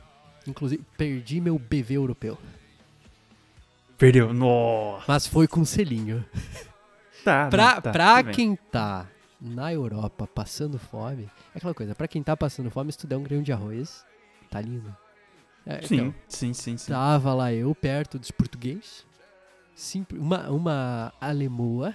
Inclusive, 0.47 0.83
perdi 0.97 1.39
meu 1.39 1.57
BV 1.59 1.95
europeu. 1.95 2.37
Perdeu. 3.97 4.33
Nossa. 4.33 5.05
Mas 5.07 5.27
foi 5.27 5.47
com 5.47 5.63
selinho. 5.63 6.25
Tá, 7.23 7.47
Pra, 7.49 7.75
não, 7.75 7.81
tá, 7.81 7.91
pra 7.91 8.23
bem. 8.23 8.33
quem 8.33 8.55
tá 8.55 9.07
na 9.39 9.71
Europa 9.71 10.25
passando 10.27 10.79
fome, 10.79 11.29
é 11.53 11.57
aquela 11.59 11.73
coisa, 11.73 11.93
pra 11.93 12.07
quem 12.07 12.23
tá 12.23 12.35
passando 12.35 12.71
fome, 12.71 12.91
se 12.91 12.97
tu 12.97 13.05
der 13.07 13.17
um 13.17 13.23
grão 13.23 13.43
de 13.43 13.51
arroz, 13.53 14.03
tá 14.49 14.59
lindo. 14.59 14.95
É, 15.65 15.81
Sim, 15.83 15.95
então, 15.95 16.15
sim, 16.27 16.53
sim, 16.53 16.77
sim. 16.77 16.91
Tava 16.91 17.33
lá 17.35 17.53
eu 17.53 17.75
perto 17.75 18.17
dos 18.17 18.31
português. 18.31 19.05
Simp- 19.75 20.13
uma, 20.13 20.49
uma 20.49 21.13
alemoa. 21.21 21.93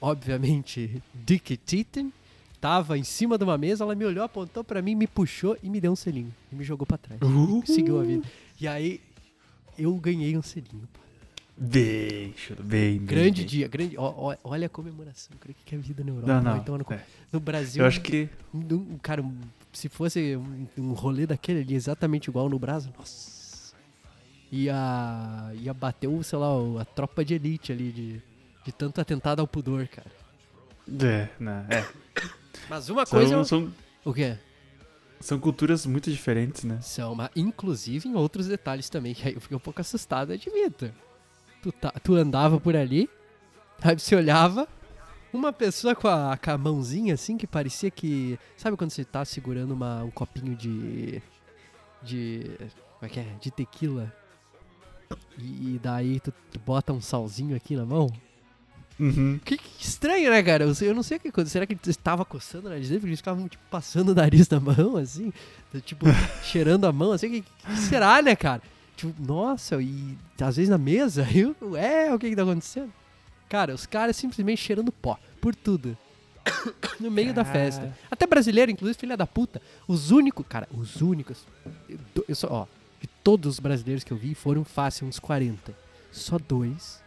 Obviamente, 0.00 1.02
Dick 1.12 1.56
Titten. 1.56 2.12
Tava 2.60 2.98
em 2.98 3.04
cima 3.04 3.38
de 3.38 3.44
uma 3.44 3.56
mesa, 3.56 3.84
ela 3.84 3.94
me 3.94 4.04
olhou, 4.04 4.24
apontou 4.24 4.64
pra 4.64 4.82
mim, 4.82 4.94
me 4.94 5.06
puxou 5.06 5.56
e 5.62 5.70
me 5.70 5.80
deu 5.80 5.92
um 5.92 5.96
selinho. 5.96 6.34
E 6.52 6.56
me 6.56 6.64
jogou 6.64 6.86
pra 6.86 6.98
trás. 6.98 7.20
Uh. 7.22 7.62
Seguiu 7.64 8.00
a 8.00 8.02
vida. 8.04 8.26
E 8.60 8.66
aí, 8.66 9.00
eu 9.78 9.94
ganhei 9.96 10.36
um 10.36 10.42
selinho. 10.42 10.88
Bem, 11.60 12.32
choro, 12.36 12.62
bem, 12.62 12.98
Grande 12.98 13.40
bem. 13.42 13.46
dia, 13.48 13.66
grande. 13.68 13.96
ó, 13.98 14.12
ó, 14.16 14.36
olha 14.44 14.66
a 14.66 14.68
comemoração. 14.68 15.36
Creio 15.40 15.56
que 15.64 15.74
é 15.74 15.78
vida 15.78 16.04
na 16.04 16.10
Europa. 16.10 16.40
Não, 16.40 16.54
não. 16.56 16.60
tomar 16.64 16.78
no 16.78 16.86
é. 16.90 17.04
No 17.32 17.40
Brasil, 17.40 17.82
Eu 17.82 17.88
acho 17.88 18.00
que. 18.00 18.28
um- 18.54 18.96
cara, 19.02 19.24
se 19.72 19.88
fosse 19.88 20.36
um, 20.36 20.66
um 20.78 20.92
rolê 20.92 21.26
daquele 21.26 21.60
ali 21.60 21.74
exatamente 21.74 22.28
igual 22.28 22.48
no 22.48 22.58
Brasil, 22.60 22.92
nossa. 22.96 23.74
Ia, 24.50 25.52
ia 25.60 25.74
bater, 25.74 26.06
o, 26.08 26.22
sei 26.22 26.38
lá, 26.38 26.48
a 26.80 26.84
tropa 26.84 27.24
de 27.24 27.34
elite 27.34 27.70
ali, 27.72 27.92
de, 27.92 28.22
de 28.64 28.72
tanto 28.72 29.00
atentado 29.00 29.40
ao 29.40 29.46
pudor, 29.46 29.86
cara. 29.88 30.10
É, 31.04 31.28
não, 31.38 31.66
é. 31.68 31.86
Mas 32.68 32.88
uma 32.88 33.04
São, 33.06 33.18
coisa. 33.18 33.34
eu- 33.34 33.44
são, 33.44 33.72
O 34.04 34.12
quê? 34.12 34.36
são 35.20 35.38
culturas 35.38 35.84
muito 35.86 36.10
diferentes, 36.10 36.64
né? 36.64 36.80
São, 36.80 37.14
mas 37.14 37.30
inclusive 37.34 38.08
em 38.08 38.14
outros 38.14 38.46
detalhes 38.46 38.88
também, 38.88 39.14
que 39.14 39.26
aí 39.28 39.34
eu 39.34 39.40
fiquei 39.40 39.56
um 39.56 39.60
pouco 39.60 39.80
assustado, 39.80 40.32
admito. 40.32 40.92
Tu, 41.62 41.72
tá, 41.72 41.90
tu 42.02 42.14
andava 42.14 42.60
por 42.60 42.76
ali, 42.76 43.10
aí 43.82 43.98
você 43.98 44.14
olhava, 44.14 44.68
uma 45.32 45.52
pessoa 45.52 45.94
com 45.94 46.06
a, 46.08 46.36
com 46.36 46.50
a 46.50 46.56
mãozinha 46.58 47.14
assim, 47.14 47.36
que 47.36 47.46
parecia 47.46 47.90
que. 47.90 48.38
Sabe 48.56 48.76
quando 48.76 48.90
você 48.90 49.04
tá 49.04 49.24
segurando 49.24 49.72
uma, 49.72 50.04
um 50.04 50.10
copinho 50.10 50.54
de. 50.54 51.20
De. 52.02 52.44
Como 52.98 53.02
é 53.02 53.08
que 53.08 53.20
é? 53.20 53.24
De 53.40 53.50
tequila. 53.50 54.12
E, 55.36 55.74
e 55.74 55.80
daí 55.82 56.20
tu, 56.20 56.32
tu 56.52 56.58
bota 56.60 56.92
um 56.92 57.00
salzinho 57.00 57.56
aqui 57.56 57.74
na 57.76 57.84
mão. 57.84 58.08
Uhum. 58.98 59.38
Que, 59.44 59.56
que 59.56 59.84
estranho, 59.84 60.30
né, 60.30 60.42
cara? 60.42 60.64
Eu, 60.64 60.94
não 60.94 61.02
sei 61.02 61.18
o 61.18 61.20
que 61.20 61.28
aconteceu. 61.28 61.52
Será 61.52 61.66
que 61.66 61.74
ele 61.74 61.80
estava 61.86 62.24
coçando 62.24 62.66
o 62.66 62.70
nariz 62.70 62.88
dele? 62.88 63.00
Porque 63.00 63.10
eles 63.10 63.20
ficavam, 63.20 63.48
tipo, 63.48 63.62
passando 63.70 64.10
o 64.10 64.14
nariz 64.14 64.48
na 64.48 64.58
mão, 64.58 64.96
assim. 64.96 65.32
Tipo, 65.84 66.06
cheirando 66.42 66.84
a 66.84 66.92
mão, 66.92 67.12
assim. 67.12 67.28
O 67.28 67.30
que, 67.30 67.42
que 67.42 67.76
será, 67.78 68.20
né, 68.20 68.34
cara? 68.34 68.62
Tipo, 68.96 69.14
nossa, 69.22 69.80
e 69.80 70.18
às 70.40 70.56
vezes 70.56 70.68
na 70.68 70.78
mesa, 70.78 71.26
eu, 71.32 71.54
é, 71.76 72.12
o 72.12 72.18
que 72.18 72.28
que 72.28 72.36
tá 72.36 72.42
acontecendo? 72.42 72.92
Cara, 73.48 73.72
os 73.72 73.86
caras 73.86 74.16
simplesmente 74.16 74.60
cheirando 74.60 74.90
pó, 74.90 75.18
por 75.40 75.54
tudo. 75.54 75.96
no 76.98 77.10
meio 77.10 77.32
da 77.32 77.44
Cara. 77.44 77.58
festa. 77.58 77.98
Até 78.10 78.26
brasileiro, 78.26 78.70
inclusive, 78.70 78.98
filha 78.98 79.16
da 79.16 79.26
puta. 79.26 79.62
Os 79.86 80.10
únicos, 80.10 80.44
cara, 80.48 80.68
os 80.72 81.00
únicos. 81.00 81.46
Eu, 81.88 81.98
eu 82.28 82.34
só, 82.34 82.48
ó, 82.50 82.66
de 83.00 83.06
todos 83.22 83.54
os 83.54 83.60
brasileiros 83.60 84.02
que 84.02 84.12
eu 84.12 84.16
vi, 84.16 84.34
foram 84.34 84.64
fácil 84.64 85.06
uns 85.06 85.18
40. 85.18 85.72
Só 86.10 86.38
dois 86.38 87.00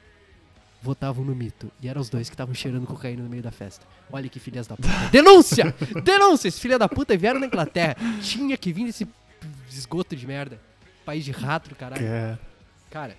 votavam 0.82 1.24
no 1.24 1.36
mito. 1.36 1.72
E 1.82 1.88
eram 1.88 2.02
os 2.02 2.10
dois 2.10 2.30
que 2.30 2.34
estavam 2.34 2.54
cheirando 2.54 2.88
cocaína 2.88 3.24
no 3.24 3.30
meio 3.30 3.44
da 3.44 3.52
festa. 3.52 3.86
Olha 4.12 4.28
que 4.28 4.40
filhas 4.40 4.68
da 4.68 4.76
puta. 4.76 4.90
Denúncia! 5.12 5.74
Denúncia! 6.04 6.48
Esses 6.48 6.60
filha 6.60 6.80
da 6.80 6.90
puta 6.90 7.16
vieram 7.16 7.40
da 7.40 7.46
Inglaterra. 7.46 7.96
Tinha 8.22 8.58
que 8.58 8.74
vir 8.74 8.86
desse 8.86 9.08
esgoto 9.70 10.16
de 10.16 10.26
merda. 10.26 10.60
País 11.06 11.24
de 11.24 11.32
rato, 11.32 11.76
caralho. 11.76 12.04
Cara. 12.04 12.40
Cara, 12.90 13.18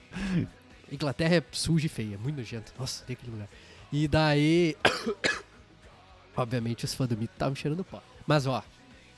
Inglaterra 0.90 1.36
é 1.36 1.44
suja 1.50 1.86
e 1.86 1.88
feia, 1.88 2.18
muito 2.18 2.36
nojento. 2.36 2.72
Nossa, 2.78 3.02
tem 3.04 3.14
aquele 3.14 3.32
lugar. 3.32 3.48
E 3.90 4.06
daí. 4.06 4.76
Obviamente 6.36 6.84
os 6.84 6.94
fãs 6.94 7.08
do 7.08 7.16
mito 7.16 7.32
estavam 7.32 7.54
cheirando 7.54 7.84
pó. 7.84 8.02
Mas 8.26 8.46
ó, 8.46 8.62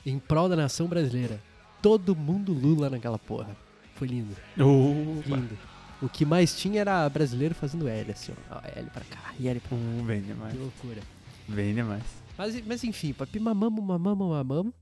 em 0.05 0.17
prol 0.19 0.49
da 0.49 0.55
nação 0.55 0.87
brasileira, 0.87 1.41
todo 1.81 2.15
mundo 2.15 2.53
Lula 2.53 2.89
naquela 2.89 3.19
porra. 3.19 3.55
Foi 3.95 4.07
lindo, 4.07 4.35
Opa. 4.57 5.35
lindo. 5.35 5.57
O 6.01 6.09
que 6.09 6.25
mais 6.25 6.55
tinha 6.55 6.81
era 6.81 7.07
brasileiro 7.09 7.55
fazendo 7.55 7.87
L, 7.87 8.11
assim, 8.11 8.33
ó. 8.49 8.55
Ó, 8.55 8.61
L 8.75 8.89
pra 8.89 9.03
cá, 9.05 9.33
e 9.39 9.47
L 9.47 9.59
pra 9.59 9.69
cá. 9.69 9.75
Uh, 9.75 10.03
bem 10.03 10.21
demais. 10.21 10.53
Que 10.53 10.59
loucura. 10.59 11.01
Bem 11.47 11.73
demais. 11.73 12.03
Mas, 12.37 12.65
mas 12.65 12.83
enfim, 12.83 13.13
papi, 13.13 13.39
mamamos, 13.39 13.83
mamamos, 13.83 14.29
mamamos. 14.29 14.73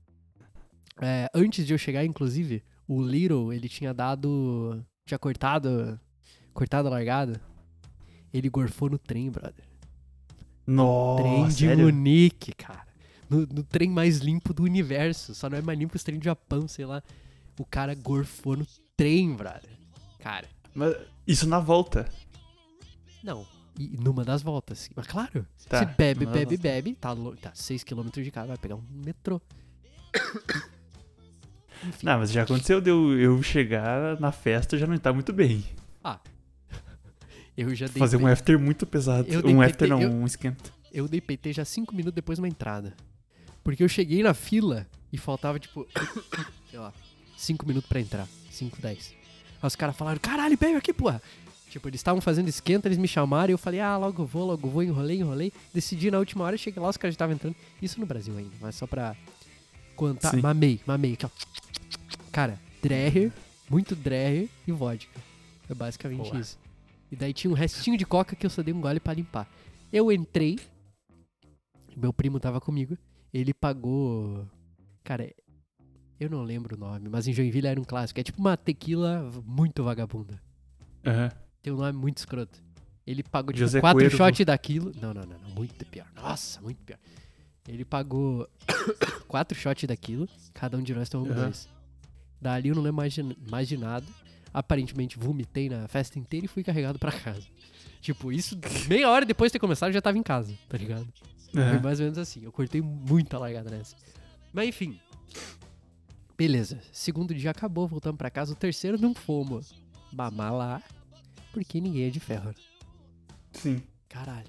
É, 1.00 1.28
antes 1.34 1.66
de 1.66 1.72
eu 1.72 1.78
chegar, 1.78 2.04
inclusive, 2.04 2.62
o 2.86 3.02
Little, 3.02 3.52
ele 3.52 3.68
tinha 3.68 3.94
dado. 3.94 4.84
Tinha 5.06 5.18
cortado. 5.18 5.98
Cortado 6.52 6.88
a 6.88 6.90
largada. 6.90 7.40
Ele 8.32 8.48
gorfou 8.48 8.90
no 8.90 8.98
trem, 8.98 9.30
brother. 9.30 9.64
Nossa, 10.66 11.22
trem 11.22 11.48
de 11.48 11.54
sério? 11.54 11.84
Munique, 11.84 12.52
cara. 12.54 12.86
No, 13.28 13.40
no 13.40 13.62
trem 13.62 13.90
mais 13.90 14.18
limpo 14.18 14.52
do 14.52 14.62
universo. 14.62 15.34
Só 15.34 15.48
não 15.48 15.58
é 15.58 15.62
mais 15.62 15.78
limpo 15.78 15.96
os 15.96 16.02
trem 16.02 16.18
do 16.18 16.24
Japão, 16.24 16.66
sei 16.66 16.84
lá. 16.84 17.02
O 17.58 17.64
cara 17.64 17.94
gorfou 17.94 18.56
no 18.56 18.66
trem, 18.96 19.34
brother. 19.34 19.70
Cara, 20.18 20.48
Mas 20.74 20.96
isso 21.26 21.46
na 21.48 21.60
volta. 21.60 22.08
não. 23.22 23.46
E 23.76 23.88
numa 23.98 24.24
das 24.24 24.40
voltas. 24.40 24.88
Mas 24.94 25.04
claro, 25.08 25.44
Tá, 25.68 25.80
você 25.80 25.84
bebe, 25.98 26.26
bebe, 26.26 26.56
bebe. 26.56 26.94
Tá, 26.94 27.12
tá 27.42 27.50
6km 27.52 28.22
de 28.22 28.30
casa, 28.30 28.46
vai 28.48 28.56
pegar 28.56 28.76
um 28.76 28.82
metrô. 29.04 29.40
Enfim. 31.84 32.06
Não, 32.06 32.18
mas 32.18 32.30
já 32.30 32.42
aconteceu 32.44 32.80
de 32.80 32.90
eu, 32.90 33.18
eu 33.18 33.42
chegar 33.42 34.18
na 34.20 34.30
festa 34.32 34.76
e 34.76 34.78
já 34.78 34.86
não 34.86 34.94
estar 34.94 35.12
muito 35.12 35.32
bem. 35.32 35.64
Eu 37.56 37.72
já 37.72 37.86
dei 37.86 38.00
Fazer 38.00 38.16
um 38.16 38.26
after 38.26 38.58
muito 38.58 38.84
pesado. 38.84 39.28
Um 39.28 39.42
PT 39.42 39.64
after 39.64 39.88
não, 39.88 40.02
eu- 40.02 40.10
um 40.10 40.26
esquenta. 40.26 40.72
Eu 40.92 41.06
dei 41.06 41.20
PT 41.20 41.52
já 41.52 41.64
5 41.64 41.94
minutos 41.94 42.12
depois 42.16 42.36
de 42.36 42.42
uma 42.42 42.48
entrada. 42.48 42.92
Porque 43.62 43.80
eu 43.84 43.88
cheguei 43.88 44.24
na 44.24 44.34
fila 44.34 44.88
e 45.12 45.16
faltava, 45.18 45.56
tipo, 45.60 45.86
sei 46.68 46.80
lá, 46.80 46.92
5 47.36 47.64
minutos 47.64 47.88
pra 47.88 48.00
entrar. 48.00 48.26
5, 48.50 48.82
10. 48.82 49.14
Aí 49.64 49.66
os 49.66 49.74
caras 49.74 49.96
falaram, 49.96 50.20
caralho, 50.20 50.58
veio 50.60 50.76
aqui, 50.76 50.92
porra. 50.92 51.22
Tipo, 51.70 51.88
eles 51.88 51.98
estavam 51.98 52.20
fazendo 52.20 52.48
esquenta, 52.48 52.86
eles 52.86 52.98
me 52.98 53.08
chamaram 53.08 53.50
e 53.50 53.54
eu 53.54 53.58
falei, 53.58 53.80
ah, 53.80 53.96
logo 53.96 54.26
vou, 54.26 54.44
logo 54.44 54.68
vou, 54.68 54.82
enrolei, 54.82 55.18
enrolei. 55.18 55.50
Decidi 55.72 56.10
na 56.10 56.18
última 56.18 56.44
hora, 56.44 56.54
cheguei 56.58 56.82
lá, 56.82 56.90
os 56.90 56.98
caras 56.98 57.14
já 57.14 57.16
estavam 57.16 57.34
entrando. 57.34 57.56
Isso 57.80 57.98
no 57.98 58.04
Brasil 58.04 58.36
ainda, 58.36 58.54
mas 58.60 58.74
só 58.74 58.86
pra 58.86 59.16
contar. 59.96 60.32
Sim. 60.32 60.42
Mamei, 60.42 60.82
mamei. 60.86 61.14
Aqui, 61.14 61.24
ó. 61.24 61.30
Cara, 62.30 62.60
Dreher, 62.82 63.32
muito 63.70 63.96
Dreher 63.96 64.50
e 64.68 64.70
vodka. 64.70 65.18
É 65.68 65.72
basicamente 65.72 66.28
Boa. 66.28 66.40
isso. 66.40 66.58
E 67.10 67.16
daí 67.16 67.32
tinha 67.32 67.50
um 67.50 67.54
restinho 67.54 67.96
de 67.96 68.04
coca 68.04 68.36
que 68.36 68.44
eu 68.44 68.50
só 68.50 68.62
dei 68.62 68.74
um 68.74 68.82
gole 68.82 69.00
pra 69.00 69.14
limpar. 69.14 69.48
Eu 69.90 70.12
entrei, 70.12 70.58
meu 71.96 72.12
primo 72.12 72.38
tava 72.38 72.60
comigo, 72.60 72.98
ele 73.32 73.54
pagou. 73.54 74.46
Cara, 75.02 75.32
eu 76.18 76.30
não 76.30 76.42
lembro 76.42 76.76
o 76.76 76.78
nome, 76.78 77.08
mas 77.08 77.26
em 77.26 77.32
Joinville 77.32 77.66
era 77.66 77.80
um 77.80 77.84
clássico. 77.84 78.20
É 78.20 78.22
tipo 78.22 78.40
uma 78.40 78.56
tequila 78.56 79.30
muito 79.44 79.82
vagabunda. 79.82 80.40
Aham. 81.06 81.30
Tem 81.62 81.72
um 81.72 81.76
nome 81.76 81.92
muito 81.98 82.18
escroto. 82.18 82.62
Ele 83.06 83.22
pagou 83.22 83.52
tipo 83.52 83.58
José 83.60 83.80
quatro 83.80 83.98
Cuervo. 84.00 84.16
shots 84.16 84.46
daquilo. 84.46 84.92
Não, 85.00 85.12
não, 85.12 85.22
não, 85.22 85.38
não, 85.38 85.50
muito 85.50 85.84
pior. 85.86 86.06
Nossa, 86.14 86.60
muito 86.60 86.82
pior. 86.84 86.98
Ele 87.68 87.84
pagou 87.84 88.48
quatro 89.28 89.56
shots 89.58 89.84
daquilo, 89.86 90.28
cada 90.52 90.76
um 90.76 90.82
de 90.82 90.94
nós 90.94 91.08
tomou 91.08 91.30
Aham. 91.30 91.44
dois. 91.44 91.68
Dali 92.40 92.68
eu 92.68 92.74
não 92.74 92.82
lembro 92.82 92.96
mais 92.98 93.12
de, 93.12 93.22
mais 93.50 93.68
de 93.68 93.76
nada. 93.76 94.06
Aparentemente 94.52 95.18
vomitei 95.18 95.68
na 95.68 95.88
festa 95.88 96.18
inteira 96.18 96.46
e 96.46 96.48
fui 96.48 96.62
carregado 96.62 96.98
pra 96.98 97.10
casa. 97.10 97.42
Tipo, 98.00 98.30
isso 98.30 98.58
meia 98.86 99.10
hora 99.10 99.24
depois 99.26 99.50
de 99.50 99.54
ter 99.54 99.58
começado 99.58 99.88
eu 99.88 99.94
já 99.94 100.02
tava 100.02 100.16
em 100.18 100.22
casa, 100.22 100.54
tá 100.68 100.76
ligado? 100.78 101.06
Foi 101.52 101.62
Aham. 101.62 101.80
mais 101.82 101.98
ou 102.00 102.04
menos 102.04 102.18
assim. 102.18 102.44
Eu 102.44 102.52
cortei 102.52 102.80
muita 102.80 103.38
largada 103.38 103.70
nessa. 103.70 103.96
Mas 104.52 104.68
enfim. 104.68 104.98
Beleza. 106.36 106.80
Segundo 106.92 107.34
dia 107.34 107.50
acabou, 107.50 107.86
voltamos 107.86 108.18
pra 108.18 108.30
casa. 108.30 108.52
O 108.52 108.56
terceiro 108.56 108.98
não 109.00 109.14
fomos 109.14 109.72
mamar 110.12 110.52
lá. 110.52 110.82
Porque 111.52 111.80
ninguém 111.80 112.06
é 112.08 112.10
de 112.10 112.18
ferro. 112.20 112.48
né? 112.48 112.54
Sim. 113.52 113.82
Caralho. 114.08 114.48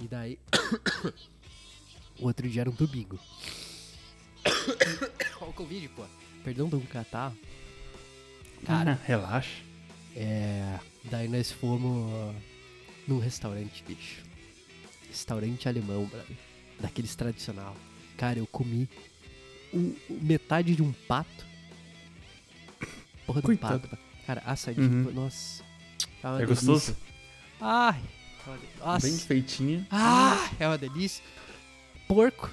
E 0.00 0.08
daí. 0.08 0.38
o 2.18 2.26
outro 2.26 2.48
dia 2.48 2.62
era 2.62 2.70
um 2.70 2.74
domingo. 2.74 3.18
Olha 5.40 5.50
o 5.50 5.52
Covid, 5.52 5.88
pô. 5.90 6.04
Perdão 6.42 6.68
do 6.68 6.80
catarro. 6.82 7.36
Cara, 8.64 8.92
Ah, 8.92 8.98
relaxa. 9.06 9.62
é. 10.16 10.78
Daí 11.04 11.28
nós 11.28 11.50
fomos 11.52 12.34
num 13.08 13.18
restaurante, 13.18 13.82
bicho. 13.86 14.22
Restaurante 15.08 15.68
alemão, 15.68 16.06
brother. 16.06 16.36
Daqueles 16.80 17.14
tradicional. 17.14 17.76
Cara, 18.16 18.38
eu 18.38 18.46
comi 18.46 18.88
um- 19.72 19.94
metade 20.08 20.74
de 20.74 20.82
um 20.82 20.92
pato. 20.92 21.44
Porra 23.26 23.40
do 23.40 23.46
Coitado. 23.46 23.88
pato. 23.88 24.02
Cara, 24.26 24.42
assadinho. 24.46 25.06
Uhum. 25.06 25.12
Nossa. 25.12 25.62
uma 26.22 26.36
É 26.42 26.46
delícia. 26.46 26.66
gostoso? 26.68 26.96
Ai. 27.60 28.00
é 28.46 28.84
Nossa. 28.84 29.06
Bem 29.06 29.16
feitinha. 29.18 29.86
Ah, 29.90 30.50
é 30.58 30.66
uma 30.66 30.78
delícia. 30.78 31.22
Porco. 32.08 32.50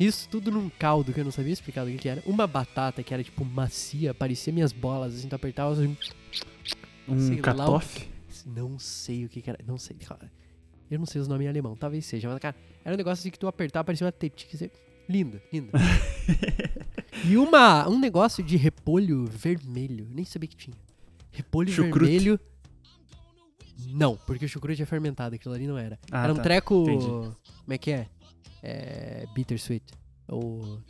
Isso 0.00 0.28
tudo 0.28 0.50
num 0.50 0.68
caldo 0.70 1.12
que 1.12 1.20
eu 1.20 1.24
não 1.24 1.30
sabia 1.30 1.52
explicar 1.52 1.84
do 1.84 1.92
que, 1.96 2.08
era. 2.08 2.22
Uma 2.26 2.46
batata 2.46 3.02
que 3.02 3.12
era 3.14 3.22
tipo 3.22 3.44
macia, 3.44 4.12
parecia 4.12 4.52
minhas 4.52 4.72
bolas, 4.72 5.14
assim, 5.14 5.28
tu 5.28 5.34
apertava 5.36 5.72
assim. 5.72 5.96
Um 7.06 7.36
catofe. 7.36 8.08
Não 8.46 8.78
sei 8.78 9.24
o 9.24 9.28
que, 9.28 9.40
que 9.42 9.50
era. 9.50 9.58
Não 9.66 9.78
sei, 9.78 9.96
cara. 9.98 10.30
Eu 10.90 10.98
não 10.98 11.06
sei 11.06 11.20
os 11.20 11.28
nomes 11.28 11.46
em 11.46 11.48
alemão, 11.48 11.76
talvez 11.76 12.04
seja, 12.04 12.28
mas, 12.28 12.38
cara, 12.38 12.56
era 12.84 12.94
um 12.94 12.98
negócio 12.98 13.22
assim 13.22 13.30
que 13.30 13.38
tu 13.38 13.46
apertava, 13.46 13.84
parecia 13.84 14.04
uma 14.06 14.12
tetinha. 14.12 14.70
Lindo, 15.12 15.38
lindo. 15.52 15.70
e 17.28 17.36
uma, 17.36 17.86
um 17.86 17.98
negócio 17.98 18.42
de 18.42 18.56
repolho 18.56 19.26
vermelho. 19.26 20.08
Nem 20.10 20.24
sabia 20.24 20.48
que 20.48 20.56
tinha. 20.56 20.76
Repolho 21.30 21.70
Chucrute. 21.70 22.10
vermelho. 22.10 22.40
Não, 23.88 24.16
porque 24.16 24.46
o 24.46 24.48
chucrute 24.48 24.82
é 24.82 24.86
fermentado, 24.86 25.34
aquilo 25.34 25.54
ali 25.54 25.66
não 25.66 25.76
era. 25.76 25.98
Ah, 26.10 26.24
era 26.24 26.32
um 26.32 26.36
tá. 26.36 26.42
treco. 26.42 26.88
Entendi. 26.88 27.04
Como 27.04 27.72
é 27.72 27.76
que 27.76 27.90
é? 27.90 28.06
É. 28.62 29.26
Bittersweet. 29.34 29.84
Ou. 30.28 30.80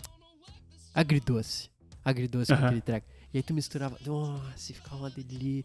Agridoce. 0.95 1.69
Agridoce 2.05 2.53
com 2.53 2.59
Aham. 2.59 2.67
aquele 2.67 2.81
treco. 2.81 3.09
E 3.35 3.39
aí 3.39 3.43
tu 3.43 3.53
misturava. 3.53 3.99
Nossa, 4.07 4.73
ficava 4.73 4.99
uma 4.99 5.11
delícia. 5.11 5.65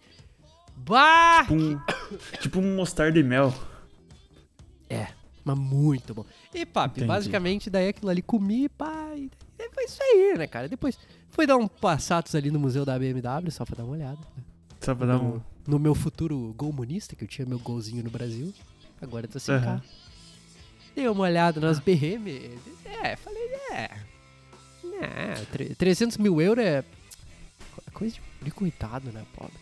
Bah! 0.77 1.43
Tipo 1.43 1.53
um, 1.53 1.79
tipo 2.41 2.59
um 2.59 2.75
mostarda 2.75 3.19
e 3.19 3.23
mel. 3.23 3.53
É, 4.89 5.09
mas 5.47 5.57
muito 5.57 6.13
bom. 6.13 6.25
E, 6.53 6.65
papi, 6.65 6.99
Entendi. 6.99 7.07
basicamente, 7.07 7.69
daí 7.69 7.89
aquilo 7.89 8.09
ali 8.11 8.21
comi, 8.21 8.67
pá, 8.69 9.11
e 9.15 9.29
daí 9.57 9.69
foi 9.73 9.85
isso 9.85 9.97
aí, 10.01 10.35
né, 10.37 10.45
cara? 10.47 10.67
Depois 10.67 10.97
fui 11.29 11.45
dar 11.47 11.57
um 11.57 11.67
passatos 11.67 12.35
ali 12.35 12.51
no 12.51 12.59
museu 12.59 12.83
da 12.85 12.97
BMW, 12.99 13.49
só 13.51 13.65
pra 13.65 13.75
dar 13.77 13.83
uma 13.83 13.93
olhada. 13.93 14.17
né? 14.35 14.43
Só 14.81 14.93
pra 14.93 15.07
dar 15.07 15.17
um. 15.17 15.41
no, 15.67 15.79
meu 15.79 15.95
futuro 15.95 16.53
golmonista, 16.57 17.15
que 17.15 17.23
eu 17.23 17.27
tinha 17.27 17.45
meu 17.47 17.59
golzinho 17.59 18.03
no 18.03 18.09
Brasil. 18.09 18.53
Agora 19.01 19.25
eu 19.25 19.29
tô 19.31 19.39
sem 19.39 19.55
Aham. 19.55 19.63
carro. 19.65 19.83
Dei 20.95 21.07
uma 21.07 21.23
olhada 21.23 21.59
nas 21.59 21.79
BM. 21.79 22.57
É, 23.03 23.15
falei, 23.15 23.43
é. 23.71 23.89
É, 24.99 25.33
tre- 25.51 25.75
300 25.75 26.17
mil 26.17 26.41
euros 26.41 26.63
é 26.65 26.83
coisa 27.93 28.15
de, 28.15 28.21
de 28.45 28.51
coitado, 28.51 29.11
né, 29.11 29.23
pobre? 29.35 29.53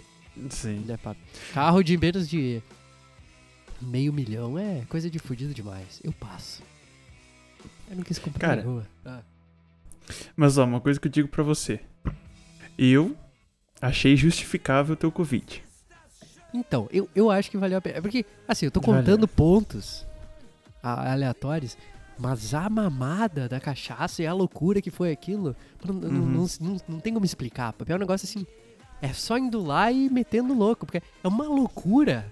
Sim. 0.49 0.83
Né, 0.85 0.97
papi? 0.97 1.19
Carro 1.53 1.83
de 1.83 1.97
menos 1.97 2.29
de 2.29 2.61
meio 3.81 4.11
milhão 4.13 4.57
é 4.57 4.83
coisa 4.89 5.09
de 5.09 5.19
fudido 5.19 5.53
demais. 5.53 5.99
Eu 6.03 6.11
passo. 6.13 6.61
Eu 7.89 7.97
não 7.97 8.03
quis 8.03 8.19
comprar 8.19 8.39
Cara. 8.63 8.85
Ah. 9.05 9.21
Mas 10.35 10.57
ó, 10.57 10.65
uma 10.65 10.81
coisa 10.81 10.99
que 10.99 11.07
eu 11.07 11.11
digo 11.11 11.27
pra 11.27 11.43
você. 11.43 11.79
Eu 12.77 13.15
achei 13.81 14.15
justificável 14.15 14.93
o 14.93 14.97
teu 14.97 15.11
Covid. 15.11 15.63
Então, 16.53 16.87
eu, 16.91 17.09
eu 17.15 17.29
acho 17.29 17.51
que 17.51 17.57
valeu 17.57 17.77
a 17.77 17.81
pena. 17.81 17.97
É 17.97 18.01
Porque, 18.01 18.25
assim, 18.47 18.65
eu 18.65 18.71
tô 18.71 18.79
Valeu. 18.79 19.01
contando 19.01 19.27
pontos 19.27 20.05
a- 20.81 21.11
aleatórios, 21.11 21.77
mas 22.17 22.53
a 22.53 22.69
mamada 22.69 23.49
da 23.49 23.59
cachaça 23.59 24.21
e 24.23 24.27
a 24.27 24.33
loucura 24.33 24.81
que 24.81 24.89
foi 24.91 25.11
aquilo, 25.11 25.55
não, 25.85 25.93
não, 25.93 26.09
Uhum. 26.09 26.25
não, 26.27 26.47
não, 26.61 26.77
não 26.87 26.99
tem 26.99 27.13
como 27.13 27.25
explicar. 27.25 27.73
papi. 27.73 27.91
É 27.91 27.95
um 27.95 27.99
negócio 27.99 28.25
assim, 28.25 28.45
é 29.01 29.11
só 29.11 29.37
indo 29.37 29.61
lá 29.61 29.91
e 29.91 30.09
metendo 30.09 30.53
louco, 30.53 30.85
porque 30.85 31.01
é 31.23 31.27
uma 31.27 31.43
loucura. 31.45 32.31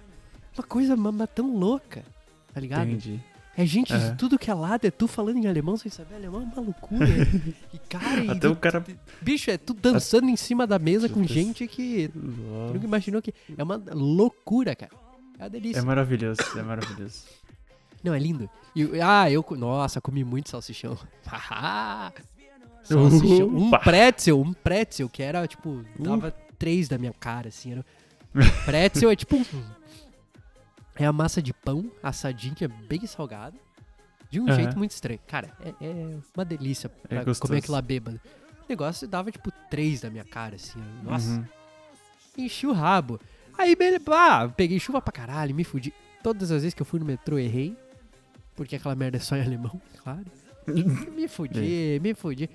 Uma 0.56 0.64
coisa 0.64 0.96
mama 0.96 1.26
tão 1.26 1.56
louca, 1.56 2.04
tá 2.52 2.60
ligado? 2.60 2.88
Entendi. 2.88 3.20
É 3.56 3.64
gente 3.64 3.92
Aham. 3.92 4.10
de 4.10 4.16
tudo 4.16 4.36
que 4.38 4.50
é 4.50 4.54
lado, 4.54 4.84
é 4.84 4.90
tu 4.90 5.06
falando 5.06 5.36
em 5.36 5.46
alemão 5.46 5.76
sem 5.76 5.90
saber 5.90 6.16
alemão, 6.16 6.42
é 6.42 6.44
uma 6.44 6.60
loucura. 6.60 7.06
e 7.72 7.78
cara, 7.88 8.24
e 8.24 8.28
Até 8.28 8.48
do- 8.48 8.52
o 8.52 8.56
cara. 8.56 8.84
bicho, 9.22 9.50
é 9.50 9.56
tu 9.56 9.72
dançando 9.72 10.28
em 10.28 10.36
cima 10.36 10.66
da 10.66 10.78
mesa 10.78 11.08
com 11.08 11.22
gente 11.24 11.66
que 11.68 12.08
tu 12.08 12.18
nunca 12.18 12.84
imaginou 12.84 13.22
que. 13.22 13.32
É 13.56 13.62
uma 13.62 13.80
loucura, 13.92 14.74
cara. 14.74 14.90
É 15.38 15.44
uma 15.44 15.50
delícia. 15.50 15.78
É 15.80 15.82
maravilhoso, 15.82 16.40
é 16.56 16.62
maravilhoso. 16.62 17.22
Não, 18.02 18.12
é 18.12 18.18
lindo. 18.18 18.50
E, 18.74 19.00
ah, 19.00 19.30
eu. 19.30 19.44
Nossa, 19.52 20.00
comi 20.00 20.24
muito 20.24 20.50
salsichão. 20.50 20.98
Haha. 21.24 22.12
salsichão. 22.82 23.46
Um 23.48 23.70
pretzel, 23.70 24.40
um 24.40 24.52
pretzel, 24.52 25.08
que 25.08 25.22
era, 25.22 25.46
tipo, 25.46 25.84
dava 25.98 26.30
três 26.58 26.88
da 26.88 26.98
minha 26.98 27.12
cara, 27.12 27.48
assim. 27.48 27.72
Era... 27.72 27.84
Pretzel 28.66 29.10
é 29.10 29.16
tipo 29.16 29.36
um. 29.36 29.44
É 30.96 31.04
a 31.06 31.12
massa 31.12 31.42
de 31.42 31.52
pão 31.52 31.90
assadinha, 32.02 32.68
bem 32.88 33.04
salgada. 33.06 33.56
De 34.30 34.40
um 34.40 34.46
Aham. 34.48 34.54
jeito 34.56 34.78
muito 34.78 34.90
estranho. 34.92 35.20
Cara, 35.26 35.52
é, 35.60 35.68
é 35.84 36.16
uma 36.36 36.44
delícia 36.44 36.88
pra 36.88 37.22
gostoso. 37.24 37.48
comer 37.48 37.58
aquilo 37.58 37.74
lá 37.74 37.82
bêbado. 37.82 38.20
O 38.64 38.66
negócio 38.68 39.06
dava, 39.06 39.30
tipo, 39.30 39.52
três 39.70 40.00
da 40.00 40.10
minha 40.10 40.24
cara, 40.24 40.56
assim. 40.56 40.82
Nossa. 41.02 41.30
Uhum. 41.30 41.44
enchi 42.38 42.66
o 42.66 42.72
rabo. 42.72 43.20
Aí, 43.56 43.76
beleza, 43.76 44.02
ah, 44.08 44.48
peguei 44.48 44.80
chuva 44.80 45.00
pra 45.00 45.12
caralho, 45.12 45.54
me 45.54 45.62
fudi. 45.62 45.92
Todas 46.22 46.50
as 46.50 46.62
vezes 46.62 46.74
que 46.74 46.82
eu 46.82 46.86
fui 46.86 46.98
no 46.98 47.06
metrô, 47.06 47.38
errei. 47.38 47.76
Porque 48.56 48.76
aquela 48.76 48.94
merda 48.94 49.16
é 49.18 49.20
só 49.20 49.36
em 49.36 49.42
alemão, 49.42 49.80
claro. 50.02 50.24
me 51.12 51.28
fudi, 51.28 51.98
me 52.02 52.14
fudi. 52.14 52.48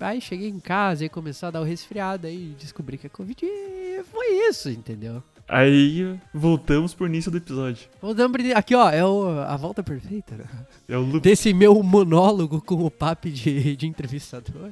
Aí 0.00 0.20
cheguei 0.20 0.48
em 0.48 0.60
casa 0.60 1.04
e 1.04 1.08
começou 1.08 1.46
a 1.48 1.50
dar 1.50 1.60
o 1.60 1.64
resfriado, 1.64 2.26
aí 2.26 2.54
descobri 2.58 2.98
que 2.98 3.06
é 3.06 3.10
Covid 3.10 3.44
e 3.44 4.02
foi 4.04 4.48
isso, 4.48 4.68
entendeu? 4.68 5.22
Aí 5.46 6.18
voltamos 6.32 6.94
pro 6.94 7.06
início 7.06 7.30
do 7.30 7.36
episódio. 7.36 7.86
Voltamos 8.00 8.32
pra- 8.32 8.58
Aqui, 8.58 8.74
ó, 8.74 8.88
é 8.90 9.04
o- 9.04 9.40
a 9.40 9.56
volta 9.56 9.82
perfeita 9.82 10.36
né? 10.36 10.44
É 10.88 10.96
o 10.96 11.02
loop. 11.02 11.20
desse 11.20 11.52
meu 11.52 11.82
monólogo 11.82 12.60
com 12.62 12.76
o 12.84 12.90
papo 12.90 13.28
de, 13.28 13.76
de 13.76 13.86
entrevistador. 13.86 14.70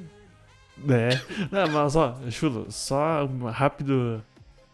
É. 0.89 1.09
Não, 1.51 1.69
mas 1.71 1.95
ó, 1.95 2.17
Chulo, 2.31 2.65
só 2.69 3.23
um 3.25 3.45
rápido, 3.45 4.23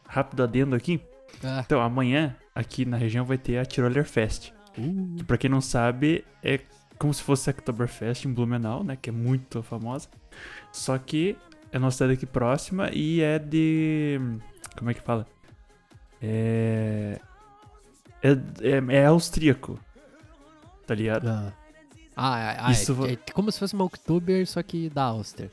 rápido 0.08 0.44
adendo 0.44 0.76
aqui. 0.76 1.02
Ah, 1.44 1.62
Então, 1.66 1.82
amanhã, 1.82 2.36
aqui 2.56 2.86
na 2.86 2.96
região, 2.98 3.26
vai 3.26 3.38
ter 3.38 3.58
a 3.58 3.66
Tiroler 3.66 4.06
Fest. 4.06 4.52
uh, 4.78 5.16
Que, 5.18 5.24
pra 5.26 5.38
quem 5.38 5.50
não 5.50 5.60
sabe, 5.62 6.24
é 6.42 6.62
como 6.98 7.14
se 7.14 7.22
fosse 7.22 7.50
a 7.50 7.52
Oktoberfest 7.52 8.26
em 8.26 8.34
Blumenau, 8.34 8.84
né? 8.84 8.98
Que 9.00 9.10
é 9.10 9.14
muito 9.14 9.62
famosa. 9.62 10.08
Só 10.72 10.98
que 10.98 11.36
é 11.72 11.78
nossa 11.78 11.98
cidade 11.98 12.14
aqui 12.14 12.26
próxima 12.26 12.90
e 12.94 13.22
é 13.22 13.38
de. 13.38 14.20
Como 14.78 14.90
é 14.90 14.94
que 14.94 15.02
fala? 15.02 15.28
É. 16.22 17.20
É, 18.22 18.30
é, 18.32 18.96
é 19.02 19.06
austríaco. 19.06 19.80
Tá 20.86 20.94
ligado? 20.96 21.28
ah. 21.28 21.54
Ah, 22.22 22.36
ah, 22.36 22.68
ah, 22.68 22.72
Isso 22.74 23.06
é, 23.06 23.14
é 23.14 23.16
como 23.32 23.50
se 23.50 23.58
fosse 23.58 23.74
uma 23.74 23.86
Oktober, 23.86 24.46
só 24.46 24.62
que 24.62 24.90
da 24.90 25.04
Áustria. 25.04 25.50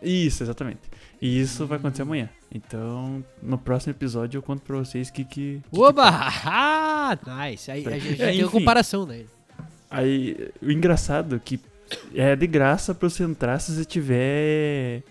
Isso, 0.00 0.44
exatamente. 0.44 0.78
E 1.20 1.40
isso 1.40 1.66
vai 1.66 1.78
acontecer 1.78 2.02
amanhã. 2.02 2.28
Então, 2.54 3.24
no 3.42 3.58
próximo 3.58 3.90
episódio 3.92 4.38
eu 4.38 4.42
conto 4.42 4.62
pra 4.62 4.76
vocês 4.76 5.10
que 5.10 5.24
que. 5.24 5.60
que- 5.68 5.78
Oba! 5.80 6.04
Ah, 7.08 7.18
nice. 7.44 7.70
Aí 7.70 7.84
a 7.86 7.98
gente 7.98 8.16
já 8.16 8.26
É, 8.26 8.30
tem 8.32 8.42
uma 8.44 8.50
comparação, 8.52 9.04
né? 9.06 9.24
Aí, 9.90 10.50
o 10.62 10.70
engraçado 10.70 11.36
é 11.36 11.38
que 11.38 11.60
é 12.14 12.34
de 12.36 12.46
graça 12.46 12.94
pra 12.94 13.08
você 13.08 13.22
entrar 13.24 13.58
se 13.60 13.72
você 13.74 13.84
tiver 13.84 15.02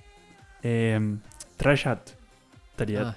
é, 0.63 0.99
trajado, 1.57 2.11
tá 2.75 2.83
ligado? 2.85 3.09
Ah, 3.09 3.15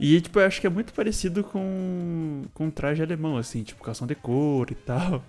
E, 0.00 0.20
tipo, 0.20 0.40
eu 0.40 0.46
acho 0.46 0.60
que 0.60 0.66
é 0.66 0.70
muito 0.70 0.92
parecido 0.94 1.44
com, 1.44 2.44
com 2.54 2.66
um 2.66 2.70
traje 2.70 3.02
alemão, 3.02 3.36
assim, 3.36 3.62
tipo, 3.62 3.84
calção 3.84 4.06
de 4.06 4.14
couro 4.14 4.72
e 4.72 4.74
tal, 4.74 5.22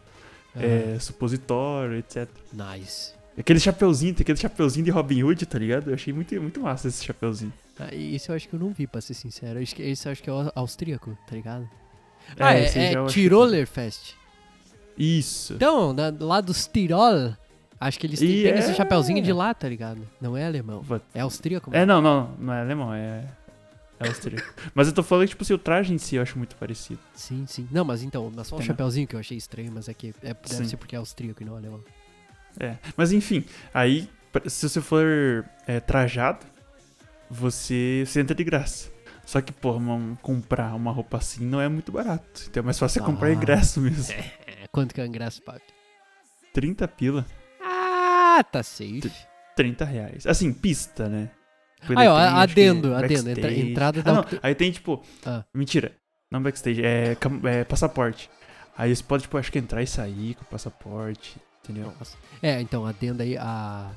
é, 0.55 0.97
supositório, 0.99 1.97
etc. 1.97 2.27
nice. 2.53 3.11
Aquele 3.37 3.59
chapeuzinho, 3.59 4.13
tem 4.13 4.23
aquele 4.23 4.37
chapeuzinho 4.37 4.85
de 4.85 4.91
Robin 4.91 5.23
Hood, 5.23 5.45
tá 5.45 5.57
ligado? 5.59 5.89
Eu 5.89 5.93
achei 5.95 6.13
muito, 6.13 6.33
muito 6.41 6.59
massa 6.59 6.87
esse 6.87 7.03
chapeuzinho. 7.03 7.51
Ah, 7.79 7.93
isso 7.93 8.31
eu 8.31 8.35
acho 8.35 8.47
que 8.47 8.55
eu 8.55 8.59
não 8.59 8.69
vi, 8.71 8.85
pra 8.87 9.01
ser 9.01 9.13
sincero. 9.13 9.59
Esse 9.61 10.05
eu 10.07 10.11
acho 10.11 10.21
que 10.23 10.29
é 10.29 10.33
o 10.33 10.51
austríaco, 10.55 11.17
tá 11.27 11.35
ligado? 11.35 11.67
É, 12.37 12.43
ah, 12.43 12.53
é, 12.53 12.65
esse 12.65 12.79
é 12.79 12.95
acho 12.97 13.07
que- 13.07 13.13
Tiroler 13.21 13.65
Fest. 13.67 14.13
Isso. 14.97 15.53
Então, 15.53 15.95
lá 16.19 16.41
dos 16.41 16.67
Tirol, 16.67 17.33
acho 17.79 17.99
que 17.99 18.05
eles 18.05 18.19
têm, 18.19 18.29
E 18.29 18.43
pegam 18.43 18.59
é- 18.59 18.63
esse 18.63 18.73
chapeuzinho 18.75 19.21
de 19.23 19.33
lá, 19.33 19.53
tá 19.53 19.67
ligado? 19.67 20.01
Não 20.19 20.35
é 20.37 20.45
alemão. 20.45 20.83
What? 20.87 21.03
É 21.13 21.21
austríaco. 21.21 21.71
É, 21.73 21.85
não, 21.85 22.01
não, 22.01 22.31
não 22.37 22.53
é 22.53 22.61
alemão, 22.61 22.93
é, 22.93 23.23
é 24.03 24.07
austríaco. 24.07 24.53
Mas 24.75 24.87
eu 24.87 24.93
tô 24.93 25.03
falando 25.03 25.25
que, 25.25 25.29
tipo, 25.31 25.43
assim, 25.43 25.53
o 25.53 25.57
traje 25.57 25.93
em 25.93 25.97
si 25.97 26.15
eu 26.15 26.21
acho 26.21 26.37
muito 26.37 26.55
parecido. 26.55 26.99
Sim, 27.13 27.45
sim. 27.47 27.67
Não, 27.71 27.83
mas 27.85 28.03
então, 28.03 28.31
mas 28.35 28.47
só 28.47 28.55
o 28.55 28.59
Entendeu? 28.59 28.73
chapeuzinho 28.73 29.07
que 29.07 29.15
eu 29.15 29.19
achei 29.19 29.37
estranho, 29.37 29.71
mas 29.73 29.87
é 29.89 29.93
que 29.93 30.09
é, 30.23 30.33
deve 30.33 30.39
Sim. 30.45 30.65
ser 30.65 30.77
porque 30.77 30.95
é 30.95 30.99
austríaco 30.99 31.41
e 31.41 31.45
não 31.45 31.55
alemão. 31.55 31.83
É, 32.59 32.75
mas 32.97 33.11
enfim, 33.13 33.45
aí 33.73 34.09
se 34.47 34.67
você 34.67 34.81
for 34.81 35.45
é, 35.67 35.79
trajado, 35.79 36.45
você, 37.29 38.03
você 38.05 38.19
entra 38.21 38.35
de 38.35 38.43
graça. 38.43 38.89
Só 39.25 39.39
que, 39.39 39.51
pô, 39.53 39.73
uma- 39.73 40.15
comprar 40.17 40.73
uma 40.75 40.91
roupa 40.91 41.17
assim 41.17 41.45
não 41.45 41.61
é 41.61 41.69
muito 41.69 41.91
barato. 41.91 42.43
Então 42.49 42.61
é 42.61 42.65
mais 42.65 42.77
fácil 42.79 43.01
você 43.01 43.05
comprar 43.11 43.27
Ah. 43.29 43.33
ingresso 43.33 43.79
mesmo. 43.79 44.13
É, 44.63 44.67
quanto 44.71 44.93
que 44.93 45.01
é 45.01 45.03
o 45.03 45.07
ingresso, 45.07 45.41
papi? 45.41 45.61
30 46.53 46.87
pila, 46.87 47.25
Ah, 47.63 48.43
tá 48.43 48.61
safe. 48.63 49.11
30 49.55 49.85
reais. 49.85 50.25
Assim, 50.25 50.51
pista, 50.53 51.07
né? 51.09 51.29
Aí, 51.95 52.07
ó, 52.07 52.15
acho 52.15 52.53
que, 52.53 52.61
adendo, 52.61 52.95
adendo, 52.95 53.29
entra- 53.29 53.51
entrada 53.53 53.99
Ah, 53.99 54.03
da 54.03 54.13
não, 54.13 54.25
Aí 54.43 54.53
tem, 54.55 54.71
tipo, 54.71 55.03
Ah. 55.25 55.43
mentira, 55.53 55.93
não 56.29 56.41
backstage, 56.41 56.83
é, 56.83 57.17
é 57.45 57.63
passaporte. 57.63 58.29
Aí 58.77 58.95
você 58.95 59.03
pode, 59.03 59.23
tipo, 59.23 59.37
acho 59.37 59.51
que 59.51 59.59
entrar 59.59 59.81
e 59.83 59.87
sair 59.87 60.35
com 60.35 60.43
o 60.43 60.47
passaporte, 60.47 61.35
entendeu? 61.63 61.93
É, 62.41 62.61
então, 62.61 62.85
adendo 62.85 63.21
aí 63.23 63.37
a. 63.37 63.91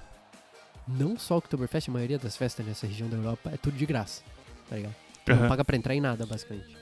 Não 0.86 1.18
só 1.18 1.36
o 1.36 1.38
Oktoberfest, 1.38 1.88
a 1.88 1.92
maioria 1.92 2.18
das 2.18 2.36
festas 2.36 2.66
nessa 2.66 2.86
região 2.86 3.08
da 3.08 3.16
Europa 3.16 3.50
é 3.52 3.56
tudo 3.56 3.76
de 3.76 3.86
graça, 3.86 4.22
tá 4.68 4.76
ligado? 4.76 4.94
Tu 5.24 5.34
Não 5.34 5.48
paga 5.48 5.64
pra 5.64 5.76
entrar 5.76 5.94
em 5.94 6.00
nada, 6.00 6.26
basicamente. 6.26 6.76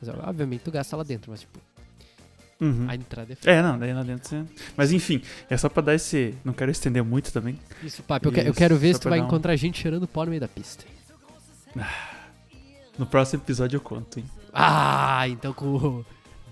Mas, 0.00 0.10
obviamente, 0.10 0.60
tu 0.62 0.70
gasta 0.70 0.94
lá 0.96 1.02
dentro, 1.02 1.30
mas, 1.30 1.40
tipo, 1.40 1.58
Uhum. 2.58 2.86
a 2.88 2.94
entrada 2.94 3.36
é. 3.44 3.50
É, 3.52 3.62
não, 3.62 3.78
daí 3.78 3.92
lá 3.92 4.02
dentro 4.02 4.28
você... 4.28 4.42
Mas 4.76 4.90
enfim, 4.92 5.20
é 5.50 5.56
só 5.58 5.68
pra 5.68 5.82
dar 5.82 5.94
esse... 5.94 6.34
Não 6.44 6.52
quero 6.54 6.70
estender 6.70 7.04
muito 7.04 7.30
também. 7.32 7.58
Isso, 7.82 8.02
papi, 8.02 8.26
eu, 8.26 8.32
que- 8.32 8.40
eu 8.40 8.54
quero 8.54 8.76
ver 8.76 8.94
se 8.94 9.00
tu 9.00 9.10
vai 9.10 9.20
um- 9.20 9.26
encontrar 9.26 9.54
gente 9.56 9.78
cheirando 9.80 10.08
pó 10.08 10.24
no 10.24 10.30
meio 10.30 10.40
da 10.40 10.48
pista. 10.48 10.84
No 12.98 13.06
próximo 13.06 13.42
episódio 13.42 13.76
eu 13.76 13.80
conto, 13.80 14.18
hein? 14.18 14.24
Ah, 14.52 15.28
então 15.28 15.52
com... 15.52 16.02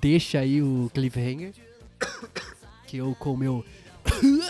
deixa 0.01 0.39
aí 0.41 0.61
o 0.63 0.91
cliffhanger. 0.93 1.53
Que 2.87 2.99
eu 2.99 3.17
com 3.19 3.33
o 3.33 3.37
meu 3.37 3.65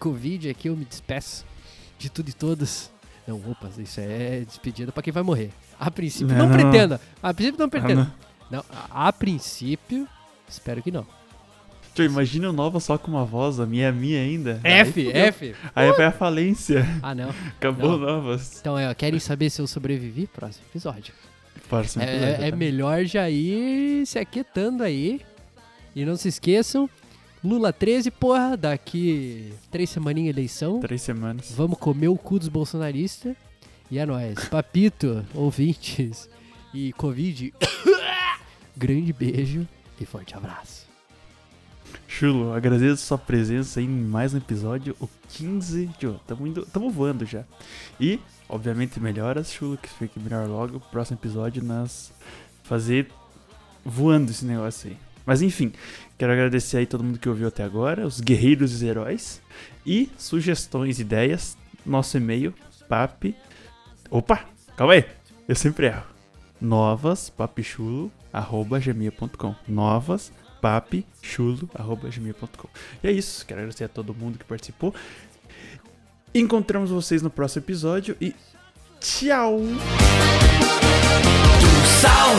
Covid 0.00 0.50
aqui 0.50 0.68
eu 0.68 0.76
me 0.76 0.84
despeço 0.84 1.44
de 1.98 2.10
tudo 2.10 2.28
e 2.28 2.32
todos. 2.32 2.90
Não, 3.26 3.36
opa, 3.48 3.70
isso 3.78 4.00
é 4.00 4.40
despedida 4.44 4.90
pra 4.92 5.02
quem 5.02 5.12
vai 5.12 5.22
morrer. 5.22 5.50
A 5.78 5.90
princípio, 5.90 6.28
não, 6.28 6.36
Não, 6.36 6.48
não, 6.48 6.56
não. 6.64 6.70
pretenda. 6.70 7.00
A 7.22 7.32
princípio, 7.34 7.60
não 7.60 7.68
pretenda. 7.68 8.12
Ah, 8.12 8.46
não, 8.50 8.64
a, 8.90 9.08
a 9.08 9.12
princípio, 9.12 10.08
espero 10.48 10.82
que 10.82 10.90
não. 10.90 11.06
Tio, 11.94 12.04
imagina 12.04 12.50
o 12.50 12.52
Nova 12.52 12.78
só 12.78 12.98
com 12.98 13.10
uma 13.10 13.24
voz, 13.24 13.58
a 13.58 13.64
minha 13.64 13.86
é 13.88 13.92
minha 13.92 14.20
ainda. 14.20 14.60
Aí 14.62 14.72
F, 14.72 15.04
fudeu. 15.04 15.22
F. 15.22 15.54
Aí 15.74 15.92
vai 15.92 16.04
a 16.06 16.12
falência. 16.12 16.86
Ah, 17.02 17.14
não. 17.14 17.30
Acabou 17.30 17.92
Não. 17.92 17.98
Novas. 17.98 18.58
Então, 18.60 18.78
é, 18.78 18.94
querem 18.94 19.18
saber 19.18 19.48
se 19.48 19.62
eu 19.62 19.66
sobrevivi? 19.66 20.26
Próximo 20.26 20.66
episódio. 20.70 21.14
Próximo 21.70 22.02
episódio, 22.04 22.42
É, 22.44 22.48
é 22.48 22.50
tá? 22.50 22.56
melhor 22.56 23.02
já 23.06 23.30
ir 23.30 24.06
se 24.06 24.18
aquietando 24.18 24.82
aí. 24.82 25.22
E 25.94 26.04
não 26.04 26.16
se 26.16 26.28
esqueçam, 26.28 26.88
Lula 27.42 27.72
13, 27.72 28.10
porra, 28.10 28.54
daqui 28.58 29.54
três 29.70 29.88
semaninhas 29.88 30.36
eleição. 30.36 30.80
Três 30.80 31.00
semanas. 31.00 31.50
Vamos 31.56 31.78
comer 31.78 32.08
o 32.08 32.16
cu 32.18 32.38
dos 32.38 32.48
bolsonaristas. 32.48 33.34
E 33.90 33.98
é 33.98 34.04
nóis. 34.04 34.48
Papito, 34.50 35.24
ouvintes 35.32 36.28
e 36.74 36.92
Covid. 36.92 37.54
Grande 38.76 39.12
beijo 39.14 39.66
e 40.00 40.06
forte 40.06 40.36
abraço. 40.36 40.86
Chulo, 42.08 42.52
agradeço 42.52 43.04
sua 43.04 43.18
presença 43.18 43.80
em 43.80 43.88
mais 43.88 44.34
um 44.34 44.38
episódio, 44.38 44.96
o 45.00 45.08
15. 45.30 45.90
Tio, 45.98 46.20
tamo, 46.26 46.46
indo, 46.46 46.66
tamo 46.66 46.90
voando 46.90 47.24
já. 47.24 47.44
E, 48.00 48.20
obviamente, 48.48 49.00
melhoras, 49.00 49.52
Chulo, 49.52 49.76
que 49.76 49.88
fique 49.88 50.18
melhor 50.18 50.48
logo. 50.48 50.80
Próximo 50.80 51.18
episódio, 51.18 51.62
nós 51.62 52.12
fazer 52.62 53.08
voando 53.84 54.30
esse 54.30 54.44
negócio 54.44 54.90
aí. 54.90 54.96
Mas 55.24 55.42
enfim, 55.42 55.72
quero 56.16 56.32
agradecer 56.32 56.78
aí 56.78 56.86
todo 56.86 57.02
mundo 57.02 57.18
que 57.18 57.28
ouviu 57.28 57.48
até 57.48 57.64
agora, 57.64 58.06
os 58.06 58.20
guerreiros 58.20 58.72
e 58.72 58.74
os 58.76 58.82
heróis. 58.82 59.42
E 59.84 60.10
sugestões, 60.16 61.00
ideias, 61.00 61.56
nosso 61.84 62.16
e-mail, 62.16 62.54
papi. 62.88 63.34
Opa, 64.08 64.44
calma 64.76 64.94
aí, 64.94 65.04
eu 65.48 65.56
sempre 65.56 65.86
erro. 65.86 66.04
Novas 66.60 67.28
papichulo, 67.28 68.10
arroba 68.32 68.78
gmail.com. 68.78 69.54
Novas 69.68 70.32
papichulo, 70.60 71.68
arroba 71.74 72.08
gmail.com. 72.08 72.68
E 73.02 73.08
é 73.08 73.12
isso, 73.12 73.46
quero 73.46 73.60
agradecer 73.60 73.84
a 73.84 73.88
todo 73.88 74.14
mundo 74.14 74.38
que 74.38 74.44
participou. 74.44 74.94
Encontramos 76.34 76.90
vocês 76.90 77.22
no 77.22 77.30
próximo 77.30 77.64
episódio 77.64 78.16
e 78.20 78.34
tchau! 79.00 79.60
Sau, 82.00 82.30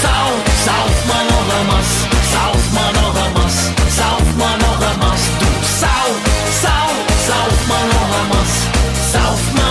sau, 0.00 0.28
sauf 0.64 1.06
Manoramas, 1.06 1.86
sauf 2.32 2.72
Manoramas, 2.72 3.52
sauf 3.90 4.36
Manoramas, 4.36 5.20
du 5.38 5.66
Sau, 5.66 6.08
sau, 6.62 6.88
sauf 7.26 7.68
Manoramas, 7.68 8.48
sauf 9.12 9.52
Manoramas. 9.52 9.61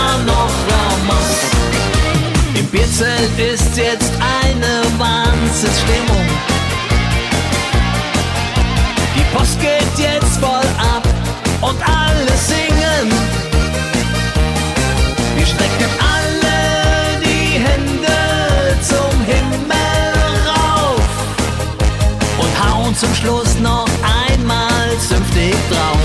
Bierzelt 2.72 3.38
ist 3.38 3.76
jetzt 3.76 4.12
eine 4.18 4.82
Wahnsinnsstimmung. 4.98 6.26
Die 9.14 9.36
Post 9.36 9.60
geht 9.60 9.98
jetzt 9.98 10.38
voll 10.38 10.66
ab 10.78 11.06
und 11.60 11.76
alle 11.86 12.32
singen. 12.34 13.12
Wir 15.36 15.44
strecken 15.44 15.90
alle 16.00 17.20
die 17.20 17.58
Hände 17.58 18.78
zum 18.80 19.22
Himmel 19.26 20.40
rauf 20.48 21.02
und 22.38 22.64
hauen 22.64 22.96
zum 22.96 23.14
Schluss 23.14 23.54
noch 23.60 23.88
einmal 24.30 24.96
zünftig 25.06 25.54
drauf. 25.70 25.98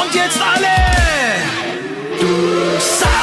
Und 0.00 0.14
jetzt 0.14 0.38
alle! 0.40 0.76
Du 2.20 2.78
sagst 2.78 3.15